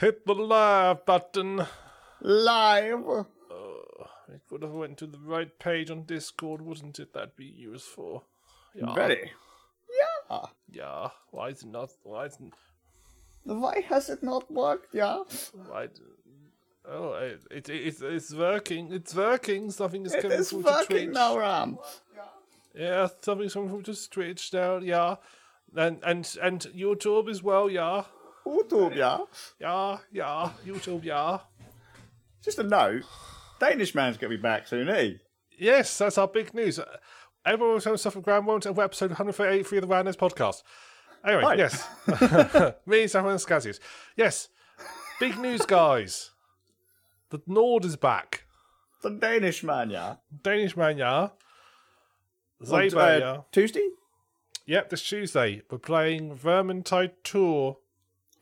[0.00, 1.66] hit the live button.
[2.20, 3.04] Live.
[3.50, 7.12] Oh, It would have went to the right page on Discord, wouldn't it?
[7.12, 8.24] That'd be useful.
[8.74, 8.94] Yeah.
[8.94, 9.30] Ready.
[10.30, 10.46] Yeah.
[10.70, 11.08] Yeah.
[11.30, 11.90] Why is it not?
[12.02, 12.52] Why is it?
[13.44, 14.94] Why has it not worked?
[14.94, 15.22] Yeah.
[15.66, 15.88] Why?
[16.88, 18.92] Oh, it, it, it's it's working.
[18.92, 19.70] It's working.
[19.70, 21.14] Something is It coming is through to working Twitch.
[21.14, 21.78] now, Ram.
[22.74, 24.78] Yeah, something's coming from just Twitch now.
[24.78, 25.16] Yeah,
[25.76, 27.68] and and and YouTube as well.
[27.68, 28.04] Yeah,
[28.46, 29.18] YouTube, yeah.
[29.58, 30.50] yeah, yeah.
[30.66, 31.04] YouTube.
[31.04, 31.38] Yeah.
[32.42, 33.02] Just a note.
[33.58, 35.12] Danish man's gonna be back soon, eh?
[35.58, 36.78] Yes, that's our big news.
[36.78, 36.96] Uh,
[37.44, 40.62] Everyone was having stuff from Grand Won't of episode 183 of the Randos podcast.
[41.24, 41.58] Anyway, Right.
[41.58, 42.74] yes.
[42.86, 43.80] Me, Samuel and.
[44.16, 44.48] Yes.
[45.18, 46.30] Big news, guys.
[47.30, 48.44] The Nord is back.
[49.02, 50.16] The Danish man, yeah.
[50.42, 51.28] Danish man, yeah.
[52.70, 53.36] Uh, yeah.
[53.52, 53.88] Tuesday?
[54.66, 55.62] Yep, this Tuesday.
[55.70, 57.76] We're playing Vermintide 2.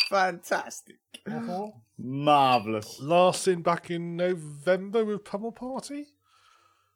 [0.09, 0.97] Fantastic.
[1.27, 1.69] Uh-huh.
[1.99, 3.01] Marvellous.
[3.01, 6.07] Last in back in November with Pummel Party.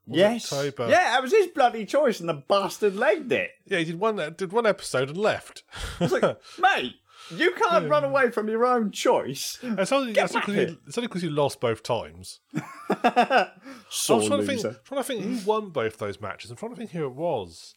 [0.07, 0.53] Yes.
[0.53, 0.89] October?
[0.91, 3.51] Yeah, that was his bloody choice, and the bastard legged it.
[3.67, 5.63] Yeah, he did one uh, did one episode and left.
[6.01, 6.23] It's like,
[6.59, 6.95] mate,
[7.31, 9.59] you can't run away from your own choice.
[9.63, 12.41] It's only Get it's only back 'cause you, it's only 'cause you lost both times.
[12.53, 12.63] Sore
[13.05, 13.49] I
[13.91, 14.73] was trying to, loser.
[14.73, 16.51] think, trying to think who won both those matches.
[16.51, 17.75] I'm trying to think who it was.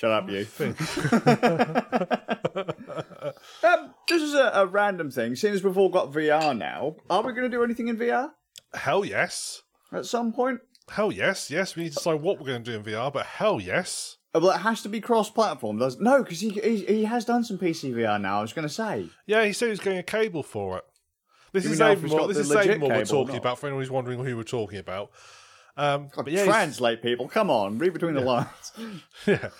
[0.00, 0.46] Shut up, you.
[3.62, 5.36] um, this is a, a random thing.
[5.36, 8.30] Seeing as we've all got VR now, are we going to do anything in VR
[8.72, 9.60] Hell yes.
[9.92, 10.60] at some point?
[10.88, 11.50] Hell yes.
[11.50, 14.16] Yes, we need to decide what we're going to do in VR, but hell yes.
[14.34, 15.76] Uh, Well, it has to be cross-platform.
[15.76, 16.22] Does no?
[16.22, 18.38] Because he, he he has done some PC VR now.
[18.38, 19.10] I was going to say.
[19.26, 20.84] Yeah, he said he was getting a cable for it.
[21.52, 22.20] This Do is know if he's Avonmore.
[22.20, 24.44] got This the is legit Avonmore we're talking about for anyone who's wondering who we're
[24.44, 25.10] talking about.
[25.76, 27.28] Um, God, but yeah, translate people.
[27.28, 28.72] Come on, read between the lines.
[29.26, 29.50] yeah,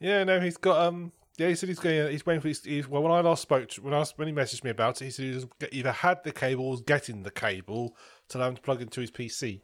[0.00, 0.24] yeah.
[0.24, 1.12] No, he's got um.
[1.38, 2.10] Yeah, he said he's going.
[2.10, 2.48] He's waiting for.
[2.48, 5.00] His, he's, well, when I last spoke, to, when I when he messaged me about
[5.00, 7.96] it, he said he was either had the cable or was getting the cable
[8.28, 9.60] to allow him to plug into his PC.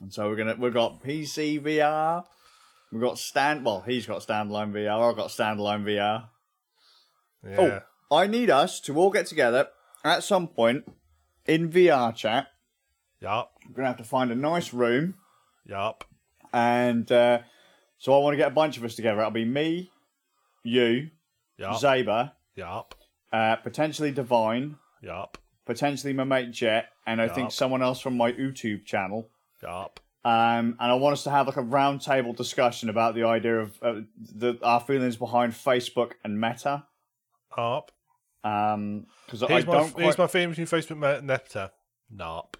[0.00, 2.24] And so we're gonna we've got PC VR.
[2.92, 3.64] We've got stand.
[3.64, 5.10] Well, he's got standalone VR.
[5.10, 6.28] I've got standalone VR.
[7.46, 7.80] Yeah.
[8.10, 9.68] Oh, I need us to all get together
[10.04, 10.84] at some point
[11.46, 12.48] in VR chat.
[13.20, 13.52] Yup.
[13.68, 15.14] We're gonna have to find a nice room,
[15.66, 16.04] Yup.
[16.52, 17.40] and uh,
[18.00, 19.20] so I want to get a bunch of us together.
[19.20, 19.90] It'll be me,
[20.64, 21.10] you,
[21.58, 21.76] Yup.
[21.76, 22.94] Zaber, Yup.
[23.32, 25.38] uh, potentially Divine, Yup.
[25.66, 29.28] potentially my mate Jet, and I think someone else from my YouTube channel.
[29.62, 30.00] Yup.
[30.24, 33.78] Um, and I want us to have like a roundtable discussion about the idea of
[33.82, 36.84] uh, the, our feelings behind Facebook and Meta.
[37.56, 37.92] Yup.
[38.42, 40.18] Um, because I Here's my, don't here's quite.
[40.18, 41.72] my feeling between Facebook and Meta-.
[42.14, 42.54] Narp.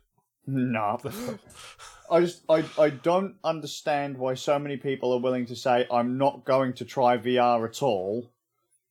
[0.47, 0.99] No.
[2.11, 6.19] I just I I don't understand why so many people are willing to say I'm
[6.19, 8.31] not going to try VR at all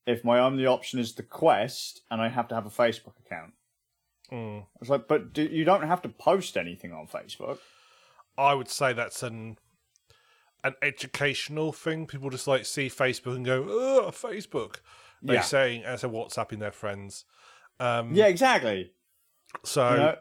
[0.05, 3.53] if my only option is the Quest and I have to have a Facebook account.
[4.31, 4.65] Mm.
[4.79, 7.59] It's like, but do, you don't have to post anything on Facebook.
[8.37, 9.57] I would say that's an
[10.63, 12.05] an educational thing.
[12.05, 14.77] People just like see Facebook and go, "Oh, Facebook."
[15.21, 15.41] They Yeah.
[15.41, 17.25] saying as a WhatsApping their friends.
[17.79, 18.93] Um, Yeah, exactly.
[19.63, 20.15] So You know,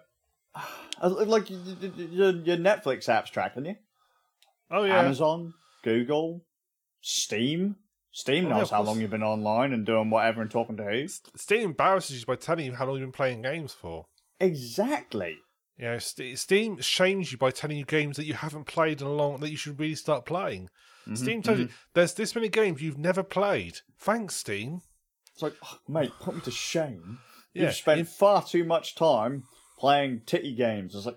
[1.03, 3.77] like y- y- your, your Netflix apps tracking you.
[4.71, 5.55] oh yeah, Amazon,
[5.85, 6.45] Google,
[7.01, 7.77] Steam.
[8.11, 10.77] Steam Oh, yeah, knows of how long you've been online and doing whatever and talking
[10.79, 11.07] to who.
[11.37, 14.07] Steam embarrasses you by telling you how long you've been playing games for.
[14.41, 15.37] Exactly.
[15.77, 19.13] You know, Steam shames you by telling you games that you haven't played in a
[19.13, 20.65] long that you should really start playing.
[21.07, 23.79] Mm-hmm, Steam tells you there's this many games you've never played.
[24.01, 24.81] Thanks, Steam.
[25.33, 27.19] It's like, oh, mate, put me to shame.
[27.55, 29.45] Yeah, You've spent in- far too much time
[29.79, 30.95] playing titty games.
[30.95, 31.17] It's like,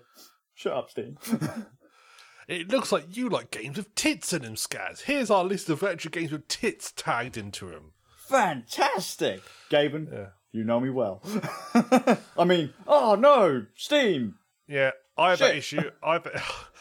[0.54, 1.18] shut up, Steam.
[2.48, 5.02] It looks like you like games with tits in them, Scaz.
[5.02, 7.92] Here's our list of retro games with tits tagged into them.
[8.26, 9.40] Fantastic.
[9.70, 10.26] Gaben, Yeah.
[10.50, 11.22] you know me well.
[12.36, 14.34] I mean, oh no, Steam.
[14.66, 15.56] Yeah, I have Shit.
[15.56, 15.90] issue.
[16.02, 16.26] I have,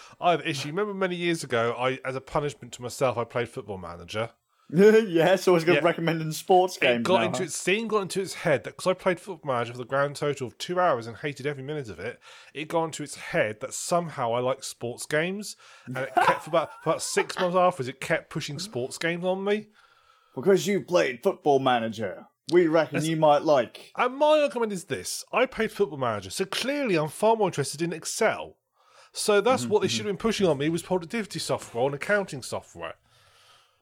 [0.20, 0.70] I have that issue.
[0.70, 4.32] Remember many years ago, I as a punishment to myself, I played Football Manager.
[4.74, 5.82] Yes, always good Yeah.
[5.84, 7.44] recommending sports It got now, into huh?
[7.44, 10.16] its Steam got into its head that because I played Football Manager for the grand
[10.16, 12.20] total of two hours and hated every minute of it.
[12.54, 16.50] It got into its head that somehow I like sports games, and it kept for
[16.50, 17.90] about for about six months afterwards.
[17.90, 19.68] It kept pushing sports games on me.
[20.36, 22.28] Because you played Football Manager.
[22.52, 23.92] We reckon you might like.
[23.98, 27.82] And my argument is this: I played Football Manager, so clearly I'm far more interested
[27.82, 28.56] in Excel.
[29.14, 31.96] So that's Mm-hmm, what they should have been pushing on me was productivity software and
[31.96, 32.94] accounting software.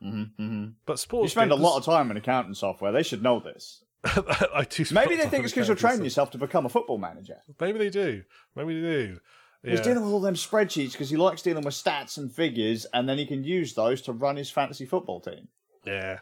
[0.01, 2.91] But sports Mm-hmm, You spend a lot of time in accounting software.
[2.91, 3.83] They should know this.
[4.05, 7.37] I do Maybe they think it's because you're training yourself to become a football manager.
[7.59, 8.23] Maybe they do.
[8.55, 9.19] Maybe they do.
[9.61, 13.09] He's dealing with all them spreadsheets because he likes dealing with stats and figures, and
[13.09, 15.49] then he can use those to run his fantasy football team.
[15.85, 16.19] Yeah.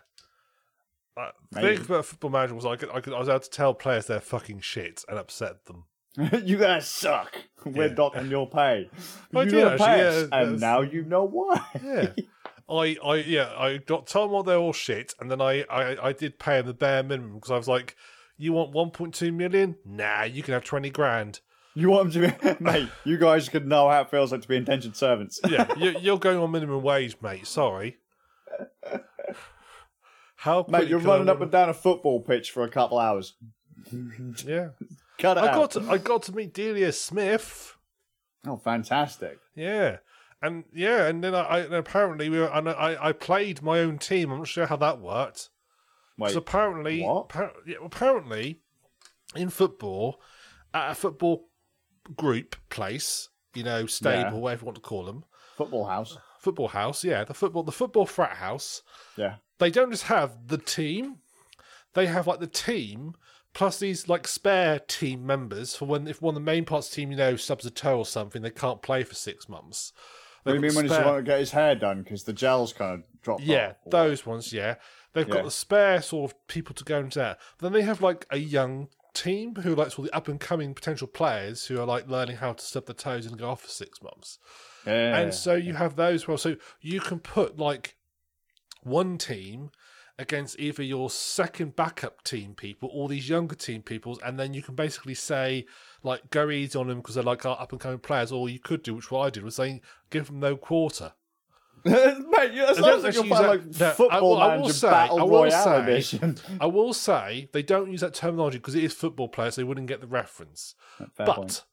[1.52, 1.78] Maybe.
[1.78, 4.06] thing about football manager was I could, I could I was able to tell players
[4.08, 5.86] they're fucking shit and upset them.
[6.44, 7.36] you guys suck.
[7.66, 7.94] We're Yeah.
[7.94, 8.90] docking your pay.
[9.36, 11.64] I you did actually, pay yeah, and that's- now you know why.
[11.84, 12.10] Yeah.
[12.70, 16.14] I, I, yeah, I got told what they're all shit, and then I, I, I
[16.14, 17.96] did pay them the bare minimum because I was like,
[18.38, 19.76] "You want 1.2 million?
[19.86, 21.40] Nah, you can have 20 grand."
[21.76, 22.90] You want them to be, mate.
[23.06, 25.40] You guys could know how it feels like to be indentured servants.
[25.48, 27.46] Yeah, you, you're going on minimum wage, mate.
[27.48, 27.98] Sorry.
[30.38, 33.34] How, Mate, you're running up and down a football pitch for a couple hours.
[34.46, 34.70] Yeah,
[35.20, 35.56] Cut it I out.
[35.56, 37.76] got, to, I got to meet Delia Smith.
[38.46, 39.40] Oh, fantastic.
[39.56, 39.98] Yeah.
[40.42, 43.80] And yeah, and then I, I and apparently we were, and I, I played my
[43.80, 44.32] own team.
[44.32, 45.50] I'm not sure how that worked.
[46.18, 48.60] Wait, Because apparently, yeah, apparently,
[49.36, 50.22] in football,
[50.74, 51.50] at a football
[52.16, 54.40] group place, you know, stable, Yeah.
[54.40, 55.24] whatever you want to call them,
[55.56, 56.18] football house.
[56.40, 58.84] football house, yeah, the football, the football frat house.
[59.16, 59.36] Yeah.
[59.60, 61.18] They don't just have the team;
[61.94, 63.16] they have like the team
[63.54, 67.10] plus these like spare team members for when if one of the main parts team,
[67.10, 69.94] you know, subs a toe or something, they can't play for six months.
[70.48, 72.74] What do you mean when he's want to get his hair done because the gel's
[72.74, 74.76] kind of dropped Yeah, those ones, yeah.
[75.14, 77.40] They've got the spare sort of people to go into that.
[77.60, 81.08] Then they have like a young team who likes all the up and coming potential
[81.08, 84.02] players who are like learning how to stub their toes and go off for six
[84.02, 84.38] months.
[84.86, 85.18] Yeah.
[85.18, 86.38] And so you have those well.
[86.38, 87.96] So you can put like
[88.84, 89.72] one team
[90.20, 94.62] against either your second backup team people or these younger team peoples, and then you
[94.64, 95.66] can basically say
[96.04, 98.32] like go easy on them because they're like our up and coming players.
[98.32, 101.14] Or you could do, which what I did was saying give them no quarter.
[101.86, 104.58] Mate, yeah, that I sounds like you'll use find like no, I football will- I
[104.58, 106.38] will say- I battle will royale say- edition.
[106.60, 109.56] I will say they don't use that terminology because it is football players.
[109.56, 110.74] They wouldn't get the reference.
[110.98, 111.64] Fair but point.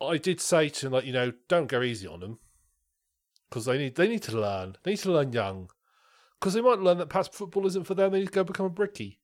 [0.00, 2.38] I did say to them, like, you know, don't go easy on them
[3.48, 4.76] because they need they need to learn.
[4.82, 5.70] They need to learn young
[6.44, 8.12] because they might learn that perhaps football isn't for them.
[8.12, 9.16] They need to go become a brickie.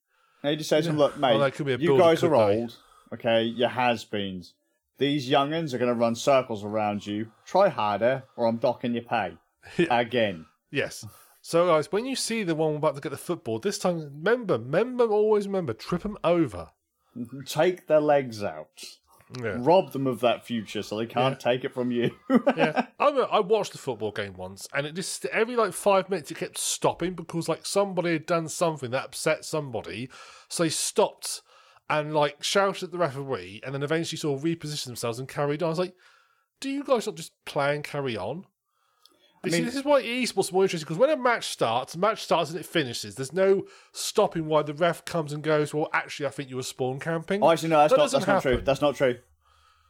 [0.42, 2.30] Now you just say to them, look, mate, that could be a you guys are
[2.30, 2.60] they?
[2.62, 2.74] old,
[3.12, 3.42] okay?
[3.42, 4.54] You has-beens.
[4.96, 7.30] These youngins are going to run circles around you.
[7.44, 9.36] Try harder, or I'm docking your pay
[9.90, 10.46] again.
[10.70, 11.04] Yes.
[11.42, 14.54] So guys, when you see the one about to get the football this time, remember,
[14.54, 16.70] remember, always remember, trip them over.
[17.44, 18.82] Take their legs out.
[19.38, 19.56] Yeah.
[19.58, 22.10] Rob them of that future so they can't take it from you.
[22.56, 26.10] yeah, I, remember I watched the football game once, and it just every like five
[26.10, 30.10] minutes it kept stopping because like somebody had done something that upset somebody,
[30.48, 31.42] so they stopped
[31.88, 35.62] and like shouted at the referee, and then eventually sort of repositioned themselves and carried
[35.62, 35.68] on.
[35.68, 35.94] I was like,
[36.60, 38.46] "Do you guys not just play and carry on?"
[39.44, 41.94] You see, mean- this is why esports is more interesting because when a match starts,
[41.94, 43.14] a match starts and it finishes.
[43.14, 45.72] There's no stopping why the ref comes and goes.
[45.72, 47.42] Well, actually, I think you were spawn camping.
[47.42, 48.10] Oh, actually, no, that's That not.
[48.10, 48.60] That's not true.
[48.60, 49.18] That's not true.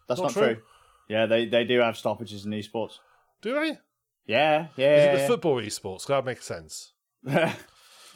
[0.06, 0.54] That's Not not, true?
[0.54, 0.62] true.
[1.08, 2.98] Yeah, they they do have stoppages in esports.
[3.42, 3.78] Do they?
[4.26, 5.12] Yeah, yeah.
[5.14, 6.06] Is it the football esports?
[6.06, 6.92] That makes sense.
[7.26, 7.54] um,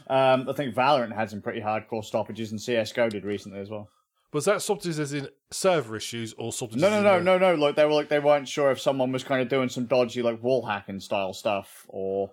[0.09, 3.89] I think Valorant had some pretty hardcore stoppages, and CS:GO did recently as well.
[4.35, 6.83] Was that stoppages as in server issues or stoppages?
[6.83, 7.55] No, no, no, no, no.
[7.55, 10.23] Like they were like they weren't sure if someone was kind of doing some dodgy
[10.23, 12.33] like wall hacking style stuff, or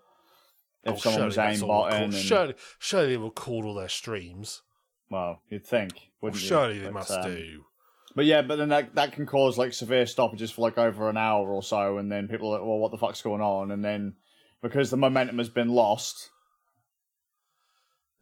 [0.83, 2.03] if Oh, someone was surely aimbotting.
[2.06, 4.63] And, Surely, surely they will call all their streams.
[5.12, 6.48] Well, you'd think, Well, wouldn't you?
[6.48, 7.65] surely they But, must um, do.
[8.15, 11.18] But yeah, but then that that can cause like severe stoppages for like over an
[11.18, 13.69] hour or so, and then people are like, well, what the fuck's going on?
[13.69, 14.15] And then
[14.63, 16.31] because the momentum has been lost,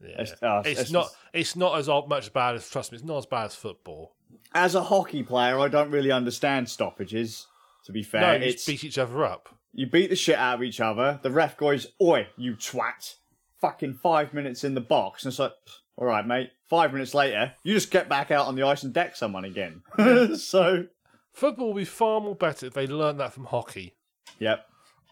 [0.01, 0.21] Yeah.
[0.21, 1.03] it's, uh, It's, it's not.
[1.05, 2.69] just- It's not as much bad as.
[2.69, 4.15] Trust me, it's not as bad as football.
[4.53, 7.47] as a hockey player, I don't really understand stoppages.
[7.85, 9.49] To be fair, no, you it's beat each other up.
[9.73, 11.19] you beat the shit out of each other.
[11.23, 13.15] The ref goes, "Oi, you twat!"
[13.61, 15.53] Fucking five minutes in the box, and it's like,
[15.97, 16.51] all right, mate.
[16.69, 19.81] Five minutes later, you just get back out on the ice and deck someone again.
[20.37, 20.85] so,
[21.33, 23.95] Football will be far more better if they learned that from hockey.
[24.39, 24.65] yep.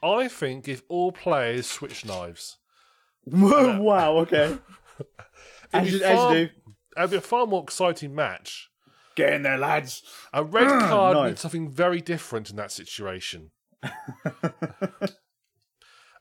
[0.04, 2.58] I think if all players switch knives,
[3.26, 4.18] wow.
[4.20, 4.58] Okay.
[5.74, 6.50] as, be you, as you do.
[6.98, 8.70] it'd be a far more exciting match.
[9.16, 10.04] Get in there, lads.
[10.34, 11.24] A red card No.
[11.24, 13.52] means something very different in that situation.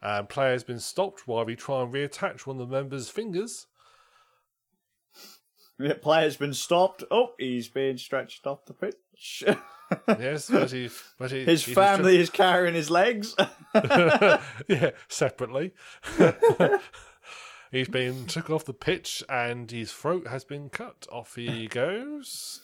[0.03, 3.67] um, player has been stopped while we try and reattach one of the members' fingers.
[5.79, 7.05] The player's been stopped.
[7.11, 9.45] Oh, he's being stretched off the pitch.
[10.09, 13.37] Yes, but he, but he, His he's family is carrying his legs.
[13.73, 15.75] yeah, separately.
[17.71, 21.07] He's been took off the pitch and his throat has been cut.
[21.11, 22.61] Off he goes.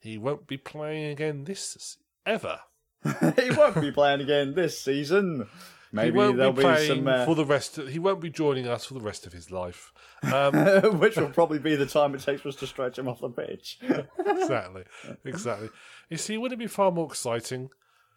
[0.00, 2.60] He won't be playing again this ever.
[3.04, 5.48] he won't be playing again this season.
[5.90, 7.78] Maybe he won't there'll be be, playing some, uh, for the rest.
[7.78, 9.92] Of, he won't be joining us for the rest of his life.
[10.22, 10.54] Um,
[10.98, 13.30] which will probably be the time it takes for us to stretch him off the
[13.30, 13.78] pitch.
[14.18, 14.84] exactly,
[15.24, 15.70] exactly.
[16.10, 17.70] You see, wouldn't it be far more exciting?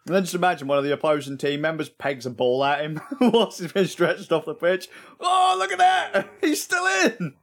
[0.05, 2.99] And then just imagine one of the opposing team members pegs a ball at him
[3.21, 4.89] whilst he's been stretched off the pitch.
[5.19, 6.29] Oh, look at that!
[6.41, 7.35] He's still in!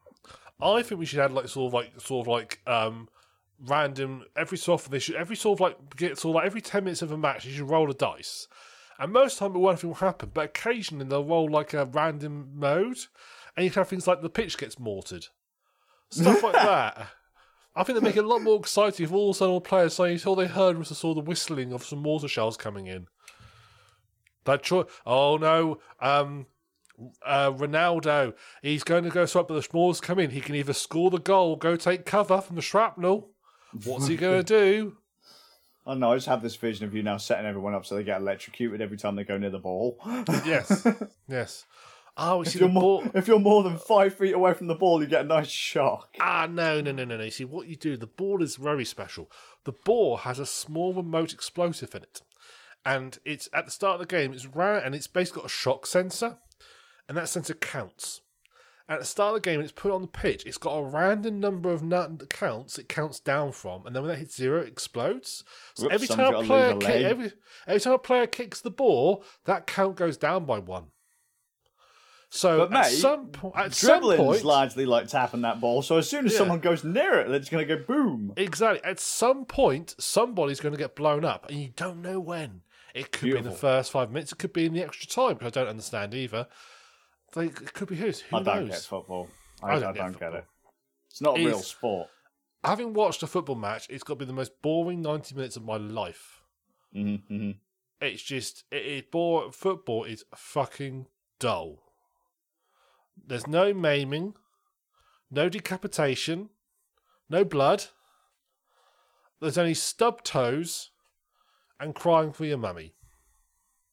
[0.61, 3.09] I think we should add like sort of like sort of like um
[3.65, 6.61] random every so often they should every sort of like get sort of like every
[6.61, 8.49] ten minutes of a match you should roll a dice.
[8.99, 12.51] And most of the time, nothing will happen, but occasionally they'll roll like a random
[12.55, 12.99] mode,
[13.57, 15.27] and you can have things like the pitch gets mortared,
[16.11, 17.07] stuff like that.
[17.79, 19.61] I think they make it a lot more exciting if all of a sudden all
[19.61, 23.07] players saying all they heard was saw the whistling of some mortar shells coming in.
[24.45, 26.47] That cho- oh no, um,
[27.25, 30.31] uh, Ronaldo, he's going to go swap, but the smallest come in.
[30.31, 33.31] He can either score the goal, go take cover from the shrapnel.
[33.85, 34.97] What's he going to do?
[35.87, 36.13] I don't know.
[36.13, 38.81] I just have this vision of you now setting everyone up so they get electrocuted
[38.81, 39.99] every time they go near the ball.
[40.45, 40.87] Yes,
[41.29, 41.65] yes.
[42.21, 43.11] Oh, if, see you're more, ball.
[43.15, 46.17] if you're more than five feet away from the ball, you get a nice shock.
[46.21, 47.29] Ah, no, no, no, no, no.
[47.29, 49.31] See, what you do, the ball is very special.
[49.65, 52.23] The ball has a small remote explosive in it.
[52.85, 55.53] And it's at the start of the game, it's round and it's basically got a
[55.53, 56.39] shock sensor.
[57.09, 58.21] And that sensor counts.
[58.91, 60.45] At the start of the game, it's put on the pitch.
[60.47, 64.11] It's got a random number of nut counts it counts down from, and then when
[64.11, 65.45] that hits zero, it explodes.
[65.75, 67.33] So Whoops, every time a player a kick, every
[67.67, 70.87] every time a player kicks the ball, that count goes down by one.
[72.31, 75.97] So But, at mate, some point, at some Dribbling's largely like tapping that ball, so
[75.97, 76.39] as soon as Yeah.
[76.39, 78.35] someone goes near it, it's going to go boom.
[78.37, 78.85] Exactly.
[78.85, 82.63] At some point, somebody's going to get blown up, and you don't know when.
[82.95, 84.33] It could be in the first five minutes.
[84.33, 86.49] It could be in the extra time, which I don't understand either.
[87.35, 88.21] They, it could be whose.
[88.21, 88.71] Who I don't knows?
[88.71, 89.29] get football.
[89.63, 90.39] I, I I don't don't, get get, football.
[90.39, 90.45] it.
[91.11, 92.09] It's not a real sport.
[92.65, 95.65] Having watched a football match, it's got to be the most boring ninety minutes of
[95.65, 96.43] my life.
[96.95, 97.51] Mm-hmm, mm-hmm.
[98.01, 101.07] It's just it, it bore football is fucking
[101.39, 101.88] dull.
[103.27, 104.35] There's no maiming,
[105.31, 106.51] no decapitation,
[107.29, 107.87] no blood.
[109.41, 110.91] There's only stub toes
[111.79, 112.95] and crying for your mummy.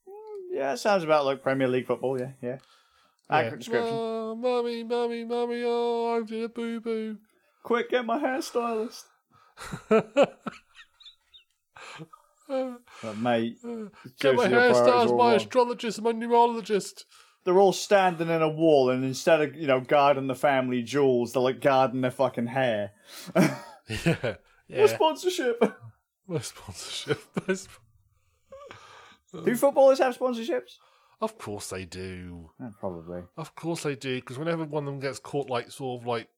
[0.07, 2.19] Mm, yeah, it sounds about like Premier League football.
[2.19, 2.57] Yeah, yeah.
[3.29, 3.57] Accurate Yeah.
[3.57, 3.97] description.
[3.99, 7.17] Oh, mummy, mummy, mummy, oh, I did a boo boo.
[7.63, 9.03] Quick, get my hairstylist.
[12.47, 13.85] But mate, uh,
[14.19, 17.05] Get my seriously, your priorities hairstyles, are all my astrologist, my numerologist.
[17.45, 21.33] They're all standing in a wall, and instead of you know guarding the family jewels,
[21.33, 22.91] they're like guarding their fucking hair.
[23.87, 24.35] Yeah,
[24.67, 24.87] yeah.
[24.87, 25.61] sponsorship.
[26.27, 27.19] My sponsorship.
[27.53, 30.77] Sp- Do footballers have sponsorships?
[31.21, 32.49] of course they do.
[32.59, 33.21] Yeah, probably.
[33.37, 34.15] Of course they do.
[34.15, 36.29] Because whenever one of them gets caught, like sort of like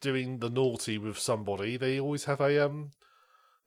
[0.00, 2.92] doing the naughty with somebody, they always have a um.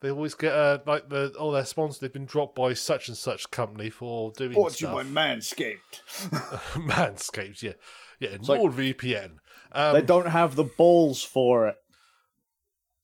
[0.01, 1.99] They always get a like the oh their sponsors.
[1.99, 4.93] they've been dropped by such and such company for doing Brought to you stuff.
[4.95, 6.01] by Manscaped.
[6.89, 7.73] Manscaped, yeah,
[8.19, 9.37] yeah, like- NordVPN.
[9.73, 11.75] Um, They don't have the balls for it.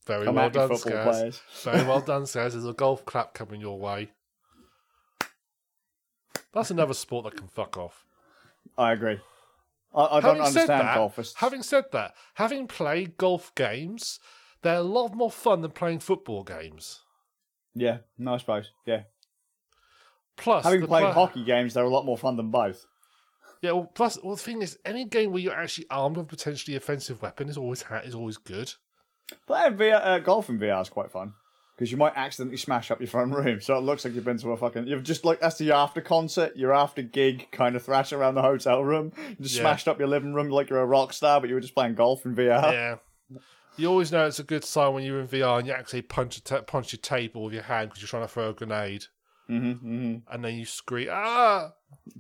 [0.06, 1.04] very Come well done, football Skaz.
[1.04, 1.42] players.
[1.64, 2.52] Very well done, Skaz.
[2.52, 4.10] There's a golf clap coming your way.
[6.54, 8.04] That's another sport that can fuck off.
[8.78, 9.20] I agree.
[9.94, 11.34] I, I don't understand that, golfers.
[11.38, 14.20] having said that, having played golf games,
[14.62, 17.02] they're a lot more fun than playing football games.
[17.76, 18.72] Yeah, no, I suppose.
[18.86, 19.04] Yeah.
[20.36, 22.86] Plus, Having played pla- hockey games, they're a lot more fun than both.
[23.62, 23.72] yeah.
[23.72, 26.78] Well, plus, well, the thing is, any game where you're actually armed with a potentially
[26.78, 28.74] offensive weapon is always ha- is always good.
[29.48, 31.34] Playing VR, uh, golf in VR is quite fun
[31.76, 34.38] because you might accidentally smash up your front room, so it looks like you've been
[34.38, 34.88] to a fucking.
[34.88, 38.42] You've just like that's the after concert, your after gig kind of thrash around the
[38.44, 39.12] hotel room.
[39.30, 39.62] You just Yeah.
[39.62, 41.96] smashed up your living room like you're a rock star, but you were just playing
[41.96, 42.72] golf in VR.
[42.72, 42.96] yeah.
[43.78, 46.38] You always know it's a good sign when you're in VR and you actually punch
[46.38, 49.06] a ta- punch your table with your hand because you're trying to throw a grenade,
[49.48, 51.74] hmm hmm and then you scream ah,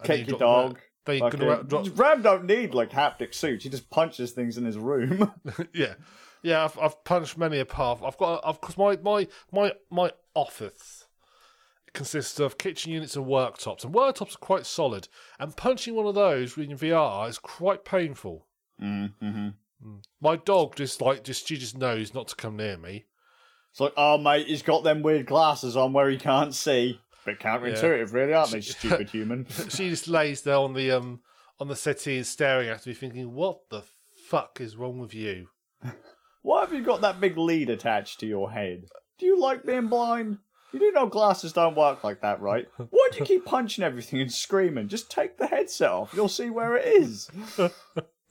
[0.04, 0.80] Kick your dog.
[1.06, 3.64] Gonna drop, Ram don't need like haptic suits.
[3.64, 5.32] He just punches things in his room.
[5.74, 5.94] yeah,
[6.44, 6.66] yeah.
[6.66, 8.02] I've, I've punched many a path.
[8.04, 11.06] I've got, I've because my my my my office
[11.94, 15.08] consists of kitchen units and worktops, and worktops are quite solid.
[15.40, 18.46] And punching one of those in VR is quite painful.
[18.82, 19.50] mm-hmm.
[20.22, 23.06] My dog just like just she just knows not to come near me.
[23.72, 27.00] It's like, oh mate, he's got them weird glasses on where he can't see.
[27.26, 29.46] Bit counterintuitive, really, aren't they, stupid human?
[29.70, 31.20] She just lays there on the um
[31.60, 33.84] on the settee and staring at me, thinking, "What the
[34.30, 35.50] fuck is wrong with you?"
[36.42, 38.86] Why have you got that big lead attached to your head?
[39.20, 40.38] Do you like being blind?
[40.72, 42.68] You do know glasses don't work like that, right?
[42.78, 44.88] Why do you keep punching everything and screaming?
[44.88, 46.14] Just take the headset off.
[46.14, 47.30] You'll see where it is.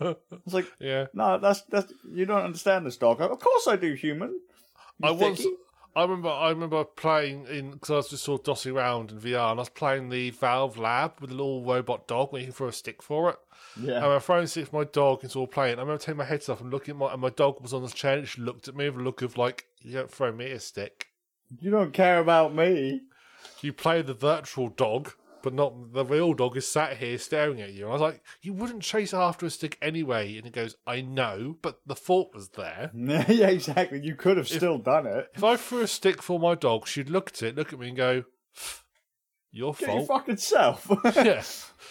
[0.01, 3.21] It's like, Yeah, no, that's that's you don't understand this dog.
[3.21, 4.41] Of course I do, human.
[5.03, 5.45] You I once.
[5.97, 9.19] I remember, I remember playing in because I was just sort of dossing around in
[9.19, 12.49] VR, and I was playing the Valve Lab with a little robot dog, where you
[12.49, 13.37] can throw a stick for it.
[13.81, 13.97] Yeah.
[13.97, 15.79] And I throwing a stick for my dog, and sort of playing.
[15.79, 17.83] I remember taking my headset off and looking at my, and my dog was on
[17.83, 20.33] the chair, and she looked at me with a look of like, "You don't throw
[20.33, 21.07] me a stick.
[21.61, 23.01] You don't care about me.
[23.63, 25.15] You play the virtual dog,
[25.47, 27.83] but not the real dog is sat here staring at you.
[27.85, 30.35] And I was like, you wouldn't chase after a stick anyway.
[30.35, 32.91] And he goes, I know, but the thought was there.
[32.97, 34.01] yeah, exactly.
[34.03, 35.29] You could have still done it.
[35.37, 37.87] If I threw a stick for my dog, she'd look at it, look at me,
[37.87, 38.25] and go,
[39.53, 40.91] "Your Get your fault." fucking self.
[41.15, 41.45] yeah,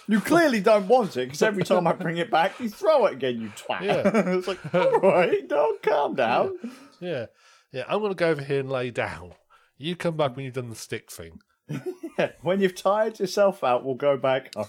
[0.10, 3.14] you clearly don't want it because every time I bring it back, you throw it
[3.14, 3.40] again.
[3.40, 3.84] You twat.
[3.84, 4.36] Yeah.
[4.36, 6.58] it's like, all right, dog, calm down.
[7.00, 7.28] yeah,
[7.72, 7.86] yeah.
[7.88, 9.32] I'm gonna go over here and lay down.
[9.78, 11.40] You come back when you've done the stick thing.
[11.70, 14.54] Yeah, when you've tired yourself out, we'll go back.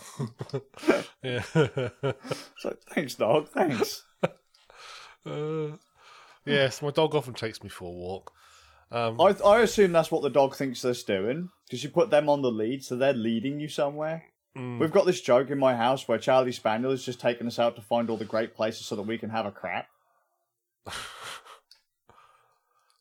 [1.22, 1.42] Yeah.
[2.64, 3.48] like, thanks, dog.
[3.48, 4.04] Thanks.
[5.26, 5.76] uh,
[6.44, 8.32] yes, my dog often takes me for a walk.
[8.92, 12.28] Um, I I assume that's what the dog thinks they're doing because you put them
[12.28, 14.24] on the lead, so they're leading you somewhere.
[14.56, 17.58] mm, We've got this joke in my house where Charlie Spaniel is just taking us
[17.58, 19.88] out to find all the great places so that we can have a crap.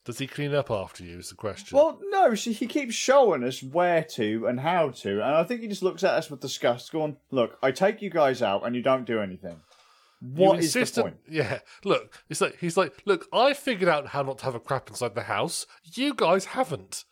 [0.05, 1.17] Does he clean up after you?
[1.17, 1.75] Is the question.
[1.75, 5.61] Well, no, see, he keeps showing us where to and how to, and I think
[5.61, 8.75] he just looks at us with disgust, going, "Look, I take you guys out and
[8.75, 9.59] you don't do anything.
[10.21, 11.17] What is the point?
[11.27, 14.59] Yeah, look, it's like he's like, look, I figured out how not to have a
[14.59, 15.65] crap inside the house.
[15.93, 17.03] You guys haven't.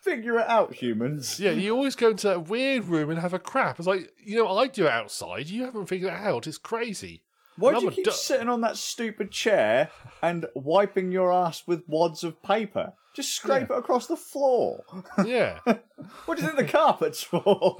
[0.00, 3.38] Figure it out, humans." Yeah, you always go into that weird room and have a
[3.38, 3.78] crap.
[3.78, 5.48] It's like, you know, I do it outside.
[5.48, 6.46] You haven't figured it out.
[6.46, 7.22] It's crazy.
[7.58, 9.90] Why do I'm you keep du- sitting on that stupid chair
[10.22, 12.92] and wiping your ass with wads of paper?
[13.14, 14.84] Just scrape it across the floor.
[15.24, 15.58] Yeah.
[16.26, 17.76] What do you think the carpet's for?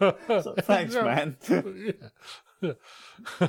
[0.00, 1.02] Like, Thanks, Yeah.
[1.02, 1.36] man.
[2.60, 2.72] yeah.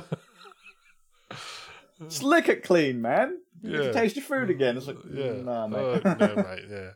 [2.08, 3.38] Just lick it clean, man.
[3.62, 3.84] You Yeah.
[3.86, 4.76] can taste your food again.
[4.76, 5.32] It's like, Yeah.
[5.42, 6.04] nah, mate.
[6.06, 6.64] Uh, no, mate.
[6.70, 6.90] Yeah.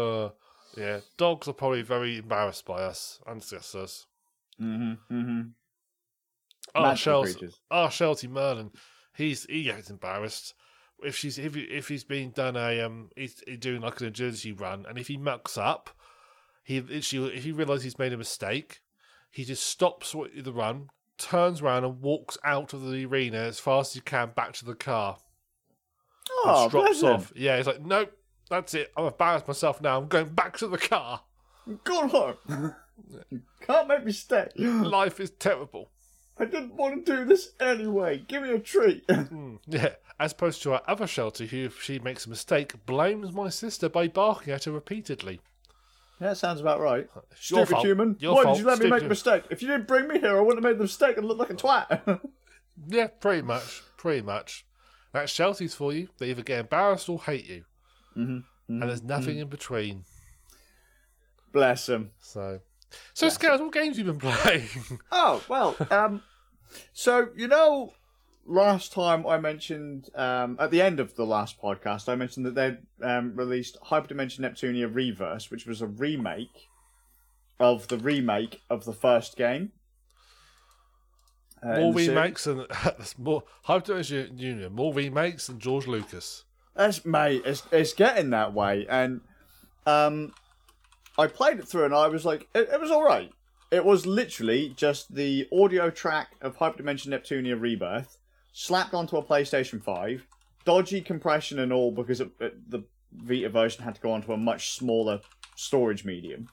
[0.00, 0.30] Uh,
[0.76, 1.00] yeah.
[1.16, 4.06] Dogs are probably very embarrassed by us and just us.
[4.58, 5.40] hmm hmm
[6.74, 7.60] Our Magical Shelty, creatures.
[7.70, 8.70] our Shelty Merlin,
[9.14, 10.54] he's he gets embarrassed
[11.02, 14.52] if she's if he, if he's been done a um he's doing like an agility
[14.52, 15.90] run and if he mucks up,
[16.64, 18.80] he literally if he realizes he's made a mistake,
[19.30, 23.92] he just stops the run, turns around and walks out of the arena as fast
[23.92, 25.18] as he can back to the car.
[26.44, 27.32] Oh, drops off.
[27.34, 28.12] Yeah, he's like, nope,
[28.50, 28.92] that's it.
[28.96, 29.98] I'm embarrassed myself now.
[29.98, 31.22] I'm going back to the car.
[31.84, 32.34] Go home.
[33.60, 34.48] Can't make me stay.
[34.56, 35.90] Life is terrible.
[36.40, 38.24] I didn't want to do this anyway.
[38.28, 39.06] Give me a treat.
[39.08, 43.32] Mm, yeah, as opposed to our other Shelty, who, if she makes a mistake, blames
[43.32, 45.40] my sister by barking at her repeatedly.
[46.20, 47.08] Yeah, that sounds about right.
[47.36, 47.84] Stupid fault.
[47.86, 48.16] human.
[48.20, 48.56] Your Why fault.
[48.56, 49.44] did you let me make a mistake?
[49.50, 51.50] If you didn't bring me here, I wouldn't have made the mistake and looked like
[51.50, 52.20] a twat.
[52.86, 53.82] Yeah, pretty much.
[53.96, 54.64] Pretty much.
[55.12, 56.08] That's Shelty's for you.
[56.18, 57.64] They either get embarrassed or hate you.
[58.16, 58.38] Mm-hmm.
[58.68, 60.04] And there's nothing in between.
[61.52, 62.12] Bless him.
[62.20, 62.60] So,
[63.14, 64.68] so Scouts, what games have you been playing?
[65.12, 65.74] Oh well.
[65.90, 66.22] Um.
[66.92, 67.94] So you know,
[68.46, 72.54] last time I mentioned um, at the end of the last podcast, I mentioned that
[72.54, 76.68] they'd um, released Hyperdimension Neptunia Reverse, which was a remake
[77.60, 79.72] of the remake of the first game.
[81.62, 82.66] Uh, more remakes and
[83.18, 86.44] more Hyperdimension Union, more remakes than George Lucas.
[86.74, 87.42] That's mate.
[87.44, 89.20] It's it's getting that way, and
[89.84, 90.32] um,
[91.18, 93.32] I played it through, and I was like, it, it was all right.
[93.70, 98.18] It was literally just the audio track of Hyperdimension Neptunia Rebirth
[98.52, 100.26] slapped onto a PlayStation Five,
[100.64, 104.36] dodgy compression and all because it, it- the Vita version had to go onto a
[104.36, 105.20] much smaller
[105.56, 106.48] storage medium.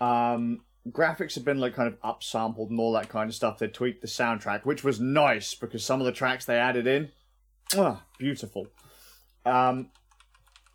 [0.00, 3.58] Um, graphics have been like kind of upsampled and all that kind of stuff.
[3.58, 7.10] They tweaked the soundtrack, which was nice because some of the tracks they added in,
[7.76, 8.66] ah, beautiful.
[9.46, 9.90] Um,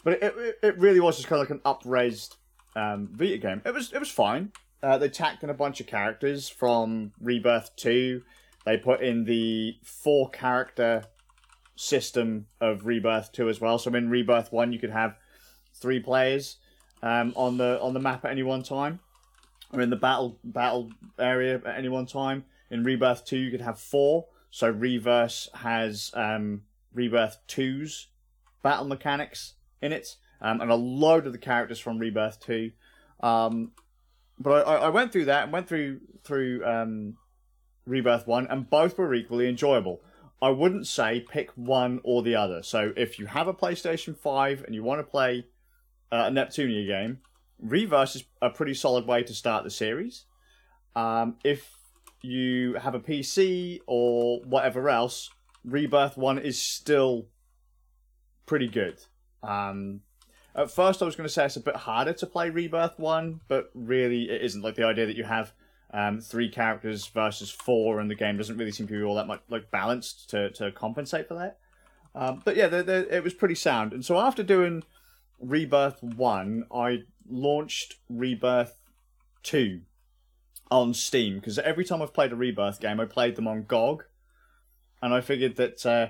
[0.04, 2.36] but it, it it really was just kind of like an upraised
[2.76, 3.62] um, Vita game.
[3.66, 4.52] It was it was fine.
[4.82, 8.24] Uh, they tacked in a bunch of characters from Rebirth Two.
[8.66, 11.04] They put in the four character
[11.76, 13.78] system of Rebirth Two as well.
[13.78, 15.16] So in Rebirth One, you could have
[15.74, 16.58] three players
[17.04, 19.00] um, on the on the map at any one time,
[19.74, 22.46] or in the battle battle area at any one time.
[22.72, 24.28] In Rebirth Two, you could have four.
[24.52, 26.64] So Reverse has um,
[26.94, 28.08] Rebirth 2's
[28.64, 32.72] battle mechanics in it, um, and a load of the characters from Rebirth 2.
[33.22, 33.72] Um,
[34.40, 37.18] but I, I went through that and went through through um,
[37.86, 40.02] Rebirth 1, and both were equally enjoyable.
[40.42, 42.64] I wouldn't say pick one or the other.
[42.64, 45.46] So if you have a PlayStation 5 and you want to play
[46.12, 47.20] uh, a Neptunia game,
[47.60, 50.26] Reverse is a pretty solid way to start the series.
[50.96, 51.70] Um, if
[52.22, 55.30] you have a PC or whatever else,
[55.66, 57.28] Rebirth 1 is still
[58.46, 58.98] pretty good.
[59.44, 60.02] Um,
[60.56, 63.42] at first, I was going to say it's a bit harder to play Rebirth 1,
[63.48, 64.62] but really it isn't.
[64.62, 65.54] Like the idea that you have
[65.94, 69.28] um, three characters versus four, and the game doesn't really seem to be all that
[69.28, 71.58] much like balanced to, to compensate for that.
[72.16, 73.94] Um, but yeah, they they it was pretty sound.
[73.94, 74.84] And so after doing
[75.40, 78.80] Rebirth 1, I launched Rebirth
[79.44, 79.82] 2
[80.72, 84.04] on Steam because every time I've played a Rebirth game, I played them on GOG,
[85.02, 86.08] and I figured that uh,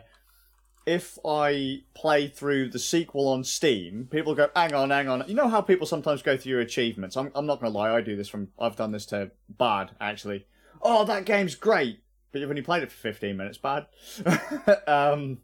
[0.85, 5.35] if I play through the sequel on Steam, people go, "Hang on, hang on." You
[5.35, 7.15] know how people sometimes go through your achievements.
[7.15, 10.45] I'm I'm not gonna lie, I do this from I've done this to Bad actually.
[10.81, 13.57] Oh, that game's great, but you've only played it for 15 minutes.
[13.57, 13.87] Bad.
[14.87, 15.39] um,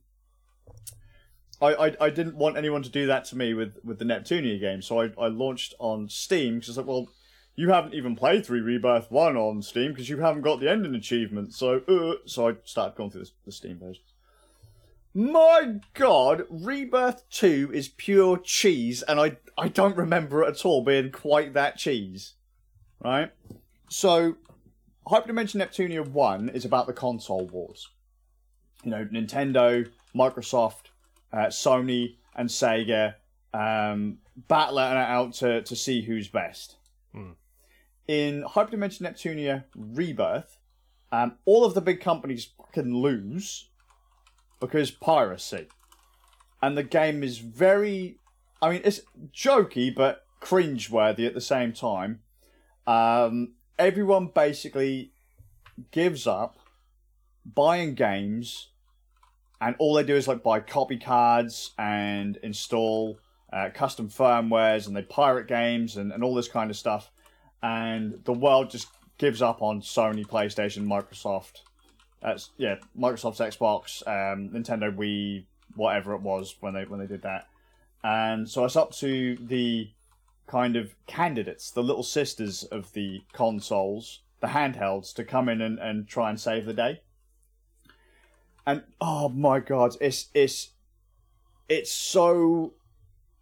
[1.62, 4.60] I, I, I didn't want anyone to do that to me with, with the Neptunia
[4.60, 7.10] game, so I, I launched on Steam because like, well,
[7.56, 10.96] you haven't even played through Rebirth One on Steam because you haven't got the ending
[10.96, 11.54] achievement.
[11.54, 14.04] So, uh, so I started going through this, the Steam version.
[15.16, 20.84] My God, Rebirth Two is pure cheese, and I I don't remember it at all
[20.84, 22.34] being quite that cheese,
[23.04, 23.32] right?
[23.90, 24.36] So,
[25.08, 27.90] Hyperdimension Neptunia One is about the console wars.
[28.84, 30.88] You know, Nintendo, Microsoft,
[31.32, 33.16] uh, Sony, and Sega
[33.54, 36.76] um, battling it out to to see who's best
[38.08, 40.58] in Hyperdimension Neptunia Rebirth,
[41.12, 43.70] um, all of the big companies can lose
[44.60, 45.68] because piracy.
[46.62, 48.18] And the game is very.
[48.62, 52.22] I mean, it's jokey, but cringe-worthy at the same time.
[52.88, 55.12] Um, everyone basically
[55.92, 56.58] gives up
[57.46, 58.70] buying games,
[59.62, 63.20] and all they do is like buy copy cards and install
[63.52, 67.12] uh, custom firmwares, and they pirate games and, and all this kind of stuff
[67.66, 68.88] and the world just
[69.18, 71.62] gives up on Sony, PlayStation, Microsoft.
[72.26, 77.22] That's yeah, Microsoft's Xbox, um, Nintendo Wii, whatever it was when they when they did
[77.22, 77.48] that.
[78.04, 79.92] And so it's up to the
[80.48, 85.78] kind of candidates, the little sisters of the consoles, the handhelds, to come in and,
[85.78, 87.02] and try and save the day.
[88.66, 90.72] And oh my god, it's it's
[91.70, 92.74] it's so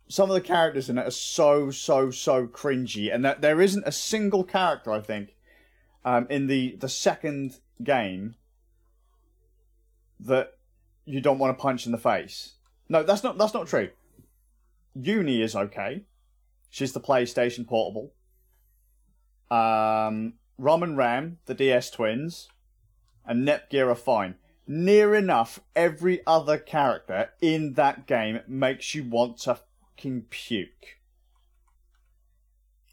[0.10, 3.88] some of the characters in it are so so so cringy, and that there isn't
[3.88, 5.38] a single character I think
[6.04, 8.36] um, in the the second game
[10.20, 10.54] that
[11.06, 12.54] you don't want to punch in the face.
[12.90, 13.90] No, that's not that's not true.
[14.96, 16.04] Uni is okay.
[16.70, 18.14] She's the PlayStation Portable.
[19.50, 22.50] Um, Rom and Ram, the DS twins,
[23.26, 24.36] and Nepgear are fine.
[24.66, 31.00] Near enough, every other character in that game makes you want to fucking puke.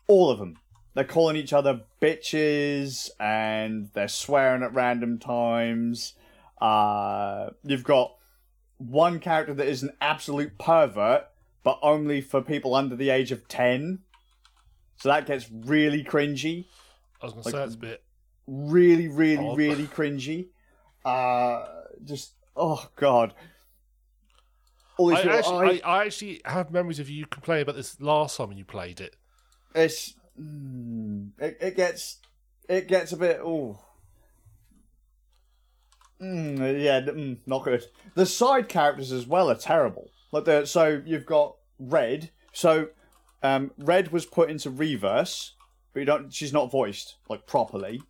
[0.07, 0.57] All of them.
[0.95, 6.15] They're calling each other bitches and they're swearing at random times.
[6.61, 8.17] Uh, you've got
[8.79, 11.27] one character that is an absolute pervert,
[11.63, 14.01] but only for people under the age of 10.
[14.97, 16.67] So that gets really cringy.
[17.21, 18.03] I was going to say it's a bit.
[18.47, 19.57] Really, really, odd.
[19.57, 20.49] really cringy.
[21.05, 21.67] Uh,
[22.05, 23.35] just, oh, God.
[25.09, 28.65] I, actually, I, I, actually have memories of you complaining about this last time you
[28.65, 29.17] played it.
[29.75, 32.19] It's mm, it, it gets
[32.69, 33.81] it gets a bit oh
[36.23, 37.85] mm, yeah mm, not good.
[38.15, 40.11] The side characters as well are terrible.
[40.33, 42.31] Like the so you've got Red.
[42.53, 42.89] So
[43.43, 45.55] um, Red was put into reverse,
[45.93, 46.33] but you don't.
[46.33, 48.03] She's not voiced like properly.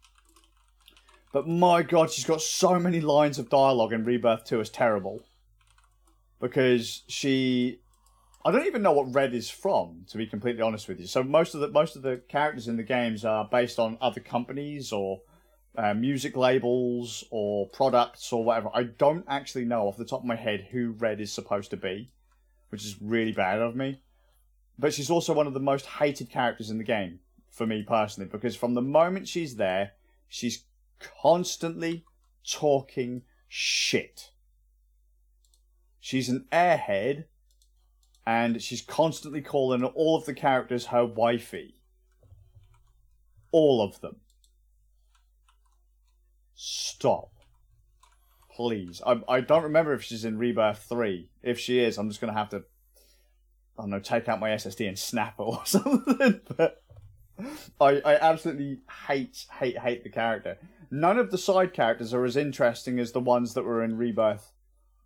[1.33, 5.23] But my god, she's got so many lines of dialogue in Rebirth 2 is terrible
[6.41, 7.79] because she
[8.45, 11.07] I don't even know what Red is from, to be completely honest with you.
[11.07, 14.21] So most of the most of the characters in the games are based on other
[14.21, 15.21] companies or
[15.77, 18.71] uh, music labels or products or whatever.
[18.75, 21.77] I don't actually know off the top of my head who Red is supposed to
[21.77, 22.11] be,
[22.71, 24.01] which is really bad of me.
[24.79, 28.31] But she's also one of the most hated characters in the game for me personally
[28.31, 29.93] because from the moment she's there,
[30.29, 30.65] she's
[31.23, 32.05] constantly
[32.45, 34.31] talking shit
[36.01, 37.25] she's an airhead
[38.27, 41.77] and she's constantly calling all of the characters her wifey.
[43.53, 44.17] All of them.
[46.63, 47.31] Stop.
[48.55, 49.01] Please.
[49.07, 51.31] I, I don't remember if she's in Rebirth 3.
[51.43, 52.65] If she is, I'm just going to have to,
[53.79, 56.43] I don't know, take out my SSD and snap it or something.
[56.59, 56.83] but
[57.81, 60.59] I, I absolutely hate, hate, hate the character.
[60.91, 64.53] None of the side characters are as interesting as the ones that were in Rebirth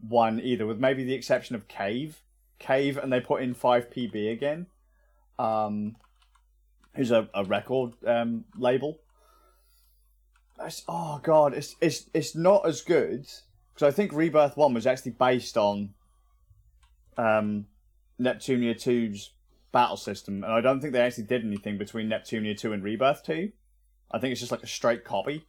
[0.01, 2.21] one either, with maybe the exception of Cave.
[2.59, 4.67] Cave, and they put in 5PB again,
[5.38, 5.95] um,
[6.97, 8.99] who's a, a record um, label.
[10.61, 13.27] It's, oh god, it's it's it's not as good
[13.75, 15.95] because I think Rebirth One was actually based on
[17.17, 17.67] um,
[18.21, 19.33] Neptunia 2's
[19.73, 23.25] battle system, and I don't think they actually did anything between Neptunia 2 and Rebirth
[23.25, 23.51] 2.
[24.12, 25.45] I think it's just like a straight copy.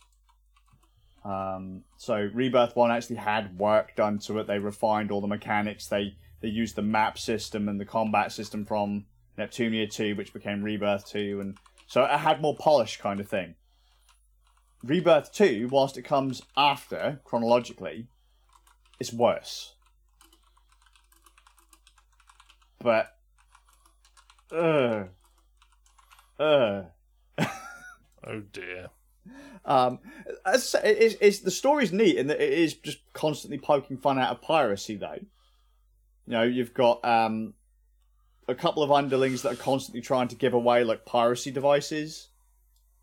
[1.24, 4.48] Um, so Rebirth One actually had work done to it.
[4.48, 5.88] They refined all the mechanics.
[5.88, 9.06] They they used the map system and the combat system from
[9.38, 13.56] Neptunia Two, which became Rebirth Two, and so it had more polish kind of thing.
[14.86, 18.08] Rebirth 2, whilst it comes after, chronologically,
[19.00, 19.74] is worse.
[22.80, 23.16] But.
[24.52, 25.06] Uh.
[26.40, 26.84] Uh.
[28.28, 28.88] Oh dear.
[29.66, 30.00] Um,
[30.44, 33.98] as I say, it's, it's, the story's neat in that it is just constantly poking
[33.98, 35.20] fun out of piracy, though.
[36.26, 37.54] You know, you've got um,
[38.48, 42.30] a couple of underlings that are constantly trying to give away like piracy devices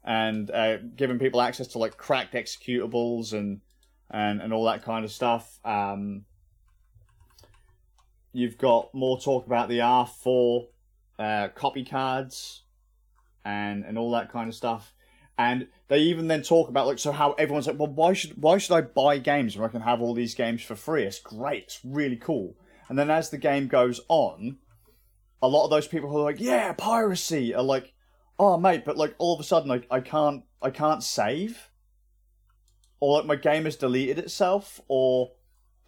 [0.05, 3.61] and uh, giving people access to like cracked executables and
[4.11, 5.59] and and all that kind of stuff.
[5.65, 6.25] Um,
[8.33, 10.69] you've got more talk about the R four
[11.19, 12.62] uh, copy cards
[13.45, 14.95] and and all that kind of stuff.
[15.38, 18.59] And they even then talk about like so how everyone's like, well, why should why
[18.59, 21.05] should I buy games when I can have all these games for free?
[21.05, 22.57] It's great, it's really cool.
[22.88, 24.59] And then as the game goes on,
[25.41, 27.95] a lot of those people who are like, yeah, piracy, are like,
[28.38, 31.71] oh mate, but like all of a sudden I, I can't I can't save,
[33.01, 35.33] or like my game has deleted itself, or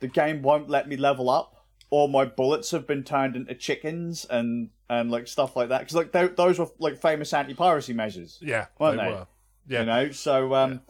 [0.01, 4.25] the game won't let me level up, or my bullets have been turned into chickens
[4.25, 5.81] and and like stuff like that.
[5.81, 9.11] Because like th- those were like famous anti-piracy measures, Yeah, Weren't they, they?
[9.13, 9.27] were.
[9.67, 9.81] Yeah.
[9.81, 10.11] you know.
[10.11, 10.83] So um,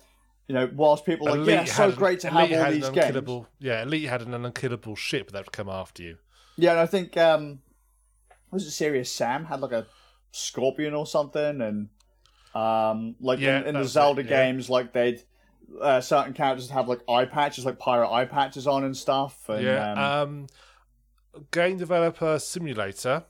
[0.49, 2.89] you know, whilst people are like, yeah, so an- great to Elite have all these
[2.91, 3.47] games.
[3.61, 6.19] Yeah, Elite had an unkillable ship that would come after you.
[6.57, 7.61] Yeah, and I think um
[8.51, 9.87] was it Serious Sam had like a
[10.35, 11.89] scorpion or something, and
[12.55, 14.29] um like Yeah, in, in the that's it, Zelda yeah.
[14.29, 15.23] games, like they'd
[15.81, 19.49] uh, certain characters have like eye patches, like pirate eye patches on and stuff.
[19.49, 19.93] And, yeah.
[19.93, 20.47] um, Um,
[21.51, 23.25] game developer simulator.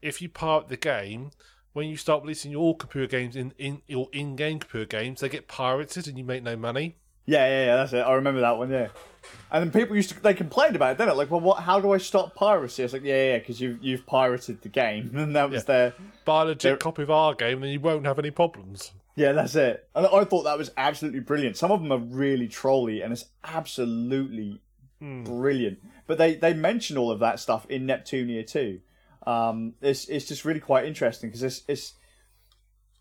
[0.00, 1.30] If you pirate the game,
[1.72, 5.48] when you start releasing your computer games in, in your in-game computer games, they get
[5.48, 6.96] pirated and you make no money.
[7.26, 8.00] Yeah, yeah, yeah, that's it.
[8.00, 8.70] I remember that one.
[8.70, 8.88] Yeah.
[9.50, 11.16] And then people used to they complained about it, didn't it?
[11.16, 11.62] Like, well, what?
[11.62, 12.82] How do I stop piracy?
[12.82, 16.42] It's like, yeah, yeah, because you've you've pirated the game, and that was their Buy
[16.42, 18.92] a legit copy of our game, and you won't have any problems.
[19.14, 19.88] Yeah, that's it.
[19.94, 21.56] And I thought that was absolutely brilliant.
[21.56, 24.60] Some of them are really trolly, and it's absolutely
[25.00, 25.78] brilliant.
[26.06, 28.80] But they they mention all of that stuff in Neptunia too.
[29.26, 31.94] Um, it's it's just really quite interesting because it's it's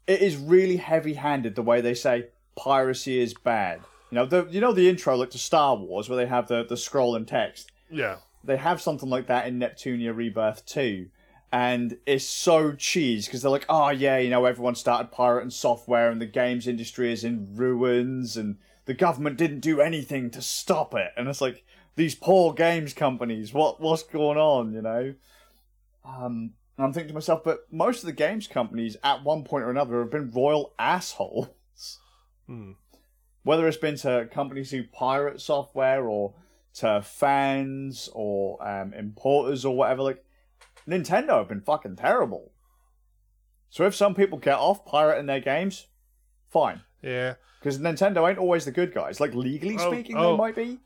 [0.07, 3.81] it is really heavy handed the way they say piracy is bad.
[4.15, 6.63] You know the you know the intro like to Star Wars where they have the
[6.63, 8.19] the scroll and text Yeah.
[8.45, 11.07] they have something like that in Neptunia Rebirth 2.
[11.51, 16.09] And it's so cheese because they're like, oh yeah, you know, everyone started pirating software
[16.09, 20.93] and the games industry is in ruins and the government didn't do anything to stop
[20.95, 21.11] it.
[21.17, 21.65] And it's like,
[21.97, 25.13] these poor games companies, what what's going on, you know?
[26.05, 29.65] Um, and I'm thinking to myself, but most of the games companies at one point
[29.65, 31.49] or another have been royal assholes.
[32.47, 32.73] Hmm.
[33.45, 36.33] Whether it's been to companies who pirate software or
[36.79, 40.25] to fans or um, importers or whatever, like
[40.87, 42.51] Nintendo have been fucking terrible.
[43.69, 45.85] So if some people get off pirating their games,
[46.49, 46.81] fine.
[47.03, 47.35] Yeah.
[47.59, 49.19] Because Nintendo ain't always the good guys.
[49.19, 50.31] Like legally Oh, speaking, oh.
[50.31, 50.79] they might be.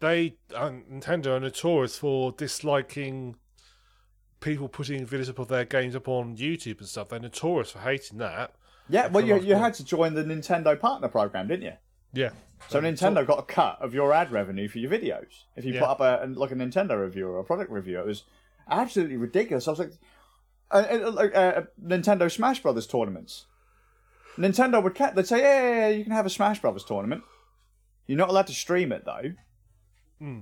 [0.00, 3.36] They uh, Nintendo are notorious for disliking
[4.40, 7.08] people putting videos up of their games up on YouTube and stuff.
[7.08, 8.52] They're notorious for hating that.
[8.88, 11.72] Yeah, well, you, you had to join the Nintendo partner program, didn't you?
[12.12, 12.30] Yeah.
[12.68, 15.44] So Nintendo got a cut of your ad revenue for your videos.
[15.56, 15.80] If you Yeah.
[15.80, 18.24] put up a like a Nintendo review or a product review, it was
[18.68, 19.68] absolutely ridiculous.
[19.68, 19.92] I was like,
[20.70, 23.46] uh, uh, like uh, Nintendo Smash Brothers tournaments.
[24.36, 25.14] Nintendo would cut.
[25.14, 27.22] They'd say, yeah, yeah, yeah, you can have a Smash Brothers tournament.
[28.06, 29.32] You're not allowed to stream it though.
[30.18, 30.40] Hmm.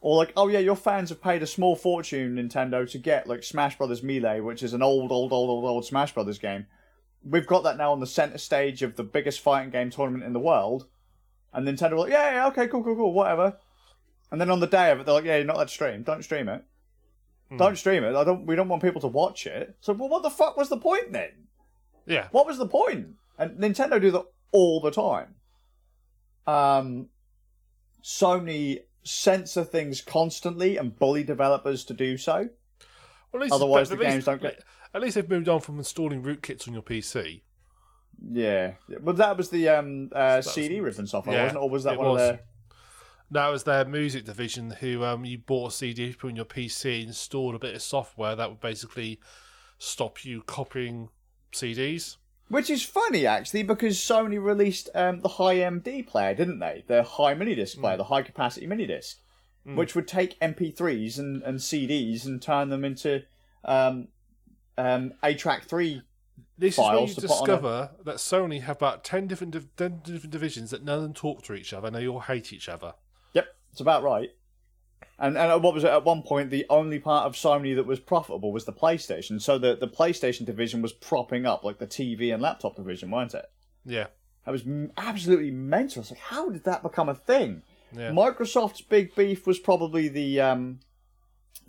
[0.00, 3.42] Or like, oh yeah, your fans have paid a small fortune, Nintendo, to get like
[3.42, 6.66] Smash Brothers Melee, which is an old, old, old, old, old Smash Brothers game.
[7.24, 10.32] We've got that now on the center stage of the biggest fighting game tournament in
[10.32, 10.86] the world.
[11.52, 13.56] And Nintendo were like, yeah, yeah, okay, cool, cool, cool, whatever.
[14.30, 16.02] And then on the day of it, they're like, yeah, you're not allowed to stream.
[16.02, 16.62] Don't stream it.
[17.56, 18.16] Don't stream it.
[18.16, 18.46] I don't.
[18.46, 19.76] We don't want people to watch it.
[19.80, 21.30] So, well, what the fuck was the point then?
[22.04, 22.26] Yeah.
[22.32, 23.10] What was the point?
[23.38, 25.36] And Nintendo do that all the time.
[26.48, 27.10] Um,
[28.02, 32.48] Sony censor things constantly and bully developers to do so.
[33.32, 34.60] Well, Otherwise the least- games don't get-
[34.94, 37.42] At least they've moved on from installing rootkits on your PC.
[38.30, 41.64] Yeah, but that was the um, uh, was- CD ripping software, yeah, wasn't it?
[41.64, 42.22] Or was that one was.
[42.22, 42.40] of their?
[43.30, 47.04] That was their music division who um, you bought a CD, put on your PC,
[47.04, 49.18] installed a bit of software that would basically
[49.78, 51.08] stop you copying
[51.52, 52.16] CDs.
[52.48, 56.84] Which is funny actually, because Sony released um, the Hi-MD player, didn't they?
[56.86, 59.18] The high mini disc player, the high capacity mini disc,
[59.64, 63.22] which would take MP3s and, and CDs and turn them into
[63.64, 64.08] um,
[64.78, 66.02] um, ATRAC3.
[66.56, 70.00] This is where you on a- discover that Sony have about 10 different, div- 10
[70.04, 72.68] different divisions that none of them talk to each other and they all hate each
[72.68, 72.94] other.
[73.32, 74.30] Yep, it's about right.
[75.18, 75.90] And and what was it?
[75.90, 79.40] At one point, the only part of Sony that was profitable was the PlayStation.
[79.40, 83.34] So the the PlayStation division was propping up like the TV and laptop division, weren't
[83.34, 83.46] it?
[83.84, 84.06] Yeah.
[84.44, 86.00] That was m- absolutely mental.
[86.00, 87.62] I was like, how did that become a thing?
[87.92, 88.10] Yeah.
[88.10, 90.80] Microsoft's big beef was probably the um,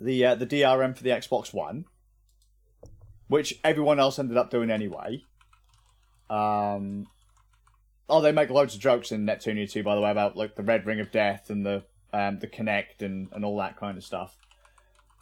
[0.00, 1.84] the uh, the DRM for the Xbox One,
[3.28, 5.22] which everyone else ended up doing anyway.
[6.30, 7.06] Um,
[8.08, 10.62] oh, they make loads of jokes in Neptunia too, by the way, about like the
[10.62, 14.04] Red Ring of Death and the um, the Kinect and, and all that kind of
[14.04, 14.36] stuff.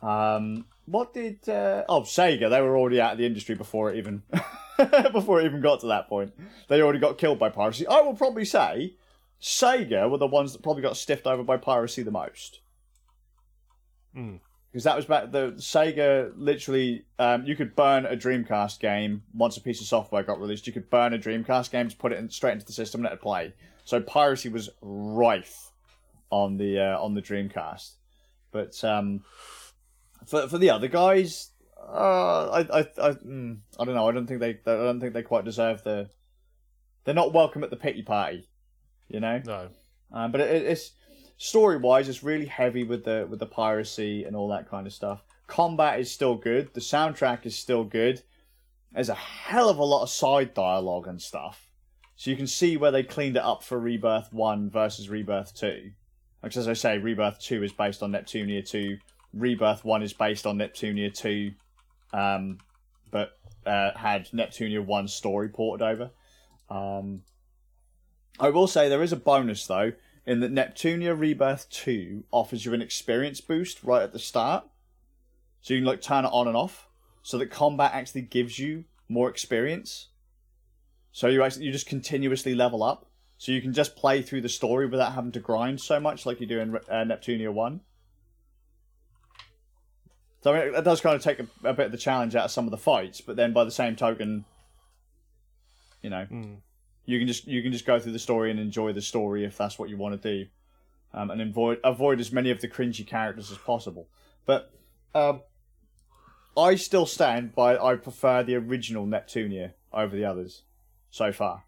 [0.02, 2.50] Um, what did uh, oh Sega?
[2.50, 4.22] They were already out of the industry before it even
[5.12, 6.32] before it even got to that point.
[6.68, 7.86] They already got killed by piracy.
[7.86, 8.96] I will probably say
[9.40, 12.60] Sega were the ones that probably got stiffed over by piracy the most.
[14.16, 14.40] Mm.
[14.74, 19.56] Because that was back the Sega literally um, you could burn a Dreamcast game once
[19.56, 20.66] a piece of software got released.
[20.66, 23.04] You could burn a Dreamcast game to put it in, straight into the system and
[23.04, 23.54] let it play.
[23.84, 25.70] So piracy was rife
[26.28, 27.92] on the uh, on the Dreamcast.
[28.50, 29.22] But um,
[30.26, 34.08] for for the other guys, uh, I I I, mm, I don't know.
[34.08, 36.10] I don't think they I don't think they quite deserve the.
[37.04, 38.48] They're not welcome at the pity party,
[39.06, 39.40] you know.
[39.46, 39.68] No.
[40.12, 40.90] Um, but it, it's
[41.36, 44.92] story wise, it's really heavy with the with the piracy and all that kind of
[44.92, 45.24] stuff.
[45.46, 46.72] Combat is still good.
[46.74, 48.22] The soundtrack is still good.
[48.92, 51.70] There's a hell of a lot of side dialogue and stuff,
[52.16, 55.90] so you can see where they cleaned it up for Rebirth One versus Rebirth Two.
[56.42, 58.98] Like as I say, Rebirth Two is based on Neptunia Two.
[59.32, 61.52] Rebirth One is based on Neptunia Two,
[62.12, 62.58] um,
[63.10, 63.32] but
[63.66, 66.10] uh, had Neptunia One story ported over.
[66.70, 67.22] Um,
[68.38, 69.92] I will say there is a bonus though
[70.26, 74.64] in that Neptunia Rebirth 2 offers you an experience boost right at the start.
[75.60, 76.88] So you can like turn it on and off
[77.22, 80.08] so that combat actually gives you more experience.
[81.12, 83.06] So you actually you just continuously level up.
[83.36, 86.40] So you can just play through the story without having to grind so much like
[86.40, 87.80] you do in uh, Neptunia 1.
[90.42, 92.44] So I mean, that does kind of take a, a, bit of the challenge out
[92.44, 94.44] of some of the fights, but then by the same token,
[96.02, 96.58] you know, Mm.
[97.06, 99.56] You can just you can just go through the story and enjoy the story if
[99.56, 100.48] that's what you want to do,
[101.12, 104.08] um, and avoid avoid as many of the cringy characters as possible.
[104.46, 104.72] But
[105.14, 105.42] um,
[106.56, 110.62] I still stand by I prefer the original Neptunia over the others
[111.10, 111.64] so far.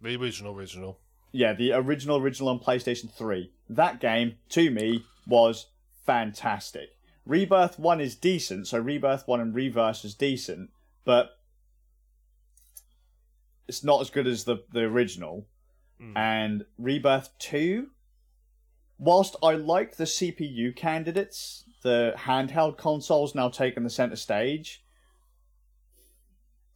[0.00, 0.98] The original, original.
[1.32, 3.52] Yeah, the original original on PlayStation Three.
[3.68, 5.66] That game to me was
[6.06, 6.90] fantastic.
[7.26, 10.70] Rebirth One is decent, so Rebirth One and Reverse is decent,
[11.04, 11.37] but
[13.68, 15.46] it's not as good as the the original.
[16.00, 16.16] Mm.
[16.16, 17.88] And Rebirth Two,
[18.98, 24.82] whilst I like the CPU candidates, the handheld consoles now taking the center stage.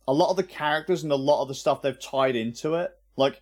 [0.07, 2.90] A lot of the characters and a lot of the stuff they've tied into it,
[3.16, 3.40] like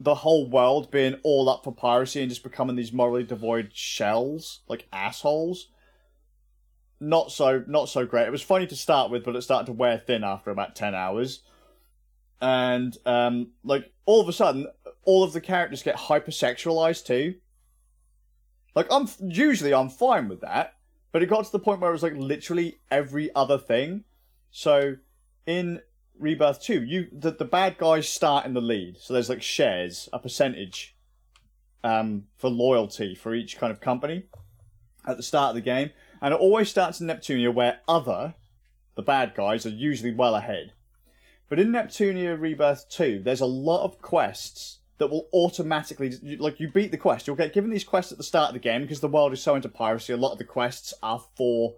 [0.00, 4.60] the whole world being all up for piracy and just becoming these morally devoid shells,
[4.68, 5.68] like assholes.
[7.00, 8.26] Not so, not so great.
[8.26, 10.94] It was funny to start with, but it started to wear thin after about ten
[10.94, 11.42] hours
[12.40, 14.66] and um, like all of a sudden,
[15.04, 17.34] all of the characters get hypersexualized too.
[18.74, 20.74] Like I'm usually I'm fine with that,
[21.12, 24.04] but it got to the point where it was like literally every other thing.
[24.50, 24.96] So
[25.46, 25.80] in
[26.18, 30.08] Rebirth Two, you the, the bad guys start in the lead, so there's like shares,
[30.12, 30.96] a percentage,
[31.82, 34.24] um, for loyalty for each kind of company
[35.06, 38.34] at the start of the game, and it always starts in Neptunia where other,
[38.94, 40.72] the bad guys are usually well ahead.
[41.48, 46.68] But in Neptunia Rebirth 2, there's a lot of quests that will automatically, like, you
[46.68, 47.26] beat the quest.
[47.26, 49.40] You'll get given these quests at the start of the game because the world is
[49.40, 50.12] so into piracy.
[50.12, 51.74] A lot of the quests are for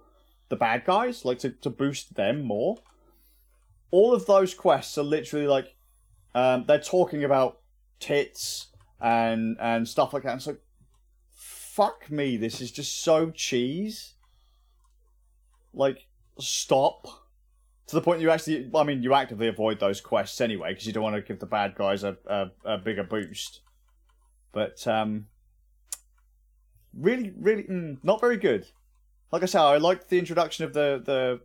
[0.48, 2.78] the bad guys, like, to, to boost them more.
[3.90, 5.74] All of those quests are literally like,
[6.34, 7.60] um, they're talking about
[7.98, 8.68] tits
[9.00, 10.30] and, and stuff like that.
[10.30, 10.60] And it's like,
[11.30, 14.14] fuck me, this is just so cheese.
[15.74, 16.06] Like,
[16.38, 17.06] stop
[17.90, 20.92] to the point you actually i mean you actively avoid those quests anyway because you
[20.92, 23.60] don't want to give the bad guys a, a, a bigger boost.
[24.52, 25.26] But um
[26.96, 28.66] really really mm, not very good.
[29.32, 31.40] Like i said i liked the introduction of the the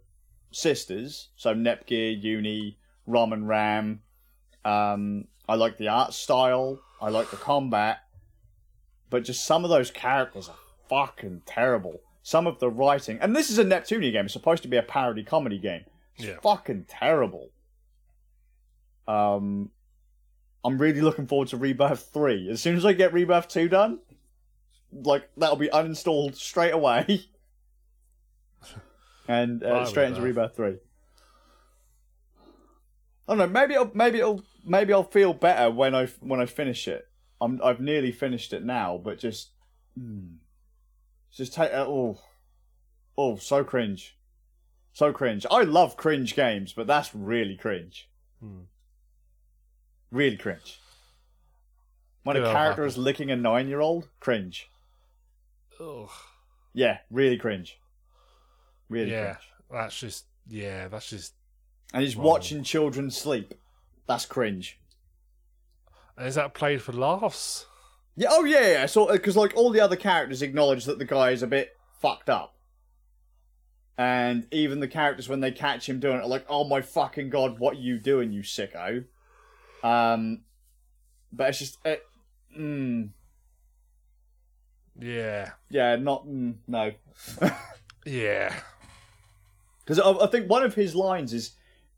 [0.51, 1.29] sisters.
[1.35, 2.77] So nepgear uni
[3.07, 4.01] rom and ram.
[4.63, 6.79] Um i like the art style.
[7.01, 8.01] I like the combat.
[9.09, 10.55] But just some of those characters are
[10.89, 12.01] fucking terrible.
[12.21, 14.25] Some of the writing and this is a neptunia game.
[14.25, 15.85] It's supposed to be a parody comedy game
[16.17, 16.37] Yeah.
[16.41, 17.51] fucking terrible.
[19.07, 19.71] Um,
[20.63, 22.49] I'm really looking forward to Rebirth 3.
[22.49, 23.99] As soon as I get Rebirth 2 done,
[24.91, 27.25] like, that'll be uninstalled straight away.
[29.27, 30.57] and uh, straight into Rebirth.
[30.57, 30.89] Rebirth 3.
[33.27, 36.45] I don't know, maybe it'll, maybe it'll, maybe I'll feel better when I, when I
[36.45, 37.07] finish it.
[37.41, 39.49] I'm, I've nearly finished it now, but just,
[39.97, 40.35] hmm.
[41.31, 42.19] just take, oh,
[43.17, 44.14] oh, so cringe.
[44.95, 45.45] So cringe.
[45.51, 48.07] I love cringe games, but that's really cringe.
[48.39, 48.61] Hmm.
[50.09, 50.79] Really cringe.
[52.23, 52.87] When a It'll character happen.
[52.87, 54.69] is licking a nine-year-old, cringe.
[55.81, 56.09] Ugh.
[56.73, 57.77] Yeah, really cringe.
[58.87, 59.37] Really Yeah, cringe.
[59.69, 61.33] that's just yeah, that's just.
[61.93, 63.53] And he's watching children sleep.
[64.07, 64.79] That's cringe.
[66.17, 67.65] And is that played for laughs?
[68.15, 68.29] Yeah.
[68.31, 68.71] Oh yeah.
[68.71, 68.85] yeah.
[68.85, 72.29] So because like all the other characters acknowledge that the guy is a bit fucked
[72.29, 72.54] up,
[73.97, 77.29] and even the characters when they catch him doing it are like, "Oh my fucking
[77.29, 79.05] god, what are you doing, you sicko?"
[79.83, 80.41] Um,
[81.31, 82.03] but it's just, it,
[82.57, 83.09] mm,
[84.99, 86.91] Yeah, yeah, not mm, no.
[88.05, 88.53] yeah,
[89.79, 91.51] Because I, I think one of his lines is,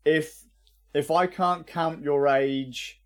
[0.04, 0.42] "If
[0.94, 3.00] if I can't count your age,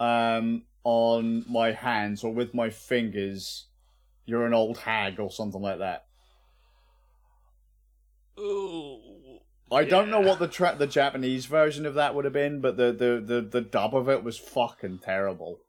[0.00, 3.66] um, on my hands or with my fingers,
[4.26, 6.06] you're an old hag or something like that."
[8.38, 8.98] Ooh.
[9.70, 12.76] I don't know what the tra- the Japanese version of that would have been, but
[12.76, 15.60] the, the, the, the dub of it was fucking terrible.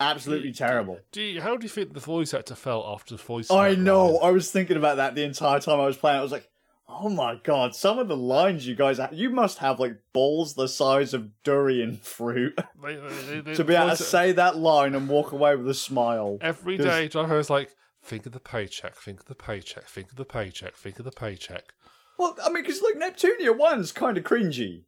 [0.00, 0.98] Absolutely terrible.
[1.12, 3.50] Do you, how do you think the voice actor felt after the voice?
[3.50, 4.06] I know.
[4.14, 4.18] line?
[4.24, 6.18] I was thinking about that the entire time I was playing.
[6.18, 6.50] I was like,
[6.88, 10.54] "Oh my god!" Some of the lines you guys, ha- you must have like balls
[10.54, 14.96] the size of durian fruit They- they- they- to be able to say that line
[14.96, 16.38] and walk away with a smile.
[16.40, 17.08] Every day, day.
[17.08, 17.70] Driver is like,
[18.04, 21.10] think of the paycheck, think of the paycheck, think of the paycheck, think of the
[21.10, 21.64] paycheck.
[22.18, 24.84] Well, I mean, because like Neptunia one's kind of cringy,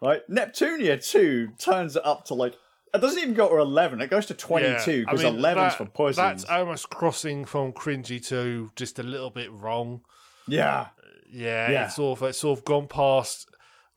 [0.00, 0.22] right?
[0.30, 2.54] Neptunia two turns it up to like
[2.94, 5.72] it doesn't even go to eleven; it goes to twenty-two Yeah, I because mean, eleven's
[5.72, 6.16] that- for pussies.
[6.16, 10.02] That's almost crossing from cringy to just a little bit wrong.
[10.48, 10.88] yeah,
[11.32, 11.84] Yeah, Yeah.
[11.86, 13.48] it's sort of it's sort of gone past.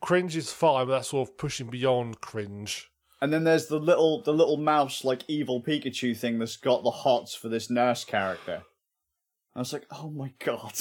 [0.01, 2.89] Cringe is fine, but that's sort of pushing beyond cringe.
[3.23, 6.91] And then there's the little the little mouse like evil Pikachu thing that's got the
[6.91, 8.63] hots for this nurse character.
[9.55, 10.73] I was like, oh my god.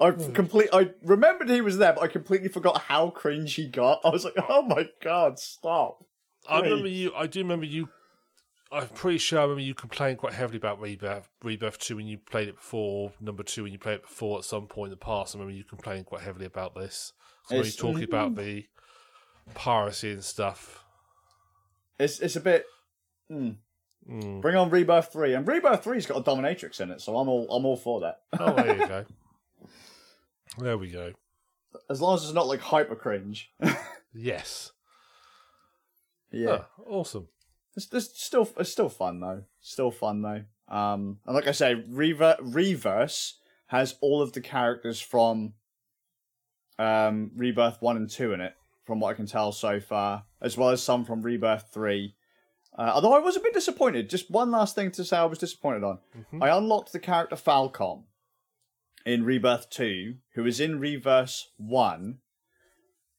[0.00, 0.32] I Hmm.
[0.32, 0.68] complete.
[0.72, 4.00] I remembered he was there, but I completely forgot how cringe he got.
[4.04, 6.04] I was like, "Oh my god, stop!"
[6.48, 7.14] I remember you.
[7.14, 7.88] I do remember you.
[8.72, 12.18] I'm pretty sure I remember you complained quite heavily about Rebirth, Rebirth Two when you
[12.18, 13.12] played it before.
[13.20, 15.34] Number two when you played it before at some point in the past.
[15.34, 17.12] I remember you complaining quite heavily about this.
[17.48, 18.66] So when you talking about the
[19.54, 20.82] piracy and stuff.
[21.98, 22.66] It's it's a bit.
[23.30, 23.56] Mm.
[24.10, 24.40] Mm.
[24.40, 27.46] Bring on Rebirth three, and Rebirth three's got a dominatrix in it, so I'm all
[27.50, 28.20] I'm all for that.
[28.38, 29.04] Oh, there you go.
[30.58, 31.12] There we go.
[31.90, 33.50] As long as it's not like hyper cringe.
[34.18, 34.72] Yes.
[36.30, 37.28] yeah, Oh, awesome.
[37.76, 39.42] it's, it's still it's still fun though.
[39.60, 40.74] Still fun though.
[40.74, 45.52] Um, and like I say, Rever- Reverse has all of the characters from
[46.78, 48.54] um Rebirth one and two in it,
[48.86, 52.14] from what I can tell so far, as well as some from Rebirth three.
[52.78, 54.10] Uh, although I was a bit disappointed.
[54.10, 55.98] Just one last thing to say, I was disappointed on.
[56.32, 56.42] Mhm.
[56.42, 58.04] I unlocked the character Falcom
[59.06, 62.18] in Rebirth 2, who is in Reverse 1,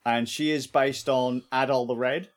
[0.06, 2.30] and she is based on Adol the Red,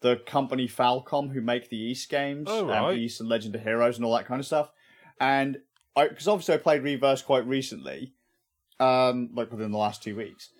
[0.00, 2.94] the company Falcom who make the Ys games, Oh, and right.
[2.94, 4.72] the Ys and Legend of Heroes and all that kind of stuff.
[5.20, 5.58] And
[5.94, 8.14] I, because obviously I played Reverse quite recently,
[8.80, 10.50] um, like within the last two weeks.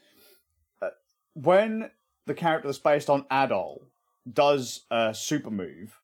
[0.82, 0.90] Uh,
[1.34, 1.90] when
[2.31, 3.81] the character that's based on Adol
[4.33, 6.01] does a super move,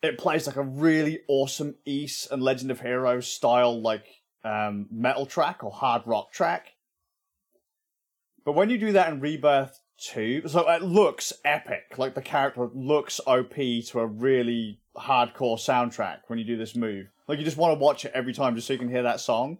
[0.00, 4.04] it plays like a really awesome Ys and Legend of Heroes style like
[4.44, 6.74] um, metal track or hard rock track.
[8.44, 11.98] But when you do that in Rebirth 2, so it looks epic.
[11.98, 17.08] Like the character looks OP to a really hardcore soundtrack when you do this move.
[17.26, 19.18] Like you just want to watch it every time just so you can hear that
[19.18, 19.58] song.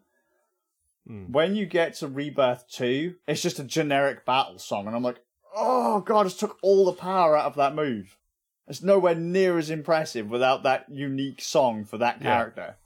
[1.05, 1.33] Hmm.
[1.33, 5.21] When you get to Rebirth 2, it's just a generic battle song, and I'm like,
[5.57, 8.17] oh god, it took all the power out of that move.
[8.69, 12.25] It's nowhere near as impressive without that unique song for that Yeah.
[12.37, 12.77] character.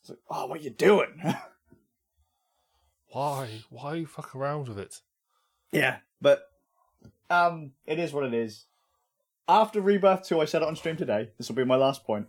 [0.00, 1.20] It's like, oh, what are you doing?
[3.12, 3.48] Why?
[3.70, 5.00] Why you fuck around with it?
[5.72, 6.42] yeah, but
[7.30, 8.64] um, it is what it is.
[9.46, 11.30] After Rebirth 2, I said it on stream today.
[11.38, 12.26] This will be my last point.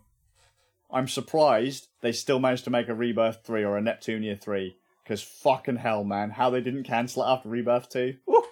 [0.92, 4.76] I'm surprised they still managed to make a Rebirth 3 or a Neptunia 3.
[5.10, 8.14] Because fucking hell, man, how they didn't cancel it after Rebirth 2.
[8.28, 8.44] Woo!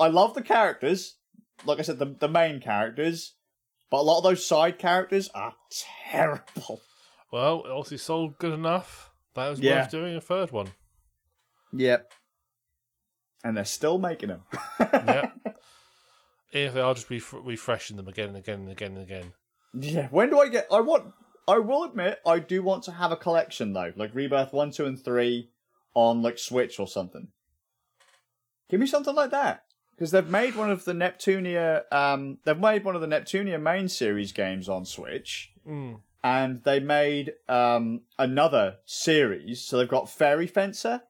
[0.00, 1.14] I love the characters.
[1.64, 3.34] Like I said, the, the main characters.
[3.92, 5.54] But a lot of those side characters are
[6.10, 6.80] terrible.
[7.32, 9.12] Well, it obviously sold good enough.
[9.36, 9.82] That was Yeah.
[9.82, 10.72] worth doing a third one.
[11.72, 12.12] Yep.
[13.44, 14.42] And they're still making them.
[14.80, 15.30] Yeah.
[16.52, 19.32] if they are just ref- refreshing them again and again and again and again.
[19.74, 20.66] Yeah, when do I get?
[20.72, 21.14] I want.
[21.46, 24.86] I will admit, I do want to have a collection though, like Rebirth one, two,
[24.86, 25.50] and three
[25.94, 27.28] on like Switch or something.
[28.68, 29.64] Give me something like that
[29.94, 31.82] because they've made one of the Neptunia.
[31.92, 36.00] Um, they've made one of the Neptunia main series games on Switch, Mm.
[36.22, 39.60] and they made um another series.
[39.62, 41.02] So they've got Fairy Fencer,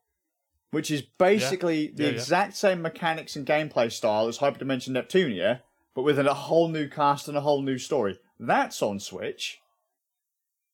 [0.70, 2.14] which is basically the Yeah, yeah.
[2.14, 5.60] exact same mechanics and gameplay style as Hyperdimension Neptunia,
[5.94, 8.18] but with a whole new cast and a whole new story.
[8.38, 9.60] That's on Switch.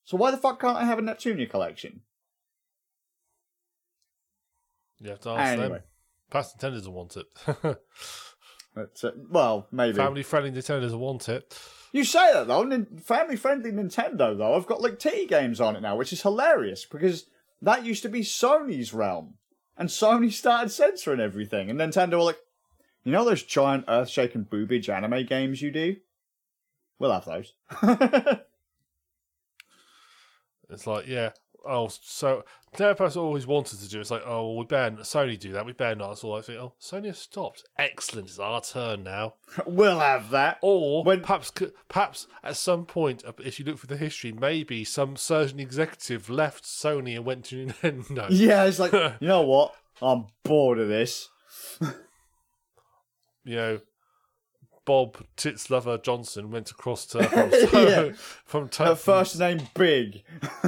[0.04, 2.02] So why the fuck can't I have a Neptunia collection?
[5.00, 5.68] You have to ask Anyway.
[5.68, 5.82] them.
[6.30, 7.16] Past Nintendo doesn't want
[8.76, 9.16] it.
[9.30, 9.96] Well, maybe.
[9.96, 11.58] Family friendly Nintendo doesn't want it.
[11.92, 12.62] You say that though.
[12.64, 14.54] Nin- family-friendly Nintendo though.
[14.54, 17.26] I've got like T games on it now, which is hilarious because
[17.62, 19.34] that used to be Sony's realm,
[19.78, 22.38] and Sony started censoring everything, and Nintendo were like,
[23.02, 25.96] you know those giant earth-shaking boobage anime games you do?
[26.98, 27.54] We'll have those.
[30.68, 31.30] It's like, yeah.
[31.68, 32.44] Oh, so
[32.74, 34.00] Nintendo always wanted to do.
[34.00, 35.64] It's like, oh, well, we better Sony do that.
[35.66, 36.12] We better not.
[36.12, 36.58] It's all I think.
[36.60, 37.64] Oh, Sony has stopped.
[37.78, 38.28] Excellent.
[38.28, 39.34] It's our turn now.
[39.66, 40.58] we'll have that.
[40.62, 41.52] Or When- perhaps,
[41.88, 46.28] perhaps at some point, uh, if you look for the history, maybe some certain executive
[46.30, 48.26] left Sony and went to Nintendo.
[48.30, 49.74] Yeah, it's like you know what?
[50.02, 51.28] I'm bored of this.
[53.44, 53.80] You know,
[54.84, 57.22] Bob Tits Lover Johnson went across to
[57.68, 58.12] from Yeah.
[58.44, 60.22] from Her first name Big,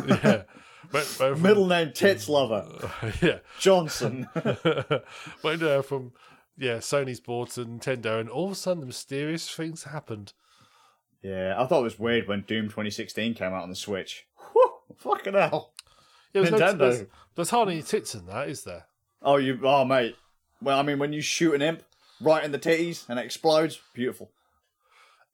[0.06, 0.42] yeah,
[0.90, 2.90] from- middle name Tits Lover
[3.22, 3.38] yeah.
[3.58, 4.28] Johnson.
[5.42, 6.12] went uh, from
[6.56, 10.32] yeah Sony's to Nintendo, and all of a sudden, the mysterious things happened.
[11.22, 14.26] yeah, I thought it was weird when Doom 2016 came out on the Switch.
[14.52, 15.72] Whew, fucking hell.
[16.32, 16.78] Yeah, there's, no, Nintendo.
[16.78, 18.86] there's, there's hardly any tits in that, is there?
[19.22, 20.16] Oh, you, oh, mate.
[20.60, 21.82] Well, I mean, when you shoot an imp
[22.20, 24.30] right in the titties and it explodes, beautiful.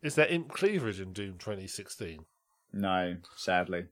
[0.03, 2.25] Is there imp cleavage in Doom 2016?
[2.73, 3.87] No, sadly,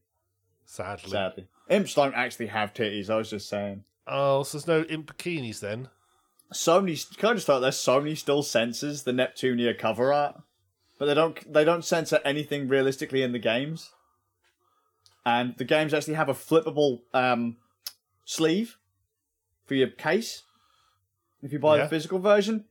[0.65, 1.11] Sadly.
[1.11, 3.11] sadly, imps don't actually have titties.
[3.11, 3.85] I was just saying.
[4.07, 5.89] Oh, so there's no imp bikinis then?
[6.53, 10.41] Sony, can I just thought that Sony still censors the Neptunia cover art,
[10.99, 11.53] but they don't.
[11.53, 13.93] They don't censor anything realistically in the games.
[15.25, 17.57] And the games actually have a flippable um,
[18.25, 18.77] sleeve
[19.65, 20.43] for your case.
[21.43, 21.85] If you buy Yeah.
[21.85, 22.65] the physical version,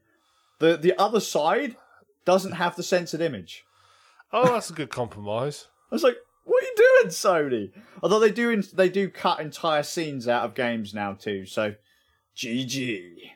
[0.59, 1.75] the the other side
[2.25, 3.63] doesn't have the censored image.
[4.33, 5.67] Oh, that's a good compromise.
[5.91, 6.30] I was like, "What are you
[6.75, 11.45] doing, Sony?" Although they do they do cut entire scenes out of games now too.
[11.45, 11.75] So,
[12.35, 13.31] GG.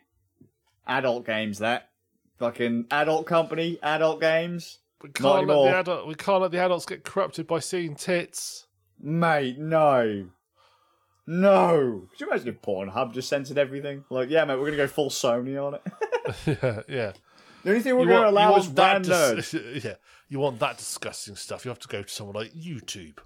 [0.88, 1.90] Adult games that
[2.38, 4.80] fucking adult company, adult games.
[5.02, 8.68] We can't let the adult, we can't let the adults get corrupted by seeing tits.
[9.00, 10.28] Mate, no.
[11.28, 12.08] No.
[12.12, 14.06] Could you imagine if Pornhub just censored everything?
[14.10, 15.82] Like, yeah, mate, we're gonna go full Sony on it.
[16.64, 17.12] yeah, yeah.
[17.66, 19.54] The only thing we're You gonna allow is that dis-
[19.84, 19.96] yeah,
[20.30, 21.66] you want that disgusting stuff.
[21.66, 23.18] You have to go to someone like YouTube.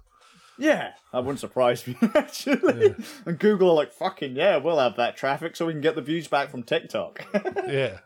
[0.58, 2.94] Yeah, that wouldn't surprise me actually.
[3.24, 6.02] And Google are like, fucking yeah, we'll have that traffic so we can get the
[6.02, 7.24] views back from TikTok.
[7.66, 7.98] Yeah,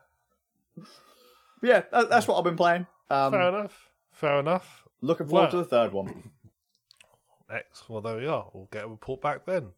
[1.62, 2.86] yeah, that, that's what I've been playing.
[3.10, 3.90] Um, fair enough.
[4.12, 4.84] Fair enough.
[5.00, 6.30] looking forward Well- to the third one.
[7.50, 7.84] X.
[7.88, 8.48] Well, there we are.
[8.52, 9.68] We'll get a report back then.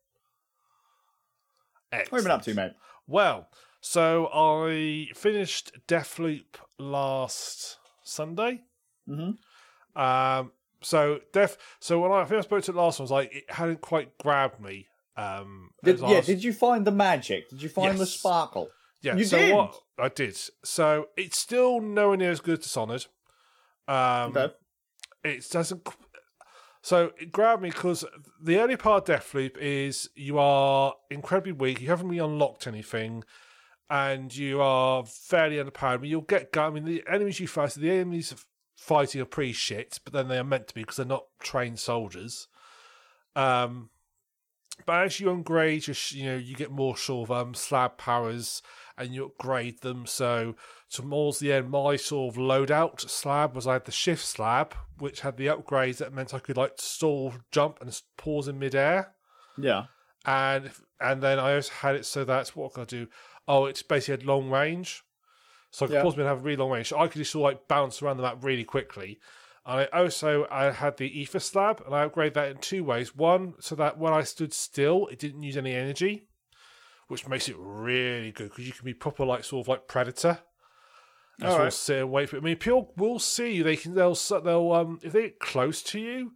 [1.92, 2.10] X.
[2.10, 2.72] What have you been up to, mate?
[3.06, 3.48] Well,
[3.88, 8.62] so I finished Deathloop last Sunday.
[9.08, 10.00] Mm-hmm.
[10.00, 10.50] Um,
[10.82, 11.56] so Death.
[11.78, 14.18] So when I first spoke to it last one, I was like, it hadn't quite
[14.18, 14.88] grabbed me.
[15.16, 17.48] Um, Did, yeah, was- did you find the magic?
[17.48, 18.70] Did you find the sparkle?
[19.02, 19.14] yeah.
[19.14, 19.54] you so did?
[19.54, 20.36] what I did.
[20.64, 23.06] So it's still nowhere near as good as Dishonored.
[23.86, 24.52] Um, Okay.
[25.22, 25.88] it doesn't.
[26.82, 28.04] So it grabbed me because
[28.42, 31.80] the early part of Deathloop is you are incredibly weak.
[31.80, 33.22] You haven't really unlocked anything,
[33.88, 35.94] and you are fairly underpowered.
[35.94, 36.56] I mean, you'll get.
[36.56, 38.34] I mean, the enemies you face, the enemies
[38.76, 41.78] fighting are pretty shit, but then they are meant to be because they're not trained
[41.78, 42.48] soldiers.
[43.34, 43.90] Um,
[44.84, 48.62] but as you upgrade, you, you know, you get more sort of um, slab powers,
[48.98, 50.06] and you upgrade them.
[50.06, 50.54] So
[50.90, 55.20] towards the end, my sort of loadout slab was I had the shift slab, which
[55.20, 59.14] had the upgrades that meant I could like stall, jump, and pause in midair.
[59.56, 59.84] Yeah.
[60.24, 60.70] And
[61.00, 63.06] and then I also had it so that's what can I do?
[63.48, 65.02] Oh, it's basically had long range,
[65.70, 66.02] so I could Yeah.
[66.02, 66.88] pause me and have a really long range.
[66.88, 69.18] So I could just sort of like bounce around the map really quickly.
[69.64, 73.14] And I also I had the ether slab, and I upgraded that in two ways.
[73.16, 76.28] One, so that when I stood still, it didn't use any energy,
[77.08, 80.38] which makes it really good because you can be proper like sort of like predator.
[81.38, 81.66] And sort Alright.
[81.68, 82.38] of sit and wait for.
[82.38, 83.62] I mean, people will see you.
[83.62, 83.94] They can.
[83.94, 84.14] They'll.
[84.14, 84.72] They'll.
[84.72, 85.00] Um.
[85.02, 86.32] If they get close to you,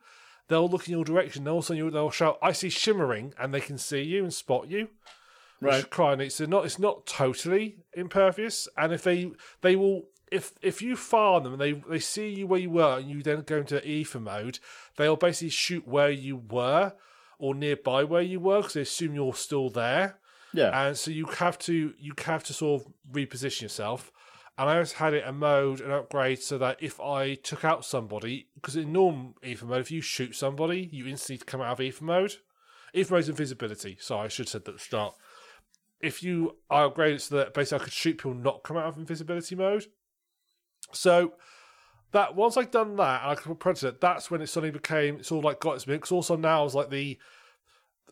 [0.48, 1.44] they'll look in your direction.
[1.44, 1.90] They'll also you.
[1.90, 4.90] They'll shout, "I see shimmering," and they can see you and spot you.
[5.60, 6.18] Right.
[6.18, 6.32] neat.
[6.32, 6.64] So not.
[6.64, 8.68] It's not totally impervious.
[8.76, 9.30] And if they
[9.60, 10.04] they will.
[10.30, 13.20] If if you farm them and they they see you where you were and you
[13.20, 14.60] then go into ether mode,
[14.96, 16.92] they'll basically shoot where you were
[17.40, 20.18] or nearby where you were because they assume you're still there
[20.52, 20.86] Yeah.
[20.86, 24.12] and so you have to you have to sort of reposition yourself.
[24.56, 27.84] And I always had it a mode and upgrade so that if I took out
[27.84, 31.80] somebody, because in normal ether mode, if you shoot somebody, you instantly come out of
[31.80, 32.36] ether mode.
[32.94, 35.14] Ether mode is invisibility, so I should have said that at the start.
[36.00, 38.86] If you I upgraded it so that basically I could shoot people not come out
[38.86, 39.86] of invisibility mode.
[40.92, 41.34] So
[42.12, 45.30] that once I'd done that and I could Predator, that's when it suddenly became it's
[45.30, 46.10] all like got its mix.
[46.10, 47.18] Also now it's like the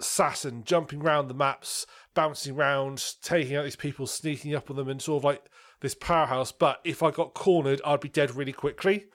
[0.01, 4.89] assassin jumping around the maps, bouncing around, taking out these people, sneaking up on them,
[4.89, 6.53] and sort of like this powerhouse.
[6.53, 9.07] But if I got cornered, I'd be dead really quickly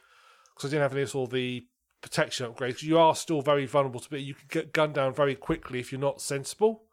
[0.55, 1.65] because I didn't have any sort of the
[2.01, 2.83] protection upgrades.
[2.83, 4.21] You are still very vulnerable to be.
[4.21, 6.83] You can get gunned down very quickly if you're not sensible.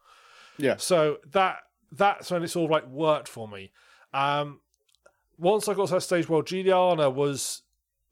[0.57, 0.77] Yeah.
[0.77, 1.59] So that
[1.93, 3.73] that's when it sort of like worked for me.
[4.13, 4.61] Um,
[5.39, 7.63] once I got to that stage where Julianna was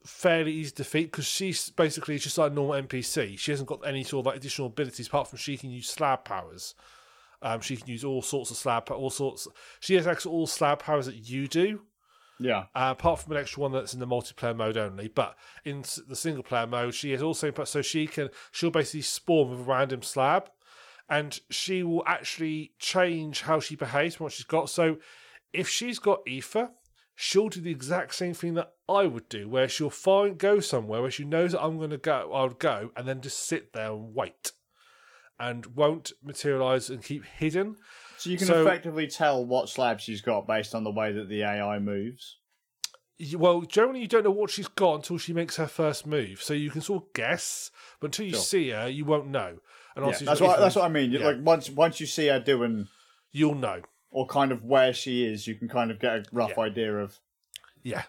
[0.04, 3.38] fairly easy to defeat because she's basically just like a normal NPC.
[3.38, 6.24] She hasn't got any sort of like additional abilities apart from she can use slab
[6.24, 6.74] powers.
[7.42, 9.46] Um, she can use all sorts of slab, all sorts.
[9.80, 11.82] She has actually all slab powers that you do.
[12.40, 12.64] Yeah.
[12.74, 16.16] Uh, apart from an extra one that's in the multiplayer mode only, but in the
[16.16, 20.02] single player mode, she is also so she can she'll basically spawn with a random
[20.02, 20.48] slab,
[21.08, 24.68] and she will actually change how she behaves from what she's got.
[24.70, 24.98] So,
[25.52, 26.70] if she's got ether,
[27.14, 31.00] she'll do the exact same thing that I would do, where she'll find go somewhere
[31.02, 33.90] where she knows that I'm going to go, I'll go, and then just sit there
[33.92, 34.52] and wait,
[35.40, 37.76] and won't materialize and keep hidden.
[38.18, 41.28] So you can So- effectively tell what slab she's got based on the way that
[41.28, 42.38] the AI moves.
[43.34, 46.54] Well, generally, you don't know what she's got until she makes her first move, so
[46.54, 48.40] you can sort of guess, but until you Sure.
[48.40, 49.58] see her, you won't know.
[49.98, 51.10] And Yeah, that's if- what that's what I mean.
[51.12, 51.26] Yeah.
[51.26, 52.88] Like once once you see her doing
[53.32, 53.82] you'll know.
[54.10, 56.62] or kind of where she is, you can kind of get a rough Yeah.
[56.64, 57.18] idea of.
[57.82, 58.04] Yeah.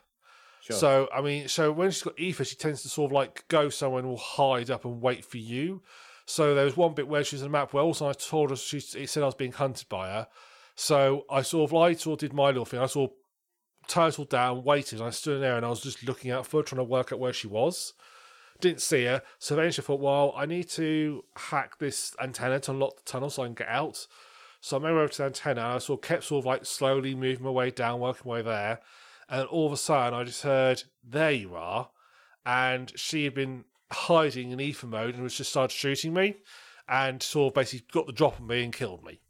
[0.62, 0.78] Sure.
[0.78, 3.70] So I mean, so when she's got ether, she tends to sort of like go
[3.70, 5.82] somewhere and will hide up and wait for you.
[6.26, 8.56] So there was one bit where she's on a map where also I told her
[8.56, 10.28] she it said I was being hunted by her.
[10.76, 12.80] So I sort of I sort of did my little thing.
[12.80, 13.18] I sort of
[13.88, 16.64] turtled down, waited, and I stood there and I was just looking out for her,
[16.64, 17.94] trying to work out where she was.
[18.62, 22.98] Didn't see her, so I thought, well, I need to hack this antenna to unlock
[22.98, 24.06] the tunnel so I can get out.
[24.60, 27.16] So I made over to the antenna I sort of kept sort of like slowly
[27.16, 28.80] moving my way down, working my way there.
[29.30, 31.92] And all of a sudden, I just heard, "There you are,"
[32.46, 36.36] and she had been hiding in ether mode and was just started shooting me,
[36.88, 39.22] and sort of basically got the drop on me and killed me.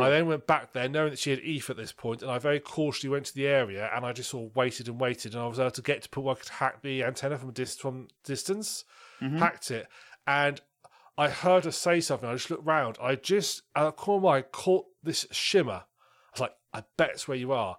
[0.00, 2.38] I then went back there, knowing that she had ether at this point, and I
[2.38, 5.42] very cautiously went to the area, and I just sort of waited and waited, and
[5.42, 7.52] I was able to get to put where I could hack the antenna from a
[7.52, 8.84] dis- from distance,
[9.38, 9.88] hacked it,
[10.26, 10.60] and
[11.18, 12.28] I heard her say something.
[12.28, 12.96] I just looked round.
[13.02, 15.82] I just, at the corner of my eye, caught this shimmer.
[15.82, 17.76] I was like, I bet it's where you are.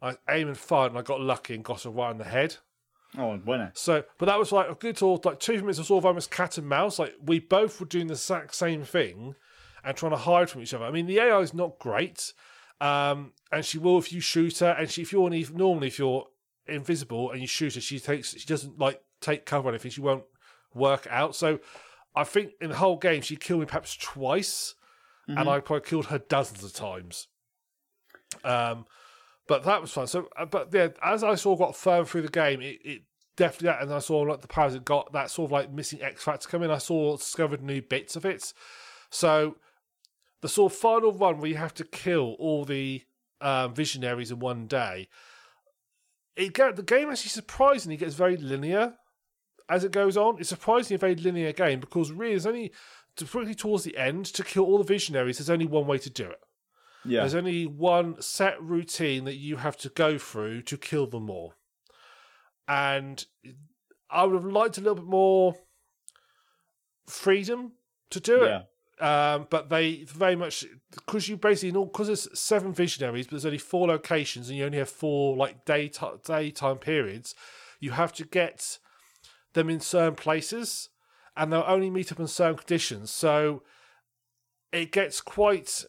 [0.00, 2.56] I aimed and fired, and I got lucky and got her right in the head.
[3.18, 3.72] Oh, winner.
[3.74, 6.06] So, but that was like a good sort of like two minutes of sort of
[6.06, 6.98] almost cat and mouse.
[6.98, 9.34] Like we both were doing the exact same thing
[9.86, 10.84] and trying to hide from each other.
[10.84, 12.34] I mean, the AI is not great,
[12.80, 16.26] um, and she will if you shoot her, and she if you're normally if you're
[16.66, 19.92] invisible and you shoot her, she takes she doesn't like take cover or anything.
[19.92, 20.24] She won't
[20.74, 21.36] work out.
[21.36, 21.60] So,
[22.14, 24.74] I think in the whole game she killed me perhaps twice,
[25.28, 27.28] and I probably killed her dozens of times.
[28.44, 28.86] Um,
[29.46, 30.08] but that was fun.
[30.08, 33.02] So, uh, but yeah, as I sort of got further through the game, it, it
[33.36, 36.02] definitely that, and I saw like the powers it got that sort of like missing
[36.02, 36.72] X factor come in.
[36.72, 38.52] I saw discovered new bits of it.
[39.10, 39.56] So,
[40.42, 43.02] the sort of final run where you have to kill all the
[43.40, 45.08] um, visionaries in one day,
[46.36, 48.94] it get the game actually surprisingly gets very linear
[49.68, 50.38] as it goes on.
[50.38, 52.72] It's surprisingly a very linear game because really there's only
[53.16, 55.38] particularly towards the end to kill all the visionaries.
[55.38, 56.40] There's only one way to do it.
[57.04, 57.20] Yeah.
[57.20, 61.54] There's only one set routine that you have to go through to kill them all.
[62.68, 63.24] And
[64.10, 65.54] I would have liked a little bit more
[67.06, 67.72] freedom
[68.10, 68.48] to do it.
[68.48, 68.62] Yeah.
[68.98, 73.58] Um, but they very much because you basically because there's seven visionaries, but there's only
[73.58, 75.90] four locations, and you only have four like day
[76.24, 77.34] daytime periods.
[77.78, 78.78] You have to get
[79.52, 80.88] them in certain places,
[81.36, 83.10] and they'll only meet up in certain conditions.
[83.10, 83.62] So
[84.72, 85.84] it gets quite.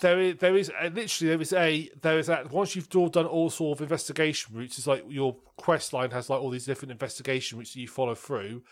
[0.00, 3.26] There is, there is uh, literally there is a there is that once you've done
[3.26, 6.92] all sort of investigation routes, it's like your quest line has like all these different
[6.92, 8.62] investigation routes that you follow through.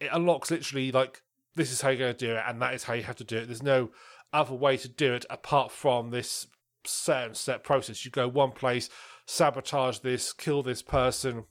[0.00, 1.22] It unlocks literally like
[1.58, 3.24] this is how you're going to do it, and that is how you have to
[3.24, 3.46] do it.
[3.46, 3.90] There's no
[4.32, 6.46] other way to do it apart from this
[6.84, 8.04] certain set process.
[8.04, 8.88] You go one place,
[9.26, 11.44] sabotage this, kill this person,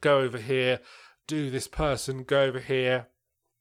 [0.00, 0.80] go over here,
[1.26, 3.08] do this person, go over here.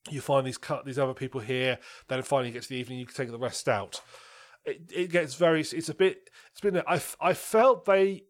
[0.10, 1.78] You find these cut these other people here.
[2.08, 4.02] Then finally you get to the evening, you can take the rest out.
[4.66, 5.62] It, it gets very.
[5.62, 6.30] It's a bit.
[6.52, 6.82] It's been.
[6.88, 8.24] I I felt they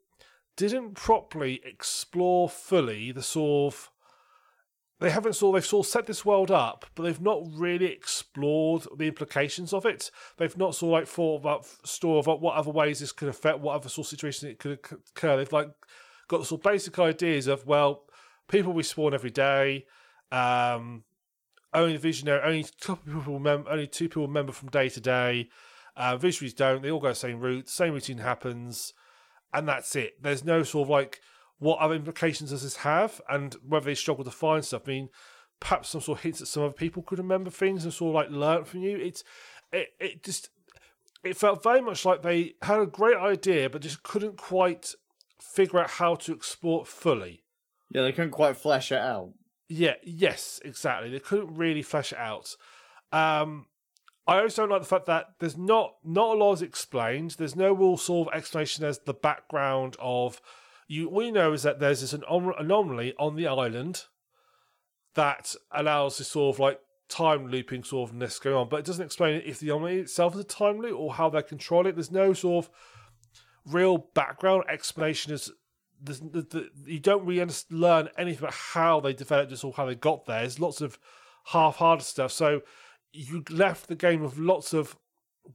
[0.58, 3.91] didn't properly explore fully the sort of
[5.02, 8.86] they haven't sort they've sort of set this world up, but they've not really explored
[8.96, 10.12] the implications of it.
[10.38, 13.60] They've not sort of like thought about store about what other ways this could affect,
[13.60, 15.38] what other sort of situations it could occur.
[15.38, 15.72] They've like
[16.28, 18.04] got sort of basic ideas of well,
[18.48, 19.88] people respawn every day.
[20.32, 21.04] Um,
[21.74, 25.50] only visionary, only two people remember, only two people remember from day to day.
[25.98, 26.84] Uh, visionaries don't.
[26.84, 27.68] They all go the same route.
[27.68, 28.94] Same routine happens,
[29.52, 30.22] and that's it.
[30.22, 31.22] There's no sort of like
[31.62, 34.82] what other implications does this have, and whether they struggle to find stuff.
[34.88, 35.10] I mean,
[35.60, 38.16] perhaps some sort of hints that some other people could remember things and sort of
[38.16, 38.98] like learn from you.
[38.98, 39.24] It's
[39.72, 40.50] it it just
[41.24, 44.96] it felt very much like they had a great idea, but just couldn't quite
[45.40, 47.44] figure out how to explore it fully.
[47.92, 49.34] Yeah, they couldn't quite flesh it out.
[49.70, 51.12] Yeah, yes, exactly.
[51.12, 52.56] They couldn't really flesh it out.
[53.12, 53.68] Um,
[54.26, 57.36] I also don't like the fact that there's not not a lot is explained.
[57.38, 60.42] There's no real sort of explanation as the background of
[60.92, 61.10] you.
[61.10, 64.06] All you know is that there's this an anomaly on the island
[65.16, 66.80] that allows this sort of like
[67.10, 70.34] time looping sort of ness going on, but it doesn't explain if the anomaly itself
[70.34, 71.96] is a time loop or how they control it.
[71.96, 72.72] There's no sort of
[73.66, 75.32] real background explanation
[76.04, 79.86] the, the, the, you don't really learn anything about how they developed this or how
[79.86, 80.40] they got there.
[80.40, 80.98] There's lots of
[81.46, 82.32] half-hearted stuff.
[82.32, 82.62] So
[83.12, 84.98] you left the game with lots of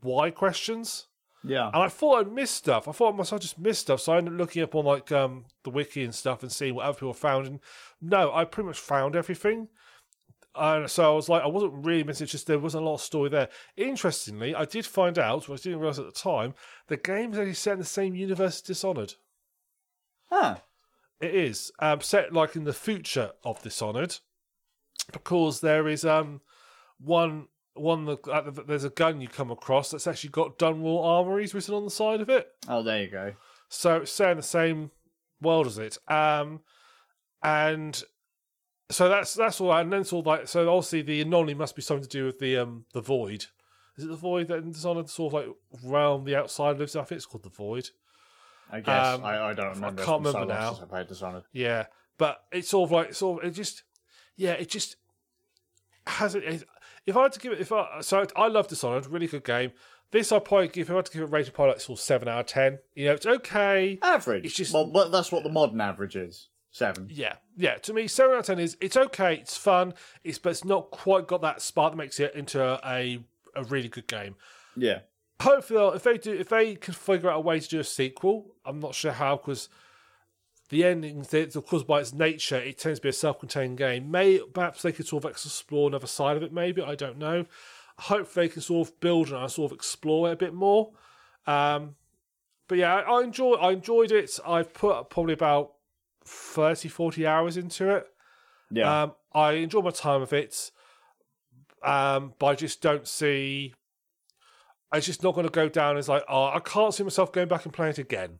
[0.02, 1.06] why questions.
[1.46, 1.68] Yeah.
[1.72, 2.88] And I thought I'd missed stuff.
[2.88, 4.00] I thought I myself just missed stuff.
[4.00, 6.74] So I ended up looking up on like um, the wiki and stuff and seeing
[6.74, 7.46] what other people found.
[7.46, 7.60] And
[8.00, 9.68] no, I pretty much found everything.
[10.58, 12.24] And so I was like, I wasn't really missing.
[12.24, 13.48] It's just there wasn't a lot of story there.
[13.76, 16.54] Interestingly, I did find out, which I didn't realize at the time,
[16.88, 19.14] the game is actually set in the same universe as Dishonored.
[20.30, 20.56] Huh.
[21.20, 24.16] It is um, set like in the future of Dishonored,
[25.12, 26.40] because there is um
[26.98, 31.74] one one uh, there's a gun you come across that's actually got Dunwall Armories written
[31.74, 32.48] on the side of it.
[32.68, 33.32] Oh, there you go.
[33.68, 34.90] So it's set in the same
[35.40, 35.98] world as it.
[36.08, 36.60] Um,
[37.42, 38.02] and
[38.90, 39.72] so that's that's all.
[39.72, 40.68] And then it's all like so.
[40.68, 43.46] Obviously, the anomaly must be something to do with the um the void.
[43.96, 46.94] Is it the void that in Dishonored sort of like realm the Outsider lives?
[46.94, 47.90] I think it's called the void.
[48.70, 50.02] I guess um, I, I don't remember.
[50.02, 50.78] I can't remember now.
[50.80, 51.44] I played Dishonored.
[51.52, 51.86] Yeah,
[52.18, 53.84] but it's sort of like sort of it just
[54.36, 54.96] yeah it just
[56.06, 56.64] has it.
[57.06, 59.72] If I had to give it, if I so I love Dishonored, really good game.
[60.10, 60.88] This I probably give.
[60.88, 62.78] If I had to give it rated, probably like sort of seven out of ten.
[62.94, 63.98] You know, it's okay.
[64.02, 64.44] Average.
[64.44, 66.48] It's just well, that's what the modern average is.
[66.70, 67.08] Seven.
[67.10, 67.76] Yeah, yeah.
[67.76, 69.34] To me, seven out of ten is it's okay.
[69.34, 69.94] It's fun.
[70.24, 73.20] It's but it's not quite got that spark that makes it into a
[73.54, 74.36] a really good game.
[74.76, 75.00] Yeah
[75.40, 78.54] hopefully, if they do, if they can figure out a way to do a sequel,
[78.64, 79.68] I'm not sure how because
[80.68, 84.10] the ending, of course, by its nature, it tends to be a self-contained game.
[84.10, 86.52] May perhaps they could sort of explore another side of it.
[86.52, 87.46] Maybe I don't know.
[87.98, 90.90] Hopefully, they can sort of build and sort of explore it a bit more.
[91.46, 91.94] Um,
[92.68, 93.54] but yeah, I, I enjoy.
[93.54, 94.38] I enjoyed it.
[94.46, 95.72] I've put probably about
[96.24, 98.06] 30, 40 hours into it.
[98.70, 100.70] Yeah, um, I enjoy my time of it.
[101.82, 103.74] Um, but I just don't see
[104.94, 107.48] it's just not going to go down as like, oh, I can't see myself going
[107.48, 108.38] back and playing it again.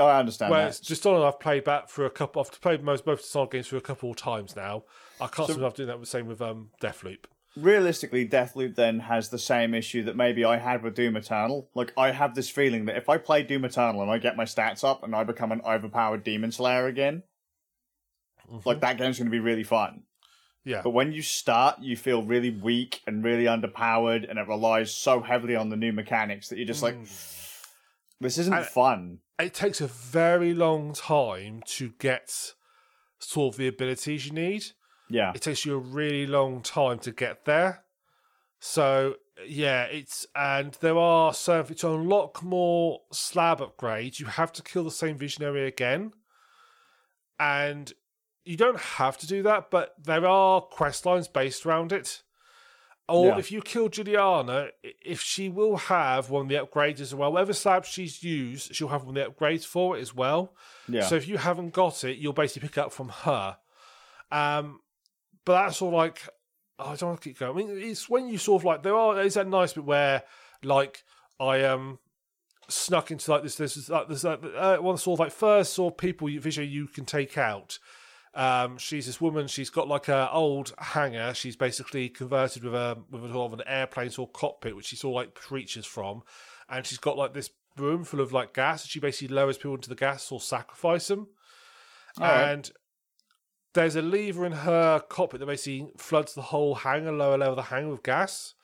[0.00, 0.50] No, I understand.
[0.50, 0.86] Whereas that.
[0.86, 2.40] just on I've played back for a couple.
[2.40, 4.84] I've played most both Sonic games for a couple of times now.
[5.20, 6.00] I can't so, see myself doing that.
[6.00, 7.24] The same with um, Deathloop.
[7.54, 11.68] Realistically, Deathloop then has the same issue that maybe I had with Doom Eternal.
[11.74, 14.44] Like I have this feeling that if I play Doom Eternal and I get my
[14.44, 17.22] stats up and I become an overpowered Demon Slayer again,
[18.50, 18.66] mm-hmm.
[18.66, 20.04] like that game's going to be really fun.
[20.64, 20.80] Yeah.
[20.82, 25.20] But when you start, you feel really weak and really underpowered, and it relies so
[25.20, 26.84] heavily on the new mechanics that you're just mm.
[26.84, 26.96] like,
[28.20, 29.18] this isn't and fun.
[29.38, 32.54] It takes a very long time to get
[33.18, 34.64] sort of the abilities you need.
[35.08, 35.32] Yeah.
[35.34, 37.84] It takes you a really long time to get there.
[38.60, 39.16] So
[39.46, 44.84] yeah, it's and there are so to unlock more slab upgrades, you have to kill
[44.84, 46.12] the same visionary again.
[47.38, 47.92] And
[48.44, 52.22] you don't have to do that, but there are quest lines based around it.
[53.10, 53.38] Or yeah.
[53.38, 57.52] if you kill Julianna, if she will have one of the upgrades as well, whatever
[57.52, 60.54] slab she's used, she'll have one of the upgrades for it as well.
[60.88, 61.02] Yeah.
[61.02, 63.56] So if you haven't got it, you'll basically pick it up from her.
[64.30, 64.80] Um,
[65.44, 66.20] but that's all like,
[66.78, 67.52] oh, I don't want to keep going.
[67.52, 70.22] I mean, it's when you sort of like there are is that nice bit where
[70.62, 71.02] like
[71.40, 71.98] I um
[72.68, 75.94] snuck into like this this like this like, uh, one sort of like first sort
[75.94, 77.78] of people you visually you can take out
[78.34, 79.48] um, she's this woman.
[79.48, 81.34] She's got like a old hangar.
[81.34, 84.86] She's basically converted with a with a sort of an airplane sort of cockpit, which
[84.86, 86.22] she saw like creatures from,
[86.68, 88.86] and she's got like this room full of like gas.
[88.86, 91.28] She basically lowers people into the gas or sacrifice them.
[92.20, 92.70] All and right.
[93.74, 97.56] there's a lever in her cockpit that basically floods the whole hangar, lower level of
[97.56, 98.54] the hangar with gas.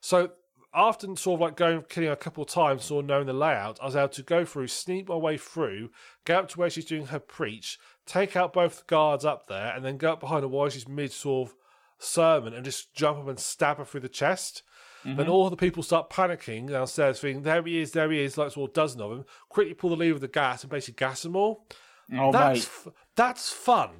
[0.00, 0.32] So
[0.74, 3.78] after sort of like going killing a couple of times, sort of knowing the layout,
[3.80, 5.90] I was able to go through, sneak my way through,
[6.24, 9.72] get up to where she's doing her preach, take out both the guards up there,
[9.74, 11.54] and then go up behind her while she's mid sort of
[11.98, 14.62] sermon and just jump up and stab her through the chest.
[15.04, 15.16] Mm-hmm.
[15.16, 18.52] Then all the people start panicking downstairs, thinking, there he is, there he is, like
[18.52, 19.24] sort of a dozen of them.
[19.48, 21.66] Quickly pull the lever of the gas and basically gas them all.
[22.14, 22.94] Oh, that's, mate.
[23.16, 23.90] that's fun.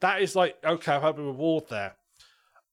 [0.00, 1.94] That is like, okay, I've had a reward there.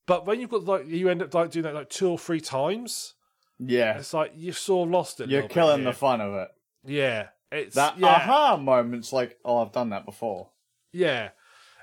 [0.06, 2.40] But when you've got like, you end up like doing that like two or three
[2.40, 3.14] times.
[3.58, 3.98] Yeah.
[3.98, 5.30] It's like you've sort of lost it.
[5.30, 6.48] You're killing the fun of it.
[6.84, 7.28] Yeah.
[7.50, 10.48] It's That yeah, aha moment's like, oh, I've done that before.
[10.92, 11.30] Yeah.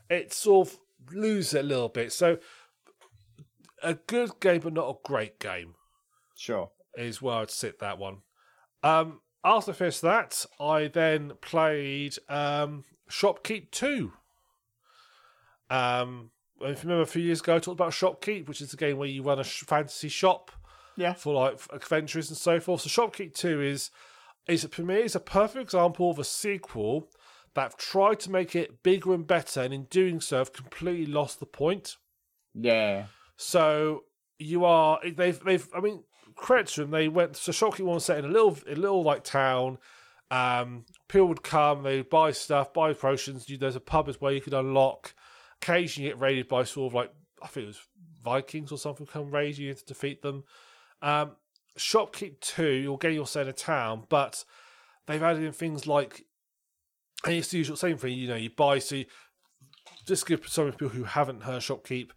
[0.10, 0.78] It sort of
[1.14, 2.12] loses it a little bit.
[2.12, 2.38] So
[3.84, 5.76] a good game, but not a great game.
[6.36, 6.72] Sure.
[6.97, 8.18] is where I'd sit that one.
[8.84, 14.12] Um, after I finished that, I then played um, Shoppe Keep 2.
[15.70, 16.32] Um,
[16.62, 18.78] if you remember a few years ago, I talked about Shoppe Keep, which is a
[18.78, 20.51] game where you run a sh- fantasy shop
[20.97, 21.14] Yeah.
[21.14, 22.82] for like adventures and so forth.
[22.82, 23.91] So Shoppe Keep 2 is,
[24.47, 27.10] is for me, is a perfect example of a sequel
[27.56, 31.06] that have tried to make it bigger and better, and in doing so, have completely
[31.06, 31.97] lost the point.
[32.54, 33.06] Yeah.
[33.38, 34.04] So
[34.38, 36.04] you are they've they've I mean
[36.36, 39.04] credit to them they went so Shoppe Keep one set in a little a little
[39.04, 39.78] like town.
[40.32, 43.45] Um, people would come, they would buy stuff, buy potions.
[43.47, 45.16] There's a pub as well you could unlock.
[45.62, 47.82] Occasionally get raided by sort of like I think it was
[48.24, 50.43] Vikings or something come raid you to defeat them.
[51.02, 51.32] Um,
[51.78, 54.43] Shoppe Keep two, you'll get your set in a town, but
[55.08, 56.26] they've added in things like
[57.26, 58.17] and it's the usual same thing.
[58.17, 59.03] You know, you buy so
[60.05, 62.13] just give some people who haven't heard Shoppe Keep.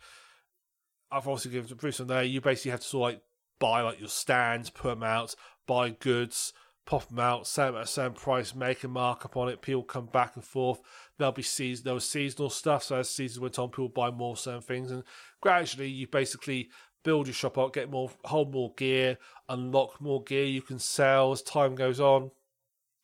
[1.11, 2.22] I've also given to Bruce on there.
[2.22, 3.22] You basically have to sort of like
[3.59, 5.34] buy like your stands, put them out,
[5.66, 6.53] buy goods,
[6.86, 9.62] pop them out, sell at a certain price, make a markup on it.
[9.62, 10.80] People come back and forth.
[11.18, 12.84] There'll be season, there was seasonal stuff.
[12.84, 15.05] So as seasons went on, people buy more certain things, and
[15.40, 16.70] gradually you basically
[17.05, 21.32] build your shop up, get more, hold more gear, unlock more gear you can sell
[21.32, 22.30] as time goes on.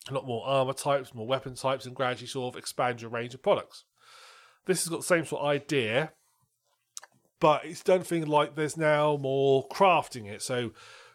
[0.09, 3.33] A lot more armor types, more weapon types, and gradually sort of expand your range
[3.33, 3.85] of products.
[4.65, 6.13] This has got the same sort of idea,
[7.39, 10.41] but it's done things like there's now more crafting it.
[10.41, 10.71] So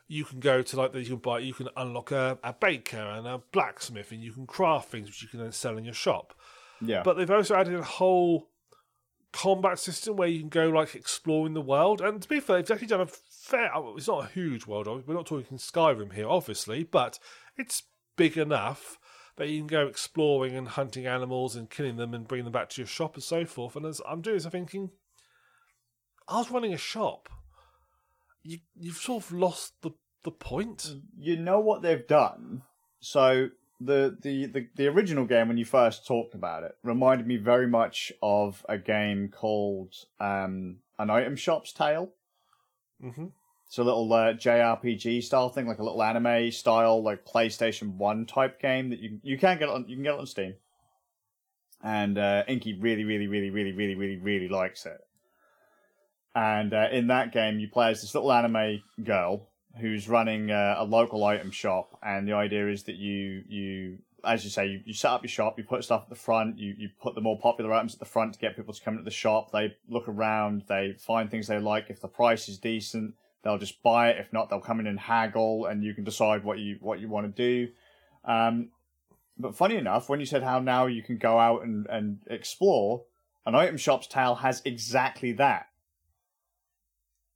[0.06, 2.98] you can go to like that you can buy, you can unlock a, a baker
[2.98, 5.94] and a blacksmith, and you can craft things which you can then sell in your
[5.94, 6.34] shop.
[6.80, 7.02] Yeah.
[7.02, 8.48] But they've also added a whole
[9.32, 12.00] combat system where you can go like exploring the world.
[12.00, 13.70] And to be fair, they've actually done a fair.
[13.74, 14.86] Oh, it's not a huge world.
[14.86, 17.18] We're not talking Skyrim here, obviously, but
[17.56, 17.82] it's
[18.16, 18.98] big enough
[19.36, 22.68] that you can go exploring and hunting animals and killing them and bringing them back
[22.70, 23.74] to your shop and so forth.
[23.76, 24.90] And as I'm doing this, I'm thinking,
[26.28, 27.28] I was running a shop.
[28.42, 29.90] You you've sort of lost the
[30.22, 30.94] the point.
[31.18, 32.62] you know what they've done.
[33.00, 33.48] So
[33.80, 37.66] the, the the the original game when you first talked about it reminded me very
[37.66, 42.12] much of a game called um, an item shop's tale.
[43.00, 43.26] hmm
[43.74, 48.24] It's a little uh, JRPG style thing, like a little anime style, like PlayStation One
[48.24, 50.54] type game that you you can get on you can get on Steam.
[51.82, 55.00] And uh, Inky really, really, really, really, really, really, really likes it.
[56.36, 59.48] And uh, in that game, you play as this little anime girl
[59.80, 64.44] who's running uh, a local item shop, and the idea is that you you as
[64.44, 66.76] you say, you, you set up your shop, you put stuff at the front, you,
[66.78, 69.04] you put the more popular items at the front to get people to come into
[69.04, 69.50] the shop.
[69.50, 71.86] They look around, they find things they like.
[71.90, 73.14] If the price is decent,
[73.44, 74.18] they'll just buy it.
[74.18, 77.08] If not, they'll come in and haggle, and you can decide what you what you
[77.08, 77.72] want to do.
[78.24, 78.70] Um,
[79.38, 83.04] but funny enough, when you said how now you can go out and, and explore,
[83.46, 85.66] an item shop's tale has exactly that.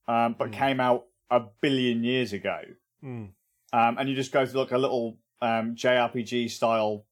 [0.07, 0.53] Um, but Mm.
[0.53, 2.61] came out a billion years ago.
[3.05, 3.31] Mm.
[3.73, 7.05] Um, and you just go through like a little um, JRPG style,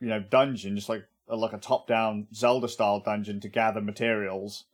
[0.00, 4.64] you know, dungeon, just like like a top down Zelda style dungeon to gather materials,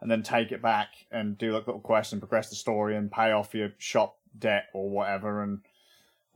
[0.00, 3.10] and then take it back and do like little quests and progress the story and
[3.10, 5.60] pay off your shop debt or whatever, and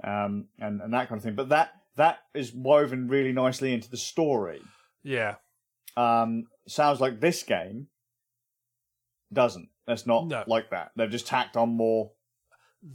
[0.02, 1.34] um and and that kind of thing.
[1.34, 4.60] But that that is woven really nicely into the story.
[5.02, 5.36] Yeah.
[5.96, 7.86] Um, sounds like this game
[9.32, 9.68] doesn't.
[9.86, 10.42] That's not No.
[10.46, 10.90] like that.
[10.96, 12.10] They've just tacked on more.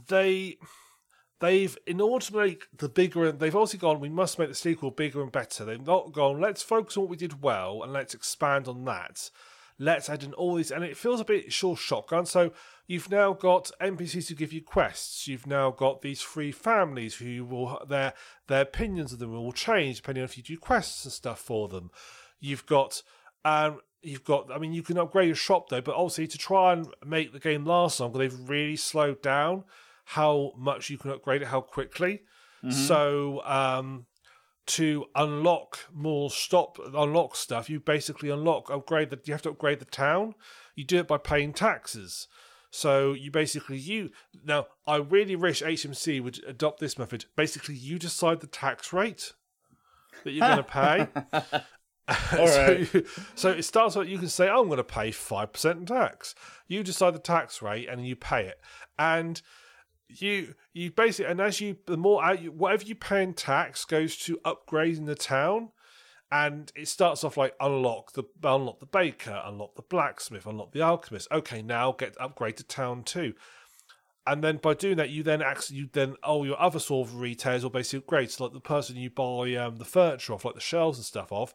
[0.08, 0.58] they
[1.40, 4.90] they've in order to make the bigger they've also gone we must make the sequel
[4.90, 8.14] bigger and better they've not gone let's focus on what we did well and let's
[8.14, 9.30] expand on that
[9.80, 12.26] let's add in all these and it feels a bit short shotgun.
[12.26, 12.52] So
[12.86, 15.26] you've now got npcs who give you quests.
[15.26, 18.12] You've now got these three families who will their
[18.46, 21.66] their opinions of them will change depending on if you do quests and stuff for
[21.66, 21.90] them.
[22.38, 23.02] You've got
[23.44, 26.72] um you've got i mean you can upgrade your shop though but obviously to try
[26.72, 29.62] and make the game last longer they've really slowed down
[30.06, 32.22] how much you can upgrade it how quickly.
[32.70, 34.06] So um
[34.66, 39.78] to unlock more stop unlock stuff you basically unlock upgrade the you have to upgrade
[39.80, 40.34] the town.
[40.76, 42.28] You do it by paying taxes.
[42.70, 44.10] So you basically you
[44.44, 47.24] now i really wish HMRC would adopt this method.
[47.36, 49.32] Basically you decide the tax rate
[50.24, 51.08] that you're going to pay.
[52.30, 52.94] So, right.
[52.94, 53.06] you-
[53.36, 56.34] so it starts out you can say i'm going to pay 5% in tax.
[56.66, 58.60] You decide the tax rate and you pay it.
[58.98, 59.40] And
[60.16, 63.84] you you basically and as you the more out you whatever you pay in tax
[63.84, 65.70] goes to upgrading the town
[66.32, 70.82] and it starts off like unlock the unlock the baker unlock the blacksmith unlock the
[70.82, 73.34] alchemist okay now get upgrade to town two
[74.26, 77.16] and then by doing that, you then actually you then oh your other sort of
[77.16, 78.30] retailers will basically upgrade.
[78.30, 81.32] So like the person you buy um, the furniture off, like the shelves and stuff
[81.32, 81.54] off,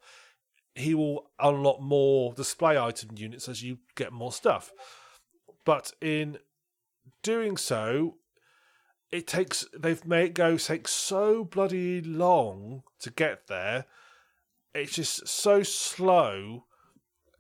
[0.73, 4.71] he will unlock more display item units as you get more stuff.
[5.63, 6.37] But in
[7.23, 8.17] doing so,
[9.11, 13.85] it takes they've made it go take so bloody long to get there.
[14.73, 16.65] It's just so slow.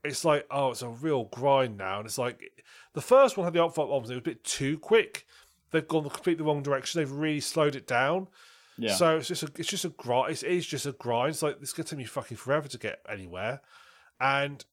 [0.03, 2.41] It's like oh, it's a real grind now, and it's like
[2.93, 4.09] the first one had the upfront bombs.
[4.09, 5.25] It was a bit too quick.
[5.71, 7.01] They've gone the completely wrong direction.
[7.01, 8.27] They've really slowed it down.
[8.77, 8.93] Yeah.
[8.95, 10.31] So it's just a it's just a grind.
[10.31, 11.31] It is just a grind.
[11.31, 13.61] It's like it's gonna take me fucking forever to get anywhere,
[14.19, 14.63] and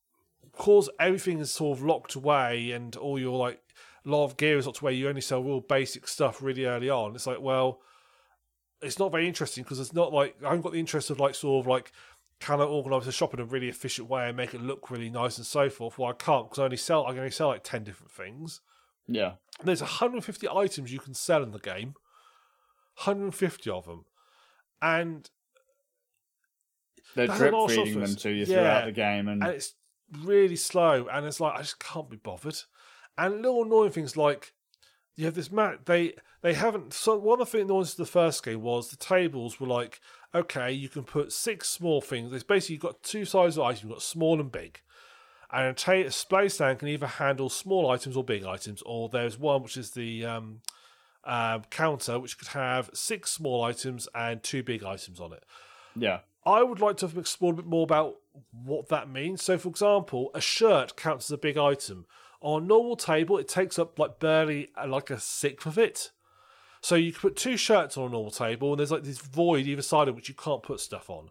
[0.43, 3.61] of course everything is sort of locked away, and all your like
[4.05, 4.95] lot of gear is locked away.
[4.95, 7.15] You only sell real basic stuff really early on.
[7.15, 7.81] It's like well,
[8.81, 11.35] it's not very interesting because it's not like I haven't got the interest of like
[11.35, 11.93] sort of like
[12.41, 15.11] can I organise a shop in a really efficient way and make it look really
[15.11, 15.97] nice and so forth.
[15.99, 18.61] Well, I can't because I only sell I can only sell like ten different things.
[19.07, 19.35] Yeah.
[19.59, 21.95] And there's 150 items you can sell in the game.
[22.97, 24.05] 150 of them.
[24.81, 25.29] And
[27.15, 28.47] They're drip feeding them to you Yeah.
[28.47, 29.75] throughout the game, and, and it's
[30.23, 32.59] really slow and it's like I just can't be bothered.
[33.19, 34.53] And little annoying things like
[35.17, 38.07] you have this map they they haven't so one of the things annoying to the
[38.07, 40.01] first game was the tables were like,
[40.35, 42.31] okay, you can put six small things.
[42.31, 44.81] There's basically you've got two sizes of items, you've got small and big.
[45.53, 49.39] And a ta- display stand can either handle small items or big items, or there's
[49.39, 50.63] one which is the um,
[51.25, 55.45] uh, counter which could have six small items and two big items on it.
[55.95, 58.17] yeah, I would like to have explored a bit more about
[58.51, 59.43] what that means.
[59.43, 62.07] So, for example, a shirt counts as a big item.
[62.43, 66.11] On a normal table, it takes up like barely uh, like a sixth of it.
[66.81, 69.67] So you can put two shirts on a normal table, and there's like this void
[69.67, 71.31] either side of which you can't put stuff on.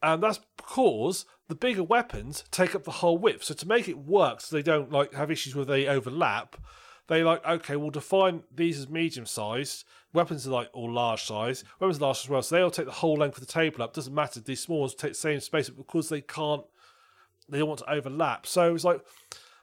[0.00, 3.44] And that's because the bigger weapons take up the whole width.
[3.44, 6.56] So to make it work, so they don't like have issues where they overlap,
[7.08, 9.84] they like okay, we'll define these as medium sized.
[10.12, 11.64] Weapons are like all large size.
[11.80, 13.94] Weapons are large as well, so they'll take the whole length of the table up.
[13.94, 14.40] Doesn't matter.
[14.40, 16.62] These small ones take the same space because they can't.
[17.48, 18.46] They don't want to overlap.
[18.46, 19.00] So it's like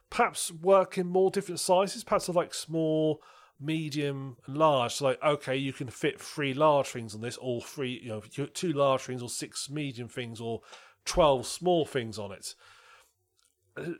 [0.09, 2.03] perhaps work in more different sizes.
[2.03, 3.21] Perhaps like small,
[3.59, 4.95] medium, and large.
[4.95, 8.21] So like okay, you can fit three large things on this, or three you know
[8.53, 10.61] two large things, or six medium things, or
[11.05, 12.55] twelve small things on it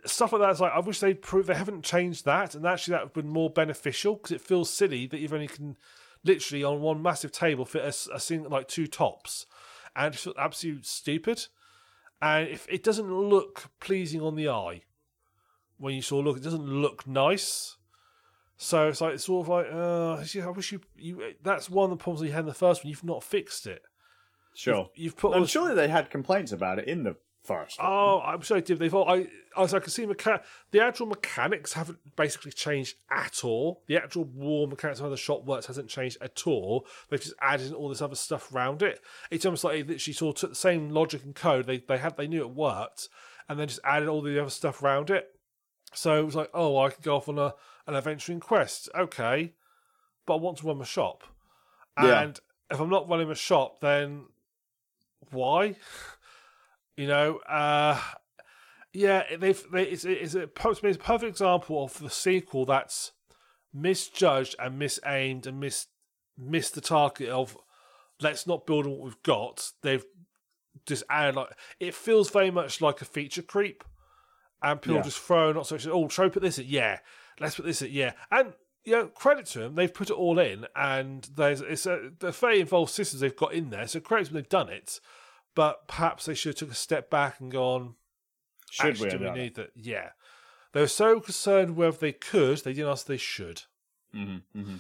[0.05, 2.93] stuff like that is like I wish they'd prove they haven't changed that, and actually
[2.93, 5.77] that would have been more beneficial because it feels silly that you've only can
[6.23, 7.83] literally on one massive table fit
[8.13, 9.45] a single like two tops,
[9.95, 11.47] and it's feels absolutely stupid.
[12.21, 14.83] And if it doesn't look pleasing on the eye
[15.79, 17.75] when you sort of look, it doesn't look nice.
[18.57, 21.33] So it's like it's sort of like, uh, I wish you, you.
[21.41, 22.89] That's one of the problems you had in the first one.
[22.89, 23.81] You've not fixed it.
[24.53, 24.89] sure.
[24.95, 27.79] You've put I'm sure they had complaints about it in the first.
[27.79, 27.87] one.
[27.89, 28.77] Oh, I'm sorry, Div.
[28.77, 32.95] They've all, I, I was I can see mecha- the actual mechanics haven't basically changed
[33.09, 33.81] at all.
[33.87, 36.85] The actual war mechanics of how the shot works hasn't changed at all.
[37.09, 38.99] They've just added all this other stuff around it.
[39.31, 41.97] It's almost like they literally sort of took the same logic and code they they
[41.97, 43.07] had they knew it worked,
[43.47, 45.29] and then just added all the other stuff around it.
[45.93, 47.53] So it was like, oh, I could go off on a
[47.87, 49.53] an adventuring quest, okay,
[50.27, 51.23] but I want to run my shop,
[51.99, 52.21] Yeah.
[52.21, 54.25] and if I'm not running my shop, then
[55.31, 55.75] why?
[56.97, 57.97] You know, uh,
[58.91, 63.13] yeah, they've they, it's it's a, it's a perfect example of the sequel that's
[63.73, 65.87] misjudged and misaimed and miss
[66.37, 67.57] missed the target of
[68.19, 69.71] let's not build on what we've got.
[69.81, 70.03] They've
[70.85, 73.85] just added like it feels very much like a feature creep,
[74.61, 75.03] and people Yeah.
[75.03, 75.87] just throw not so much.
[75.87, 76.99] Oh, should put this at yeah?
[77.39, 78.53] Let's put this at yeah, and
[78.83, 82.31] you know, credit to them, they've put it all in, and there's it's a the
[82.31, 83.87] very involved systems they've got in there.
[83.87, 84.99] So credit to them, they've done it,
[85.55, 87.95] but perhaps they should have took a step back and gone.
[88.71, 89.71] Should we Actually, do we need that?
[89.75, 90.09] Yeah.
[90.73, 93.63] They were so concerned whether they could, they didn't ask if they should.
[94.15, 94.75] Mm-hmm, mm-hmm.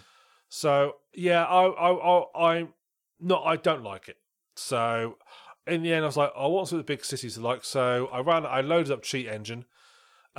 [0.47, 2.73] So yeah, I, I, I, I'm
[3.19, 3.43] not.
[3.45, 4.17] I don't like it.
[4.55, 5.17] So
[5.67, 7.63] in the end, I was like, I want something the big cities are like.
[7.63, 8.45] So I ran.
[8.45, 9.65] I loaded up Cheat Engine.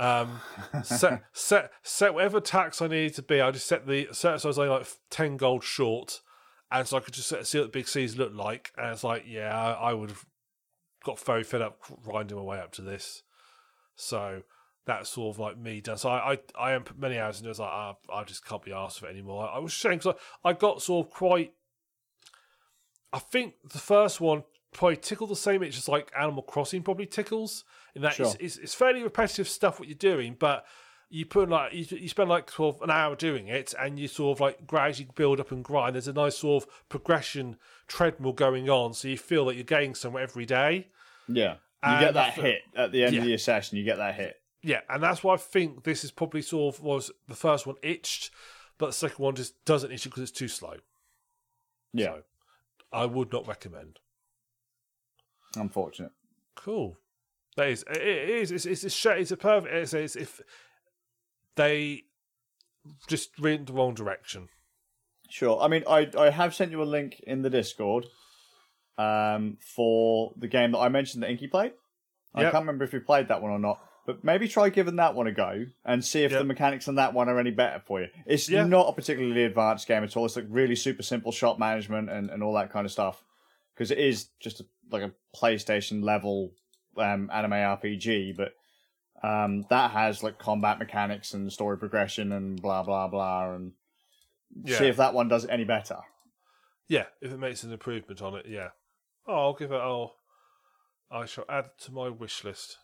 [0.01, 0.41] Um,
[0.83, 3.39] set set set whatever tax I needed to be.
[3.39, 6.21] I just set the set so I was only like ten gold short,
[6.71, 8.71] and so I could just see what the big cities looked like.
[8.75, 10.25] And it's like, yeah, I, I would have
[11.03, 13.21] got very fed up grinding my way up to this.
[13.95, 14.41] So
[14.87, 15.97] that's sort of like me done.
[15.97, 17.51] So I I, I am many hours into it.
[17.51, 19.47] I was like, I, I just can't be asked for it anymore.
[19.47, 21.53] I, was ashamed because I, I got sort of quite.
[23.13, 27.05] I think the first one probably tickle the same itch as like Animal Crossing probably
[27.05, 27.63] tickles.
[27.95, 28.25] In that Sure.
[28.27, 30.65] it's, it's, it's fairly repetitive stuff what you're doing, but
[31.09, 34.07] you put like you, you spend like sort of an hour doing it, and you
[34.07, 35.95] sort of like gradually build up and grind.
[35.95, 37.57] There's a nice sort of progression
[37.87, 40.87] treadmill going on, so you feel that you're getting somewhere every day.
[41.27, 41.53] Yeah.
[41.83, 43.21] You And get that the- hit at the end Yeah.
[43.23, 43.77] of your session.
[43.77, 44.37] You get that hit.
[44.63, 47.75] Yeah, and that's why I think this is probably sort of was the first one
[47.81, 48.29] itched,
[48.77, 50.75] but the second one just doesn't itch because it's too slow.
[51.93, 52.21] Yeah, So,
[52.93, 53.99] I would not recommend.
[55.55, 56.11] Unfortunate.
[56.55, 56.97] Cool.
[57.57, 57.83] That is.
[57.89, 58.51] It is.
[58.51, 58.65] It's.
[58.65, 58.89] It's a.
[58.89, 59.73] sh- It's a perfect.
[59.73, 60.41] It's, it's if
[61.55, 62.03] they
[63.07, 64.47] just went the wrong direction.
[65.29, 65.61] Sure.
[65.61, 68.05] I mean, I I have sent you a link in the Discord
[68.97, 71.73] um, for the game that I mentioned that Inky played.
[72.33, 72.51] I Yep.
[72.51, 75.27] can't remember if you played that one or not, but maybe try giving that one
[75.27, 76.39] a go and see if Yep.
[76.41, 78.07] the mechanics on that one are any better for you.
[78.25, 78.63] It's Yeah.
[78.65, 80.25] not a particularly advanced game at all.
[80.25, 83.23] It's like really super simple shot management and, and all that kind of stuff
[83.73, 86.51] because it is just a, like a PlayStation level
[86.97, 88.53] um, anime RPG, but
[89.23, 93.73] um, that has like combat mechanics and story progression and blah blah blah and
[94.63, 94.77] Yeah.
[94.79, 95.97] see if that one does it any better.
[96.87, 98.69] Yeah, if it makes an improvement on it, yeah.
[99.27, 99.75] Oh, I'll give it.
[99.75, 100.13] Oh,
[101.09, 102.77] I shall add it to my wish list.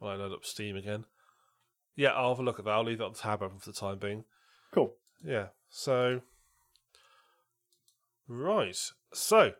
[0.00, 1.04] Well, I load up Steam again.
[1.94, 2.72] Yeah, I'll have a look at that.
[2.72, 4.24] I'll leave that on the tab open for the time being.
[4.70, 4.92] Cool.
[5.24, 5.46] Yeah.
[5.70, 6.20] So,
[8.28, 8.76] right.
[9.14, 9.52] So,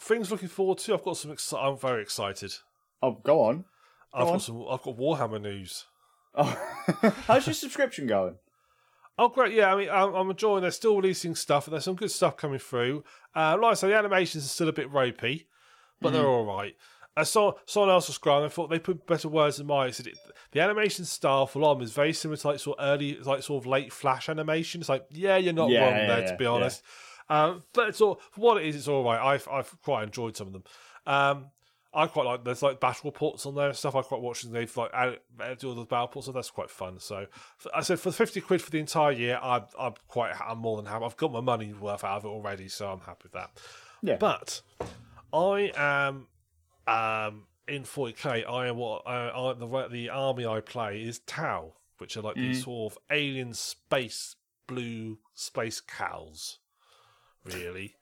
[0.00, 0.94] things looking forward to.
[0.94, 1.30] I've got some.
[1.30, 2.54] Exci- I'm very excited.
[3.02, 3.64] Oh, go on.
[4.12, 4.34] I've on.
[4.34, 4.64] got some.
[4.68, 5.84] I've got Warhammer news.
[6.34, 6.56] Oh.
[7.26, 8.36] How's your subscription going?
[9.18, 9.52] Oh, great!
[9.52, 10.62] Yeah, I mean, I'm, I'm enjoying.
[10.62, 13.04] They're still releasing stuff, and there's some good stuff coming through.
[13.34, 15.46] Uh, like I say, the animations are still a bit ropey,
[16.00, 16.74] but they're all right.
[17.16, 18.46] Uh, so, someone else was scrolling.
[18.46, 19.92] I thought they put better words than mine.
[19.92, 20.18] Said it,
[20.52, 23.62] the animation style for Lom is very similar to like sort of early, like sort
[23.62, 24.80] of late Flash animation.
[24.80, 26.50] It's like, yeah, you're not Yeah, wrong yeah, there, yeah, to be yeah.
[26.50, 26.82] honest.
[27.30, 28.76] Um, but it's all for what it is.
[28.76, 29.20] It's all right.
[29.20, 30.64] I've I've quite enjoyed some of them.
[31.06, 31.46] Um,
[31.92, 33.96] I quite like there's like battle reports on there and stuff.
[33.96, 36.98] I quite watching they've like added, added all the battle reports, so that's quite fun.
[37.00, 37.26] So
[37.74, 40.86] I said for fifty quid for the entire year, I'm I'm quite I'm more than
[40.86, 41.04] happy.
[41.04, 43.50] I've got my money worth out of it already, so I'm happy with that.
[44.02, 44.16] Yeah.
[44.16, 44.62] But
[45.32, 46.26] I am
[46.86, 48.48] um in 40k.
[48.48, 52.36] I am what I, I the the army I play is Tau, which are like
[52.36, 54.36] these sort of alien space
[54.68, 56.59] blue space cows.
[57.44, 57.96] Really.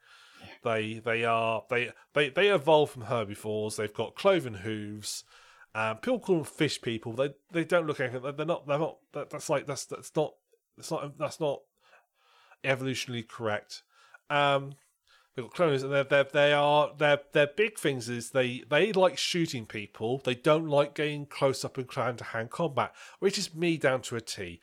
[0.65, 3.77] They they are they they they evolve from herbivores.
[3.77, 5.25] They've got cloven hooves.
[5.75, 7.13] Um, people call them fish people.
[7.13, 8.23] They they don't look anything.
[8.23, 8.67] They're not.
[8.67, 8.99] They're not.
[9.13, 10.35] That, that's like that's that's not.
[10.77, 11.19] That's not.
[11.19, 11.61] That's not
[12.65, 13.83] evolutionarily correct.
[14.31, 14.75] Um,
[15.35, 18.93] they've got clones, and they're, they're they are their their big things is they they
[18.93, 20.21] like shooting people.
[20.25, 24.03] They don't like getting close up and hand to hand combat, which is me down
[24.03, 24.61] to a T.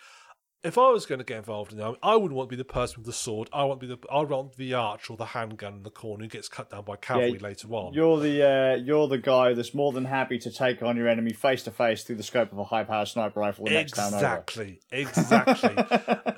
[0.66, 2.58] If I was going to get involved in the army, I wouldn't want to be
[2.58, 3.50] the person with the sword.
[3.54, 6.24] I want to be the I want the archer or the handgun in the corner
[6.24, 7.94] who gets cut down by cavalry later on.
[7.94, 11.34] You're the uh, you're the guy that's more than happy to take on your enemy
[11.34, 14.08] face to face through the scope of a high powered sniper rifle the next town
[14.08, 14.18] over.
[14.18, 15.76] Exactly, exactly.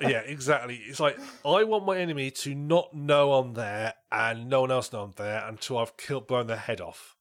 [0.02, 0.76] yeah, exactly.
[0.76, 4.92] It's like I want my enemy to not know I'm there and no one else
[4.92, 7.16] know I'm there until I've killed, blown their head off,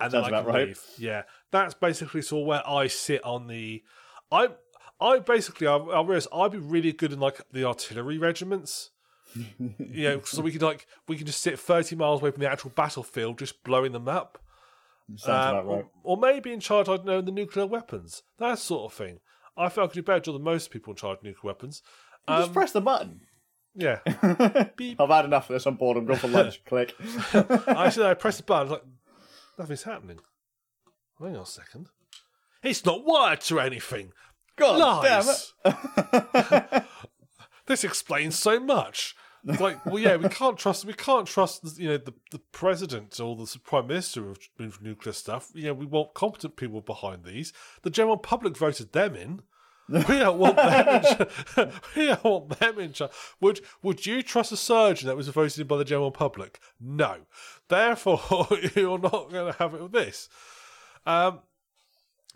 [0.00, 0.68] and then Sounds I about can right.
[0.68, 0.82] leave.
[0.96, 3.82] Yeah, that's basically sort of where I sit on the.
[4.32, 4.48] I
[5.00, 8.90] I basically I, I realize I'd be really good in like the artillery regiments.
[9.34, 12.50] you know, so we could like we can just sit thirty miles away from the
[12.50, 14.38] actual battlefield, just blowing them up.
[15.16, 15.84] Sounds Um, about right.
[16.02, 19.20] or, or maybe in charge, I don't know, the nuclear weapons, that sort of thing.
[19.56, 21.82] I feel I could do better than most people in charge of nuclear weapons.
[22.28, 23.20] Just Um, press the button.
[23.74, 24.00] yeah.
[24.06, 25.64] I've had enough of this.
[25.66, 25.96] I'm bored.
[25.96, 26.62] I'm going for lunch.
[26.66, 26.94] Click.
[27.32, 28.82] I actually, I pressed the button, like,
[29.58, 30.18] nothing's happening.
[31.20, 31.88] Hang on a second.
[32.62, 34.12] It's not wired to anything.
[34.56, 35.24] God
[35.64, 36.84] it.
[37.66, 39.14] this explains so much.
[39.48, 40.84] It's like, well, yeah, we can't trust.
[40.84, 45.50] We can't trust, you know, the, the president or the prime minister of nuclear stuff.
[45.54, 47.52] You know, we want competent people behind these.
[47.82, 49.42] The general public voted them in.
[49.88, 51.04] We don't want them.
[51.56, 53.12] In we don't want them in charge.
[53.40, 56.58] Would Would you trust a surgeon that was voted in by the general public?
[56.80, 57.18] No.
[57.68, 60.28] Therefore, you're not going to have it with this.
[61.04, 61.40] Um,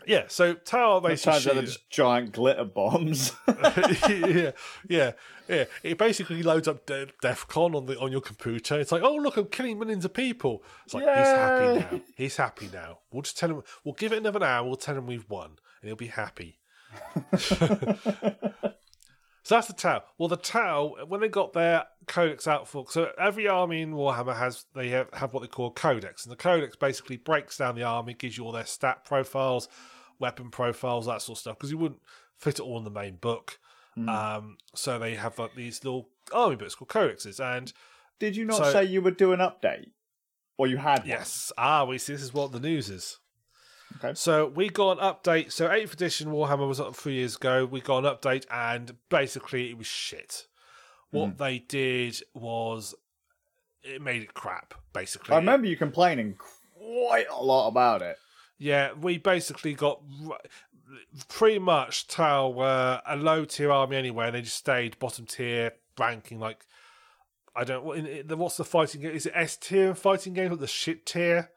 [0.05, 0.23] yeah.
[0.27, 1.33] So Tau basically.
[1.33, 3.33] turns out they're just giant glitter bombs.
[3.47, 4.51] yeah,
[4.87, 5.11] yeah,
[5.47, 5.65] yeah.
[5.83, 8.79] It basically loads up De- DefCon on the on your computer.
[8.79, 10.63] It's like, oh look, I'm killing millions of people.
[10.85, 12.01] It's like he's happy now.
[12.15, 12.99] He's happy now.
[13.11, 13.63] We'll just tell him.
[13.83, 14.65] We'll give it another hour.
[14.65, 16.59] We'll tell him we've won, and he'll be happy.
[19.43, 20.03] So that's the Tau.
[20.17, 24.37] Well, the Tau, when they got their codex out for, so every army in Warhammer
[24.37, 27.75] has they have, have what they call a codex, and the codex basically breaks down
[27.75, 29.67] the army, gives you all their stat profiles,
[30.19, 32.01] weapon profiles, that sort of stuff, because you wouldn't
[32.37, 33.59] fit it all in the main book.
[34.07, 37.73] Um, so they have like these little army books called codexes, and
[38.19, 39.91] Did you not So- say you would do an update?
[40.57, 41.07] Or you had one?
[41.07, 41.51] Yes.
[41.57, 42.13] Ah, we see.
[42.13, 43.17] This is what the news is.
[43.97, 44.13] Okay.
[44.15, 45.51] So we got an update.
[45.51, 47.65] So 8th edition Warhammer was up three years ago.
[47.65, 50.47] We got an update, and basically it was shit.
[51.11, 51.37] What Hmm.
[51.43, 52.95] they did was
[53.83, 54.73] it made it crap.
[54.93, 56.35] Basically, I remember you complaining
[56.77, 58.17] quite a lot about it.
[58.57, 60.01] Yeah, we basically got.
[61.29, 65.71] pretty much Tau were a low tier army anyway, and they just stayed bottom tier
[65.97, 66.39] ranking.
[66.39, 66.65] Like
[67.55, 69.11] I don't what in, in, what's the fighting game?
[69.11, 71.49] Is it S tier fighting game or the shit tier?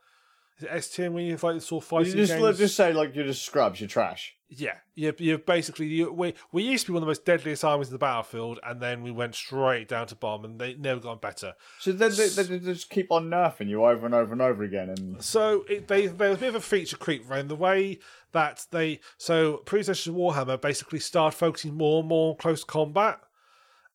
[0.68, 2.43] S tier when you fight the sort of fighting You just, games?
[2.43, 4.36] let's just say like you're just scrubs, you're trash.
[4.48, 7.64] Yeah, you're, you're basically you, we we used to be one of the most deadliest
[7.64, 11.01] armies in the battlefield, and then we went straight down to bomb, and they never
[11.01, 11.55] got better.
[11.81, 14.62] So then they, they, they just keep on nerfing you over and over and over
[14.62, 17.98] again, and So it, they there's a bit of a feature creep around the way
[18.31, 23.18] that they so previous Warhammer basically started focusing more and more on close combat,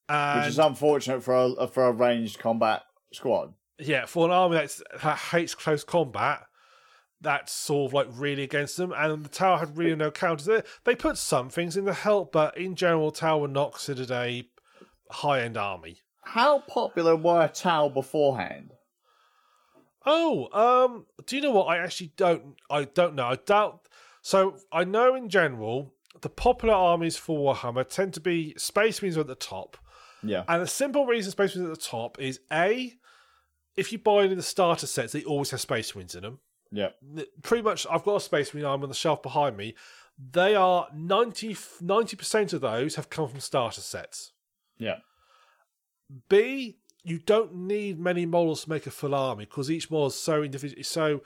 [0.10, 2.84] and which is unfortunate for a for a ranged combat
[3.14, 3.53] squad.
[3.77, 6.41] yeah, for an army that's, that hates close combat,
[7.22, 8.94] that's sort of like really against them.
[8.96, 10.46] And the Tau had really no counters.
[10.46, 14.12] They, they put some things in the help, but in general, Tau were not considered
[14.12, 14.48] a
[15.12, 15.98] high end army.
[16.22, 18.72] How popular were Tau beforehand?
[20.06, 21.66] Oh, um, do you know what?
[21.66, 22.56] I actually don't.
[22.70, 23.28] I don't know.
[23.28, 23.88] I doubt.
[24.22, 29.18] So I know in general the popular armies for Warhammer tend to be Space Marines
[29.18, 29.78] are at the top,
[30.24, 32.94] Yeah, and the simple reason Space Marines at the top is a
[33.78, 36.40] if you buy in the starter sets, they always have Space Marines in them.
[36.72, 36.90] Yeah,
[37.41, 39.76] pretty much I've got a Space Marine arm on the shelf behind me.
[40.18, 41.56] They are 90
[42.16, 44.32] percent of those have come from starter sets.
[44.78, 44.98] yeah.
[46.28, 50.16] B, you don't need many models to make a full army because each model is
[50.16, 50.84] so individual.
[50.84, 51.22] So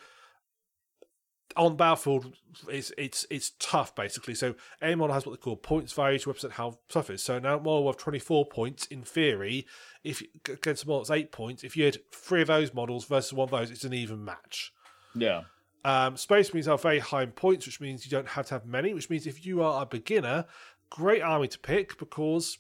[1.56, 2.36] on battlefield,
[2.68, 4.36] it's it's it's tough basically.
[4.36, 7.24] So a model has what they call points value to represent how tough it is.
[7.24, 9.65] So now a model with 24 points in theory,
[10.03, 13.34] if against a model that's eight points, if you had three of those models versus
[13.34, 14.72] one of those, it's an even match.
[15.15, 15.44] Yeah.
[15.85, 18.65] Um, Space Marines are very high in points, which means you don't have to have
[18.65, 18.94] many.
[18.94, 20.45] Which means if you are a beginner,
[20.90, 22.57] great army to pick because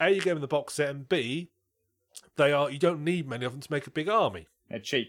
[0.00, 1.50] a you get them in the box set, and b
[2.36, 4.46] they are you don't need many of them to make a big army.
[4.68, 5.08] They're cheap.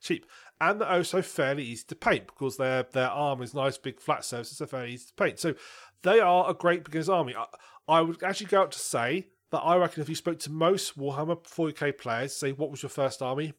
[0.00, 0.26] Cheap,
[0.60, 4.24] and they're also fairly easy to paint because their their arm is nice, big flat
[4.24, 4.58] surfaces.
[4.58, 5.54] They're very easy to paint, so
[6.02, 7.34] they are a great beginner's army.
[7.34, 7.46] I,
[7.88, 10.98] I would actually go out to say that I reckon if you spoke to most
[10.98, 13.54] Warhammer 40k players, say what was your first army,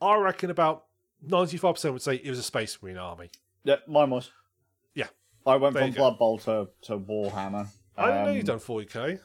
[0.00, 0.84] I reckon about
[1.28, 3.30] 95% would say it was a Space Marine army.
[3.64, 4.30] Yeah, mine was.
[4.94, 5.06] Yeah.
[5.46, 6.00] I went There from you go.
[6.02, 7.66] Blood Bowl to, to Warhammer.
[7.96, 9.20] I didn't know Um, you'd done 40k.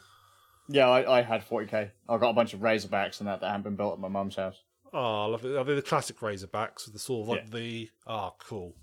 [0.69, 1.89] Yeah, I, I had 40k.
[2.07, 4.35] I got a bunch of Razorbacks and that that hadn't been built at my mum's
[4.35, 4.61] house.
[4.93, 5.55] Oh, I love it.
[5.55, 7.59] Are they the classic Razorbacks with the sort of like Yeah.
[7.59, 7.89] the.
[8.07, 8.75] Oh, cool.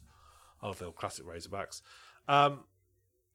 [0.62, 1.82] I love the old classic Razorbacks.
[2.28, 2.64] Um,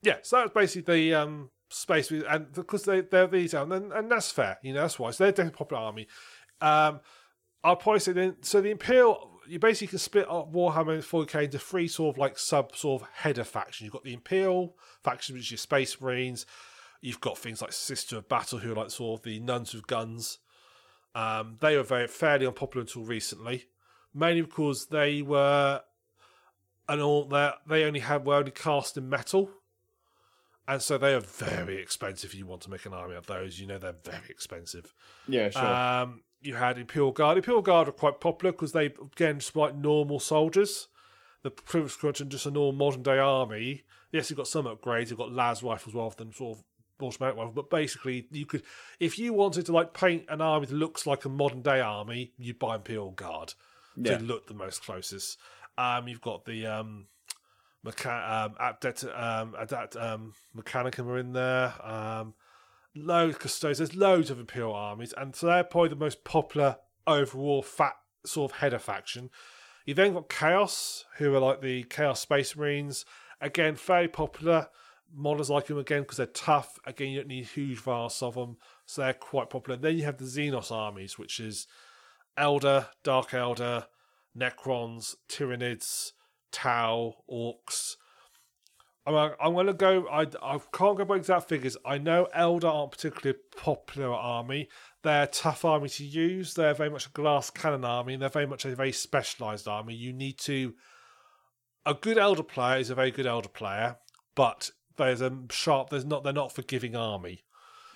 [0.02, 2.10] yeah, so that's basically the um, space.
[2.10, 4.58] We, and because they, they're these, and, and that's fair.
[4.62, 5.10] You know, that's why.
[5.12, 6.08] So they're definitely a popular army.
[6.60, 7.00] Um,
[7.64, 8.36] I'll probably say then.
[8.42, 12.38] So the Imperial, you basically can split up Warhammer 40k into three sort of like
[12.38, 13.84] sub sort of header factions.
[13.84, 16.46] You've got the Imperial faction, which is your Space Marines.
[17.00, 19.86] You've got things like Sister of Battle, who are like sort of the nuns with
[19.86, 20.38] guns.
[21.14, 23.66] Um, they were very fairly unpopular until recently,
[24.14, 25.82] mainly because they were
[26.88, 29.50] and all that they only had were only cast in metal,
[30.68, 32.30] and so they are very expensive.
[32.30, 34.92] If you want to make an army of those, you know they're very expensive.
[35.28, 35.64] Yeah, sure.
[35.64, 37.36] Um, you had Imperial Guard.
[37.38, 40.88] Imperial Guard are quite popular because they again just like normal soldiers.
[41.42, 43.82] The Privilege Squadron just a normal modern day army.
[44.12, 45.08] Yes, you've got some upgrades.
[45.10, 46.64] You've got las rifles rather than sort of
[47.02, 47.54] automatic rifles.
[47.54, 48.62] But basically, you could,
[49.00, 52.32] if you wanted to like paint an army that looks like a modern day army,
[52.38, 53.54] you'd buy Imperial Guard
[53.96, 54.18] Yeah.
[54.18, 55.38] to look the most closest.
[55.78, 57.06] Um, you've got the um,
[57.84, 61.74] mecha- um, Adept, um, Adapt, um, Mechanicum are in there.
[61.82, 62.34] Um,
[62.94, 63.78] loads Custodes.
[63.78, 67.94] There's loads of Imperial armies, and so they're probably the most popular overall fat
[68.24, 69.30] sort of header faction.
[69.84, 73.04] You then got Chaos, who are like the Chaos Space Marines.
[73.40, 74.68] Again, very popular.
[75.14, 76.78] Models like them again because they're tough.
[76.86, 78.56] Again, you don't need huge vast of them,
[78.86, 79.78] so they're quite popular.
[79.78, 81.66] Then you have the Xenos armies, which is
[82.38, 83.86] Eldar, Dark Eldar,
[84.36, 86.12] Necrons, Tyranids,
[86.50, 87.96] Tau, Orcs.
[89.06, 90.06] I'm, I'm going to go.
[90.08, 91.76] I, I can't go by exact figures.
[91.84, 94.68] I know Eldar aren't particularly popular army.
[95.02, 96.54] They're a tough army to use.
[96.54, 99.94] They're very much a glass cannon army, and they're very much a very specialised army.
[99.94, 100.74] You need to.
[101.84, 103.96] A good Eldar player is a very good Eldar player,
[104.36, 105.90] but there's a sharp.
[105.90, 106.22] There's not.
[106.22, 107.42] They're not forgiving army.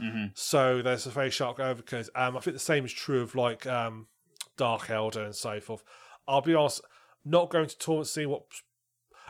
[0.03, 0.27] Mm-hmm.
[0.35, 2.09] So there's a very sharp overcoat.
[2.15, 4.09] Um, I think the same is true of like um,
[4.57, 5.85] Dark Eldar and so forth.
[6.27, 6.81] I'll be honest,
[7.25, 8.43] not going to tournaments, seeing what.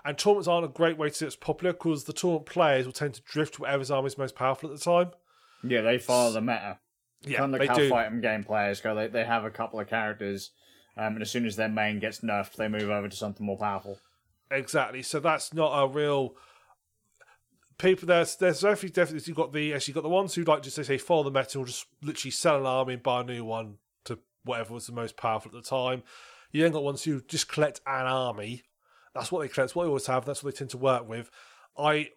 [0.06, 2.92] And tournaments aren't a great way to see it's popular because the tournament players will
[2.92, 5.10] tend to drift to whatever's army is most powerful at the time.
[5.64, 6.78] Yeah, they follow the meta.
[7.22, 7.88] Yeah, kind of they like how do.
[7.88, 8.94] fight 'em game players go.
[8.94, 10.52] They, they have a couple of characters,
[10.96, 13.58] um, and as soon as their main gets nerfed, they move over to something more
[13.58, 13.98] powerful.
[14.48, 15.02] Exactly.
[15.02, 16.36] So that's not a real.
[17.78, 20.76] People there's there's definitely definitely you've got the actually got the ones who like just
[20.76, 23.44] they say follow the meta or just literally sell an army and buy a new
[23.44, 26.04] one to whatever was the most powerful at the time.
[26.52, 28.62] You then got ones who just collect an army.
[29.16, 29.68] That's what they collect.
[29.68, 30.24] That's what they always have.
[30.24, 31.30] That's what they tend to work with.
[31.78, 32.10] I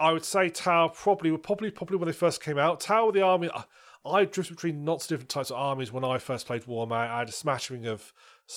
[0.00, 2.80] I would say Tau probably probably probably when they first came out.
[2.80, 3.50] Tau the army.
[3.54, 3.64] I,
[4.04, 6.92] I drifted between lots of different types of armies when I first played Warhammer.
[6.92, 8.12] I had a smattering of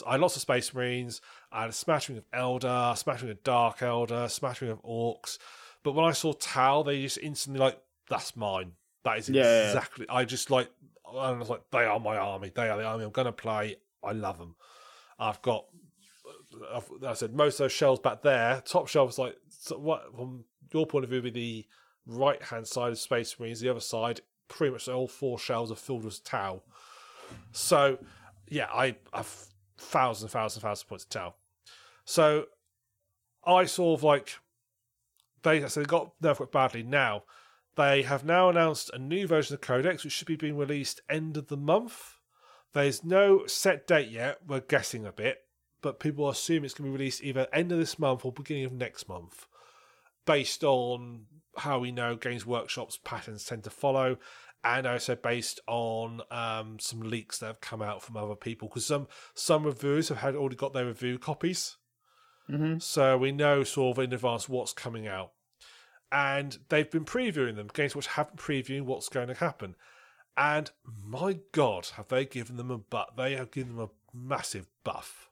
[0.06, 1.22] I had lots of Space Marines.
[1.52, 5.38] I had a smattering of Eldar, a smattering of Dark Eldar, a smattering of Orcs.
[5.84, 7.80] But when I saw Tau, they just instantly like
[8.10, 8.74] that's mine.
[9.04, 9.68] That is Yeah.
[9.68, 10.06] exactly.
[10.10, 10.70] I just like
[11.08, 12.52] I was like they are my army.
[12.54, 13.78] They are the army I'm going to play.
[14.04, 14.56] I love them.
[15.20, 15.66] I've got.
[16.74, 18.62] I've, said most of those shelves back there.
[18.66, 21.68] Top shelf is like so what from your point of view, would be
[22.06, 23.60] the right hand side of Space Marines.
[23.60, 26.62] The other side, pretty much all four shelves are filled with Tau.
[27.52, 27.98] So
[28.48, 29.34] yeah, I have
[29.78, 31.34] thousands, thousands, thousands of points of Tau.
[32.06, 32.46] So
[33.46, 34.38] I sort of like
[35.44, 36.84] they so they got quite badly.
[36.84, 37.24] Now
[37.76, 41.38] they have now announced a new version of Codex, which should be being released end
[41.38, 42.16] of the month.
[42.74, 44.40] There's no set date yet.
[44.46, 45.40] We're guessing a bit,
[45.82, 48.66] but people assume it's going to be released either end of this month or beginning
[48.66, 49.46] of next month,
[50.26, 51.26] based on
[51.58, 54.18] how we know Games Workshop's patterns tend to follow,
[54.64, 58.68] and also based on um, some leaks that have come out from other people.
[58.68, 61.78] Because some some reviewers have had already got their review copies,
[62.50, 62.80] Mm-hmm.
[62.80, 65.32] so we know sort of in advance what's coming out.
[66.12, 67.70] And they've been previewing them.
[67.74, 69.76] Games Watch have been previewing what's going to happen.
[70.36, 70.70] And
[71.06, 73.16] my God, have they given them a butt?
[73.16, 75.30] They have given them a massive buff.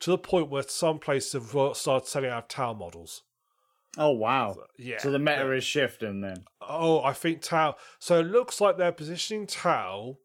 [0.00, 3.22] To the point where some places have started selling out Tau models.
[3.96, 4.56] Oh wow!
[4.76, 4.98] Yeah.
[4.98, 6.44] So the meta is shifting then.
[6.60, 7.74] Oh, I think Tau.
[7.98, 10.18] So it looks like they're positioning Tau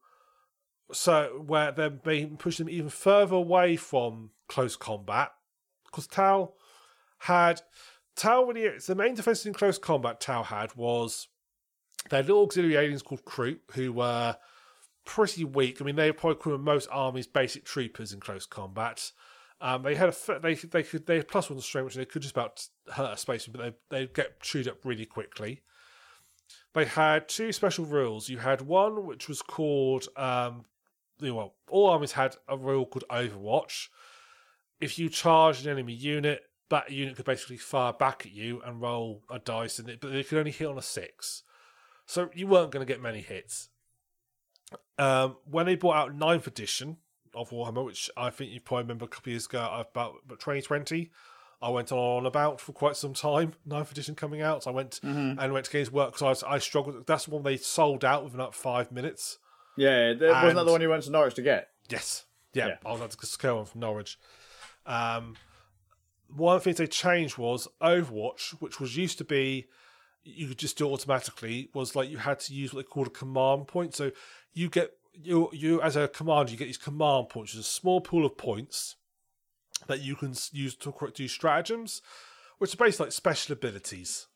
[0.92, 5.32] so where they're being pushing them even further away from close combat.
[5.86, 6.54] Because Tau
[7.20, 7.62] had
[8.16, 11.28] Tau really the main defense in close combat Tau had was
[12.10, 14.38] their little auxiliary aliens called Kroot, who were
[15.06, 15.82] pretty weak.
[15.82, 19.12] I mean, they probably could most armies basic troopers in close combat.
[19.64, 22.22] Um, they had a they they could they had plus one strength, which they could
[22.22, 25.62] just about hurt a space, but they they get chewed up really quickly.
[26.74, 28.28] They had two special rules.
[28.28, 30.66] You had one which was called um,
[31.22, 33.88] well, all armies had a rule called Overwatch.
[34.82, 38.82] If you charged an enemy unit, that unit could basically fire back at you and
[38.82, 41.44] roll a dice in it, but they could only hit on a six.
[42.06, 43.70] So you weren't going to get many hits.
[45.00, 46.98] Um, when they brought out ninth edition
[47.36, 51.12] of Warhammer, which I think you probably remember a couple years ago, about, about 2020,
[51.62, 53.54] I went on about for quite some time.
[53.66, 55.40] Ninth edition coming out, so I went Mm-hmm.
[55.40, 57.08] and went to Games Work because I, I struggled.
[57.08, 59.38] That's the one they sold out within like five minutes.
[59.78, 61.70] Yeah, wasn't that the one you went to Norwich to get?
[61.90, 62.26] Yes.
[62.54, 62.76] Yeah, Yeah.
[62.86, 64.20] I was at the scale one from Norwich.
[64.86, 65.36] Um,
[66.36, 69.68] one of the things they changed was Overwatch, which was used to be
[70.26, 73.08] you could just do it automatically, was like you had to use what they called
[73.08, 73.94] a command point.
[73.94, 74.12] So
[74.54, 77.70] you get you you as a commander, you get these command points, which is a
[77.70, 78.96] small pool of points
[79.88, 82.02] that you can use to do stratagems,
[82.58, 84.28] which are basically like special abilities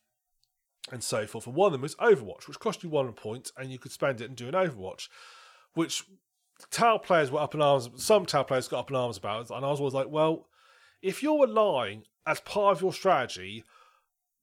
[0.91, 1.47] and so forth.
[1.47, 4.21] And one of them was Overwatch, which cost you one point, and you could spend
[4.21, 5.09] it and do an Overwatch,
[5.73, 6.03] which
[6.71, 7.89] Tau players were up in arms.
[7.97, 10.47] Some Tau players got up in arms about and I was always like, well,
[11.01, 13.63] if you're relying as part of your strategy,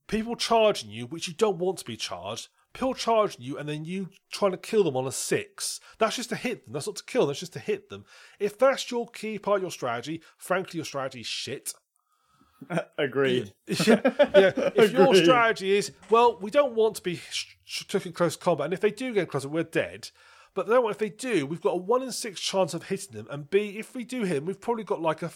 [0.06, 3.84] people charging you, which you don't want to be charged, people charging you, and then
[3.84, 6.74] you trying to kill them on a six, that's just to hit them.
[6.74, 7.28] That's not to kill them.
[7.28, 8.04] That's just to hit them.
[8.38, 11.72] If that's your key part of your strategy, frankly, your strategy is shit.
[12.98, 13.52] Agreed.
[13.66, 14.00] yeah,
[14.34, 14.70] yeah.
[14.74, 18.36] If your strategy is, well, we don't want to be sh- sh- took in close
[18.36, 20.10] combat, and if they do get close, we're dead.
[20.54, 23.26] But then if they do, we've got a one in six chance of hitting them,
[23.30, 25.30] and B, if we do hit them, we've probably got like a,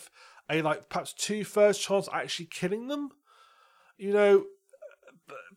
[0.51, 3.11] a like perhaps two thirds chance actually killing them.
[3.97, 4.45] You know,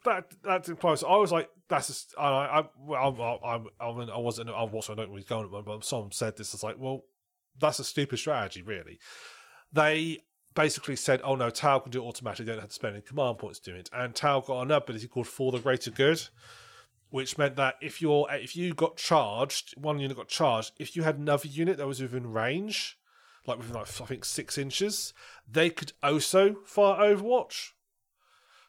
[0.06, 1.03] that that implies.
[1.03, 4.64] I was like, that's just, I, I, I, I, I, I wasn't, I wasn't, I
[4.64, 6.53] don't know where he's going, but someone said this.
[6.53, 7.03] It's like, well,
[7.60, 8.99] that's a stupid strategy, really.
[9.72, 10.19] They
[10.53, 12.45] basically said, "Oh no, Tau can do it automatically.
[12.45, 15.07] You don't have to spend any command points doing it." And Tau got an ability
[15.07, 16.27] called "For the Greater Good,"
[17.10, 20.73] which meant that if you're if you got charged, one unit got charged.
[20.80, 22.98] If you had another unit that was within range,
[23.48, 25.14] like within like I think six inches,
[25.49, 27.72] they could also fire Overwatch.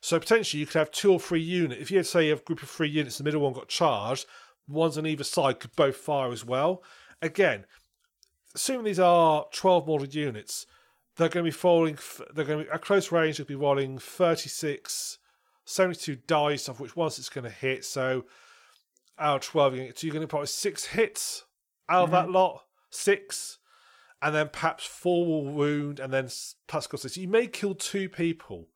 [0.02, 1.80] So potentially you could have two or three units.
[1.80, 4.26] If you had say a group of three units, the middle one got charged,
[4.66, 6.82] ones on either side could both fire as well.
[7.22, 7.66] Again,
[8.52, 10.66] assuming these are 12 model units,
[11.16, 11.96] they're going to be falling,
[12.34, 15.18] they're going to be at close range, they'll be rolling 36,
[15.64, 17.84] 72 dice, of which once it's going to hit.
[17.84, 18.24] So
[19.20, 21.44] out of 12, you're going to, so you're going to probably six hits
[21.88, 22.34] out of that mm-hmm.
[22.34, 23.58] lot, six,
[24.20, 26.28] and then perhaps four will wound, and then
[26.66, 27.08] plus cost.
[27.08, 28.66] So you may kill two people.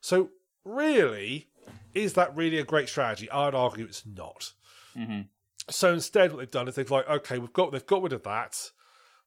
[0.00, 0.30] So
[0.68, 1.48] really,
[1.94, 3.30] is that really a great strategy?
[3.30, 4.52] I'd argue it's not.
[4.96, 5.22] Mm-hmm.
[5.70, 8.22] So instead, what they've done is they've like, okay, we've got they've got rid of
[8.24, 8.70] that.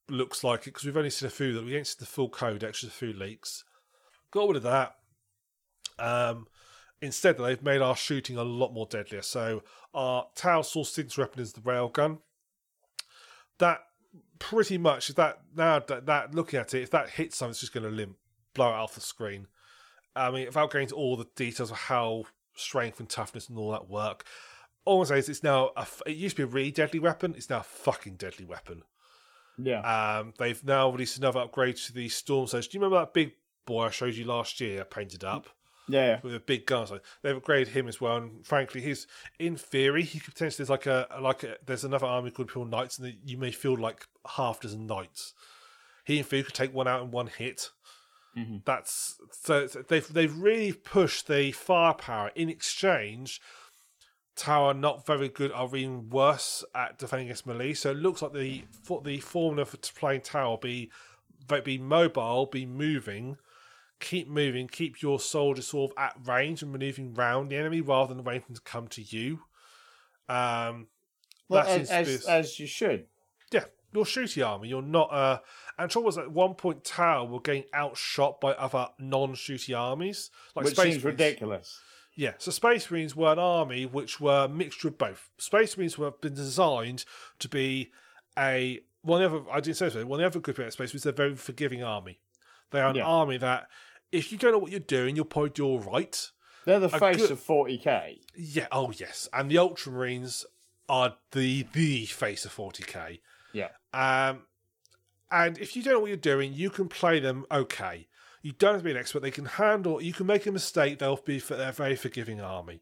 [0.10, 2.30] Looks like it because we've only seen a few that we ain't seen the full
[2.30, 3.64] code, just a few leaks.
[4.32, 4.96] Got rid of that.
[6.00, 6.48] Um,
[7.02, 9.24] Instead, they've made our shooting a lot more deadlier.
[9.24, 9.64] So
[9.94, 12.20] our Tau Source signature weapon is the railgun.
[13.58, 13.80] That
[14.38, 17.60] pretty much if that now that, that looking at it, if that hits something, it's
[17.60, 18.18] just going to limp,
[18.54, 19.48] blow it off the screen.
[20.16, 23.72] I mean, without going into all the details of how strength and toughness and all
[23.72, 24.26] that work,
[24.86, 27.34] all I'm saying is it's now a, it used to be a really deadly weapon.
[27.36, 28.84] It's now a fucking deadly weapon.
[29.58, 29.80] Yeah.
[29.82, 32.70] Um, they've now released another upgrade to the Storm Surge.
[32.70, 33.34] Do you remember that big
[33.66, 35.48] boy I showed you last year, painted up?
[35.88, 36.20] Yeah.
[36.24, 36.88] with a big gun.
[36.88, 38.18] So they've upgraded him as well.
[38.18, 39.08] And frankly, he's
[39.40, 42.70] in theory he could potentially there's like a like a, there's another army called Imperial
[42.70, 45.34] Knights, and you may feel like half dozen knights.
[46.06, 47.70] He in theory could take one out in one hit.
[48.38, 48.58] Mm-hmm.
[48.66, 52.32] That's so they've they've really pushed the firepower.
[52.36, 53.42] In exchange,
[54.36, 57.74] Tau not very good are even worse at defending against melee.
[57.74, 60.92] So it looks like the for the formula for playing Tau be
[61.64, 63.38] be mobile, be moving
[64.02, 68.14] keep moving, keep your soldiers sort of at range and maneuvering round the enemy rather
[68.14, 69.40] than waiting to come to you.
[70.28, 70.88] Um,
[71.48, 73.06] Well, as, as, as you should.
[73.94, 74.70] You're shooty army.
[74.70, 75.12] You're not.
[75.14, 75.40] Uh,
[75.78, 80.66] and trouble was at one point, Tau were getting outshot by other non-shooty armies, like
[80.66, 81.20] Which Space seems Marines.
[81.20, 81.80] ridiculous.
[82.16, 85.30] Yeah, so Space Marines were an army which were a mixture of both.
[85.38, 87.06] Space Marines were been designed
[87.40, 87.92] to be
[88.38, 91.04] a one of I didn't say this, one of the other good about Space Marines,
[91.04, 92.20] they're a very forgiving army.
[92.72, 93.06] They are an Yeah.
[93.06, 93.68] army that
[94.12, 96.30] if you don't know what you're doing, you'll probably do all right.
[96.66, 98.20] They're the A face good- of 40k.
[98.36, 99.28] Yeah, oh yes.
[99.34, 100.46] And the Ultramarines
[100.90, 103.20] are the the face of 40k.
[103.94, 104.44] Um,
[105.32, 108.08] and if you don't know what you're doing, you can play them okay.
[108.42, 109.22] You don't have to be an expert.
[109.22, 110.02] They can handle.
[110.02, 111.00] You can make a mistake.
[111.00, 111.40] They'll be.
[111.40, 112.82] They're a very forgiving army.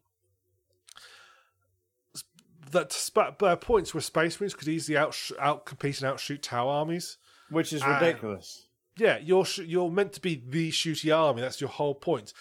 [2.71, 6.67] That sp- but points where Space Marines could easily out out compete and outshoot Tau
[6.69, 7.17] armies.
[7.49, 7.97] Which is Ah.
[7.99, 8.67] ridiculous.
[8.97, 11.41] Yeah, you're sh- you're meant to be the shooty army.
[11.41, 12.31] That's your whole point.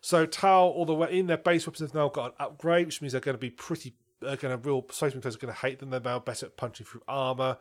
[0.00, 3.00] So Tau, all the way in their base weapons, have now got an upgrade, which
[3.00, 3.94] means they're going to be pretty.
[4.20, 5.90] They're going to real Space Marines are going to hate them.
[5.90, 7.56] They're now better at punching through armor.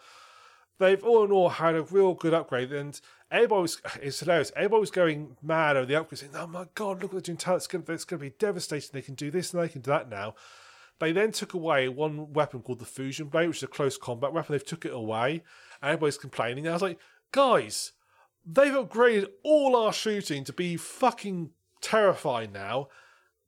[0.79, 2.99] They've all in all had a real good upgrade, and
[3.31, 4.51] everybody was it's hilarious.
[4.55, 7.55] Everybody was going mad over the upgrade, saying, "Oh my god, look what they're doing!
[7.55, 8.89] It's going, to, it's going to be devastating.
[8.93, 10.35] They can do this and they can do that now."
[10.99, 14.33] They then took away one weapon called the Fusion Blade, which is a close combat
[14.33, 14.53] weapon.
[14.53, 15.43] They've took it away,
[15.81, 16.65] and everybody's complaining.
[16.65, 16.99] And I was like,
[17.31, 17.91] guys,
[18.45, 21.51] they've upgraded all our shooting to be fucking
[21.81, 22.87] terrifying now,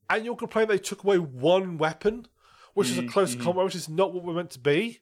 [0.09, 2.27] and you're complaining they took away one weapon,
[2.75, 3.41] which is a mm, close mm.
[3.41, 4.99] combat, which is not what we're meant to be.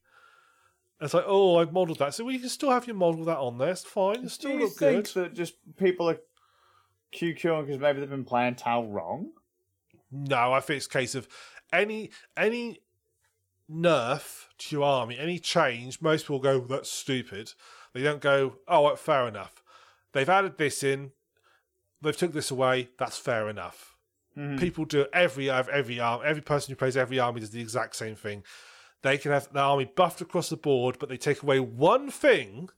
[0.99, 2.13] It's like, oh, I've modelled that.
[2.13, 3.69] So well, you can still have your model that on there.
[3.69, 4.15] It's fine.
[4.15, 5.23] It Do still you look think good.
[5.23, 6.17] that just people are
[7.13, 9.31] QQing because maybe they've been playing Tau wrong?
[10.11, 11.27] No, I think it's a case of
[11.71, 12.79] any any
[13.69, 17.53] nerf to your army, any change, most people go, that's stupid.
[17.93, 19.61] They don't go, oh, well, fair enough.
[20.13, 21.11] They've added this in,
[22.01, 23.97] they've took this away, that's fair enough.
[24.37, 24.57] Mm-hmm.
[24.57, 28.15] People do every every arm, every person who plays every army does the exact same
[28.15, 28.43] thing.
[29.03, 32.69] They can have the army buffed across the board, but they take away one thing.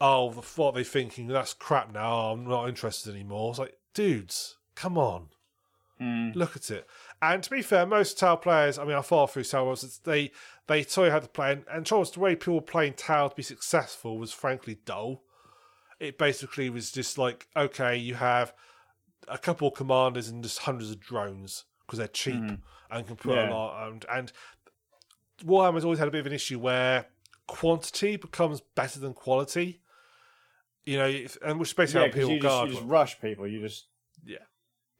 [0.00, 1.28] Oh, what are they thinking?
[1.28, 2.12] That's crap now.
[2.12, 3.50] Oh, I'm not interested anymore.
[3.50, 5.28] It's like, dudes, come on.
[5.98, 6.30] Hmm.
[6.34, 6.88] Look at it.
[7.20, 9.98] And to be fair, most Tau players, I mean, I far through Tau was it's-
[9.98, 10.32] they
[10.66, 13.34] they saw how to play, and, and Charles, the way people were playing Tau to
[13.36, 15.22] be successful was frankly dull.
[16.00, 18.52] It basically was just like, okay, you have
[19.28, 22.54] a couple of commanders and just hundreds of drones because they're cheap mm-hmm.
[22.90, 23.50] and can put Yeah.
[23.50, 23.88] a lot.
[23.88, 24.32] And, and
[25.44, 27.06] Warhammer's always had a bit of an issue where
[27.46, 29.80] quantity becomes better than quality.
[30.84, 32.86] You know, if, and which is basically Yeah, how Imperial you, just- Guard you just
[32.86, 33.46] rush people.
[33.46, 33.86] You just
[34.24, 34.38] Yeah.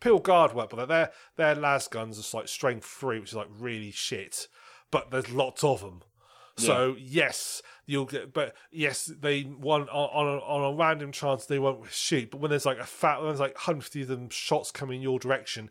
[0.01, 3.49] Peel Guard work, but their their las guns are like strength three, which is like
[3.59, 4.49] really shit.
[4.91, 6.03] But there's lots of them.
[6.59, 8.33] So yes, you'll get.
[8.35, 12.31] But yes, they one on on a, on a random chance they won't shoot.
[12.31, 15.19] But when there's like a fat, when there's like 150 of them shots coming your
[15.19, 15.71] direction,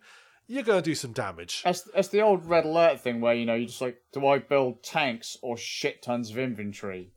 [0.52, 1.64] you're gonna do some damage.
[1.66, 4.40] It's, it's the old red alert thing where you know you just like, do I
[4.40, 7.12] build tanks or shit tons of inventory?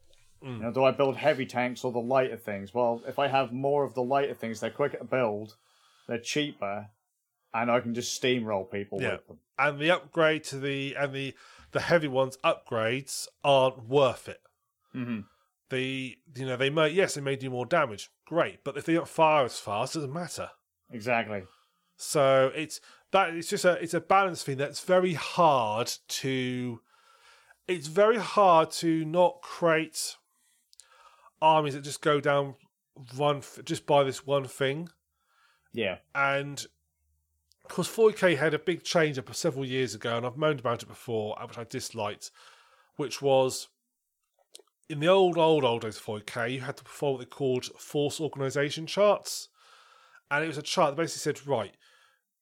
[0.44, 0.56] Mm.
[0.58, 2.72] You know, do I build heavy tanks or the lighter things?
[2.72, 5.56] Well, if I have more of the lighter things, they're quicker to build,
[6.06, 6.88] they're cheaper,
[7.52, 9.12] and I can just steamroll people Yeah.
[9.12, 9.38] with them.
[9.58, 11.34] And the upgrade to the and the
[11.72, 14.40] the heavy ones upgrades aren't worth it.
[14.94, 15.20] Mm-hmm.
[15.70, 18.94] The you know they may yes they may do more damage, great, but if they
[18.94, 20.50] don't fire as fast, it doesn't matter.
[20.92, 21.42] Exactly.
[21.96, 22.80] So it's
[23.12, 26.80] that it's just a it's a balance thing that's very hard to
[27.68, 30.16] it's very hard to not create
[31.40, 32.54] armies that just go down
[33.16, 34.88] one just by this one thing
[35.72, 35.98] Yeah.
[36.14, 36.66] and
[37.64, 40.82] of course 40k had a big change up several years ago and I've moaned about
[40.82, 42.30] it before which I disliked
[42.96, 43.68] which was
[44.88, 47.66] in the old old old days of 40k you had to perform what they called
[47.78, 49.48] force organization charts
[50.30, 51.74] and it was a chart that basically said right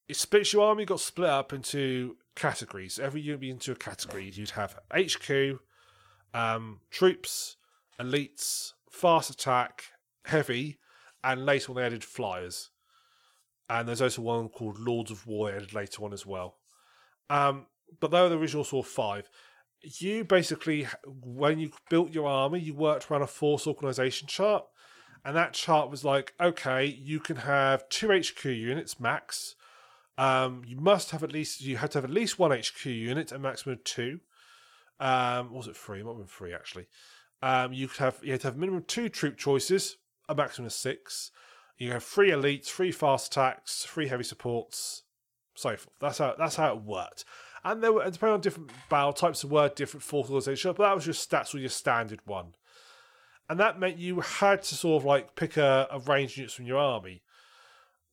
[0.08, 2.98] it splits your army got split up into categories.
[2.98, 4.30] Every unit into a category.
[4.32, 5.60] You'd have HQ,
[6.34, 7.56] um, troops,
[8.00, 9.84] elites, fast attack,
[10.24, 10.78] heavy,
[11.24, 12.70] and later on they added flyers.
[13.70, 16.56] And there's also one called Lords of War added later on as well.
[17.30, 17.66] Um,
[18.00, 19.30] but they were the original sort of five.
[19.82, 24.64] You basically, when you built your army, you worked around a force organization chart.
[25.24, 29.54] And that chart was like, okay, you can have two HQ units max.
[30.18, 33.32] Um, you must have at least you have to have at least one HQ unit,
[33.32, 34.20] a maximum of two.
[35.01, 36.01] Um, was it three?
[36.01, 36.86] It might have been three actually.
[37.43, 39.97] Um, you could have you had to have minimum two troop choices,
[40.28, 41.30] a maximum of six.
[41.78, 45.02] You have three elites, three fast attacks, three heavy supports,
[45.55, 45.97] so forth.
[46.01, 47.24] That's how that's how it worked.
[47.64, 50.94] And there were depending on different battle types, there were different force organization, but that
[50.94, 52.55] was your stats or your standard one.
[53.48, 56.66] And that meant you had to sort of like pick a, a range units from
[56.66, 57.22] your army.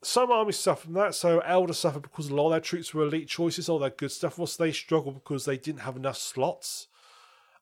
[0.01, 3.03] Some armies suffered from that, so Eldar suffered because a lot of their troops were
[3.03, 6.87] elite choices, all their good stuff was they struggled because they didn't have enough slots.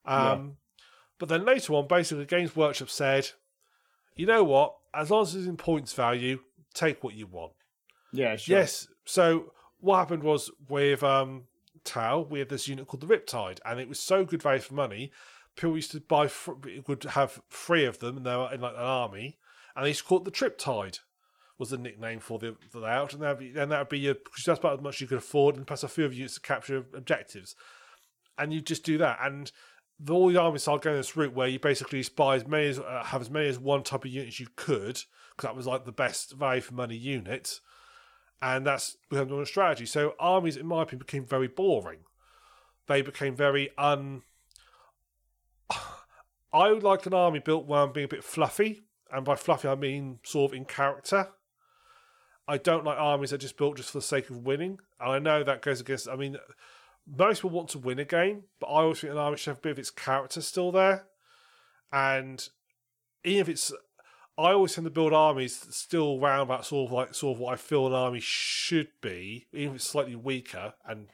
[0.05, 0.19] Um,
[0.77, 0.84] yeah.
[1.18, 3.31] But then later on, basically, Games Workshop said,
[4.15, 4.76] you know what?
[4.93, 6.39] As long as it's in points value,
[6.73, 7.53] take what you want.
[8.11, 8.57] Yeah, sure.
[8.57, 8.88] Yes.
[9.05, 11.45] So what happened was with um,
[11.84, 14.76] Tau, we had this unit called the Riptide, and it was so good value for
[14.76, 15.11] money.
[15.55, 16.30] People used to buy,
[16.88, 19.39] would have three of them, and they were in like an army,
[19.76, 20.99] and they used to call it the Triptide
[21.59, 24.15] was the nickname for the, the layout, and that that would be your
[24.45, 26.85] that's about as much you could afford, and plus a few of you to capture
[26.93, 27.55] objectives,
[28.38, 29.17] and you just do that.
[29.21, 29.51] And
[29.99, 32.79] the, all the armies started going this route where you basically buy as many as
[32.79, 35.01] uh, have as many as one type of unit as you could,
[35.35, 37.59] because that was like the best value for money unit,
[38.41, 39.85] and that's become a strategy.
[39.85, 41.99] So armies, in my opinion, became very boring.
[42.88, 44.21] They became very un.
[46.53, 49.75] I would like an army built one being a bit fluffy, and by fluffy I
[49.75, 51.29] mean sort of in character.
[52.48, 54.80] I don't like armies that are just built just for the sake of winning.
[54.99, 56.07] And I know that goes against.
[56.07, 56.38] I mean,
[57.06, 59.57] most people want to win a game, but I always think an army should have
[59.57, 61.06] a bit of its character still there.
[61.91, 62.48] And
[63.24, 63.74] even if it's,
[64.38, 67.53] I always tend to build armies still around about sort of like sort of what
[67.53, 70.74] I feel an army should be, even if it's slightly weaker.
[70.88, 71.07] And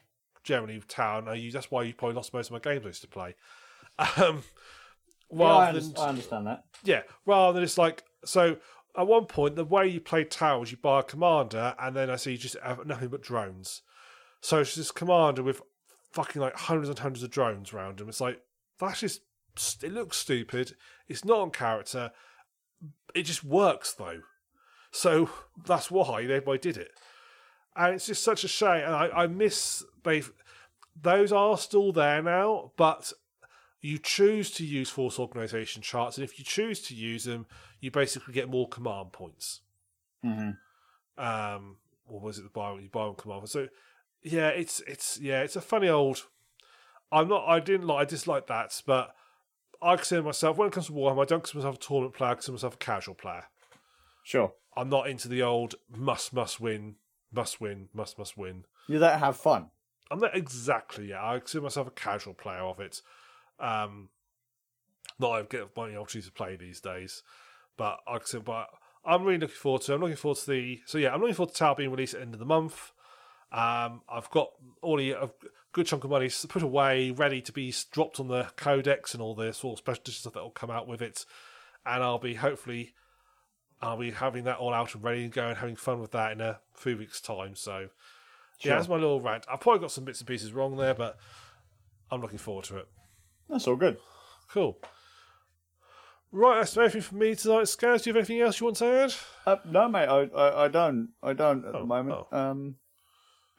[0.44, 1.28] generally, town.
[1.28, 3.34] I use that's why you probably lost most of my games I used to play.
[4.16, 4.42] Um,
[5.32, 6.64] yeah, I, understand, I understand that.
[6.84, 8.56] Yeah, rather than it's like so
[8.96, 12.16] at one point, the way you play towers, you buy a commander, and then I
[12.16, 13.82] see you just have nothing but drones.
[14.40, 15.62] So it's this commander with
[16.12, 18.08] fucking like hundreds and hundreds of drones around him.
[18.08, 18.40] It's like
[18.78, 19.22] that's just
[19.82, 20.76] it looks stupid.
[21.08, 22.12] It's not on character.
[23.14, 24.20] It just works though.
[24.90, 25.30] So
[25.66, 26.92] that's why everybody did it.
[27.76, 28.84] And it's just such a shame.
[28.84, 30.22] And I, I miss they
[31.00, 33.12] those are still there now, but
[33.84, 37.44] you choose to use force organization charts, and if you choose to use them,
[37.80, 39.60] you basically get more command points.
[40.24, 41.22] Mm-hmm.
[41.22, 43.46] Um, or was it the buy you buy one command?
[43.50, 43.68] So
[44.22, 46.24] yeah, it's it's yeah, it's a funny old.
[47.12, 47.46] I'm not.
[47.46, 48.00] I didn't like.
[48.00, 49.14] I dislike that, but
[49.82, 52.30] I consider myself when it comes to Warhammer, I don't consider myself a tournament player.
[52.30, 53.44] I consider myself a casual player.
[54.22, 54.54] Sure.
[54.74, 56.96] I'm not into the old must must win,
[57.30, 58.64] must win, must must win.
[58.88, 59.66] You let have fun.
[60.10, 61.10] I'm not exactly.
[61.10, 63.02] Yeah, I consider myself a casual player of it.
[63.64, 64.08] Um,
[65.18, 67.22] not I get many opportunities to play these days,
[67.76, 68.68] but like I said, but
[69.04, 69.92] I'm really looking forward to.
[69.92, 69.94] It.
[69.94, 70.80] I'm looking forward to the.
[70.86, 72.92] So yeah, I'm looking forward to Tau being released at the end of the month.
[73.52, 74.50] Um, I've got
[74.82, 75.30] all the a
[75.72, 79.34] good chunk of money put away, ready to be dropped on the codex and all
[79.34, 81.24] the sort of special stuff that will come out with it,
[81.86, 82.94] and I'll be hopefully
[83.80, 86.32] I'll be having that all out and ready to go and having fun with that
[86.32, 87.54] in a few weeks' time.
[87.54, 87.88] So
[88.58, 88.72] sure.
[88.72, 89.46] yeah, that's my little rant.
[89.50, 91.18] I've probably got some bits and pieces wrong there, but
[92.10, 92.88] I'm looking forward to it.
[93.48, 93.98] That's all good.
[94.50, 94.78] Cool.
[96.32, 97.64] Right, that's everything from me tonight.
[97.64, 99.14] Scaz, do you have anything else you want to add?
[99.46, 101.10] Uh, no, mate, I, I, I, don't.
[101.22, 102.26] I don't at oh, the moment.
[102.32, 102.36] Oh.
[102.36, 102.74] Um,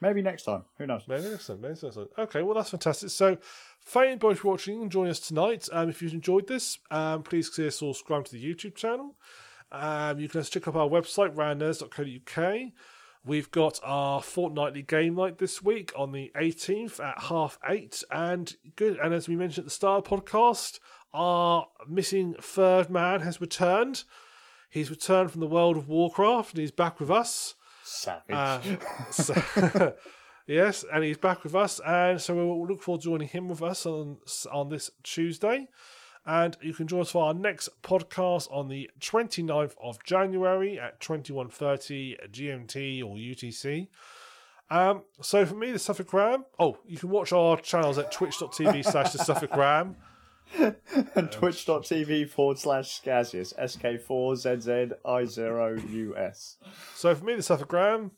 [0.00, 0.64] maybe next time.
[0.76, 1.02] Who knows?
[1.08, 1.62] Maybe next time.
[1.62, 2.08] Maybe next time.
[2.18, 3.08] Okay, well, that's fantastic.
[3.08, 3.38] So,
[3.86, 5.68] thank you both for watching and joining us tonight.
[5.72, 9.16] Um, if you've enjoyed this, um, please consider subscribe to the YouTube channel.
[9.72, 12.72] Um, you can also check out our website, randos.co.uk.
[13.26, 18.04] We've got our fortnightly game night this week on the 18th at half eight.
[18.08, 18.98] And good.
[18.98, 20.78] And as we mentioned at the start of the podcast,
[21.12, 24.04] our missing third man has returned.
[24.70, 27.56] He's returned from the world of Warcraft and he's back with us.
[27.82, 28.30] Savage.
[28.30, 28.60] Uh,
[29.10, 29.94] so,
[30.46, 31.80] yes, and he's back with us.
[31.84, 34.18] And so we'll look forward to joining him with us on,
[34.52, 35.66] on this Tuesday.
[36.26, 41.00] And you can join us for our next podcast on the 29th of January at
[41.00, 43.86] 21.30 GMT or UTC.
[44.68, 46.44] Um, so for me, the Suffolk Ram.
[46.58, 49.94] Oh, you can watch our channels at twitch.tv slash the Suffolk Ram.
[50.58, 56.56] and twitch.tv forward slash Skazius, SK4ZZI0US.
[56.94, 58.10] So for me, the Suffolk Ram.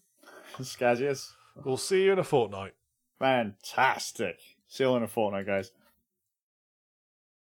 [0.59, 1.33] Scazius.
[1.65, 2.73] We'll see you in a fortnight.
[3.19, 4.39] Fantastic.
[4.67, 5.73] See you in a fortnight, guys.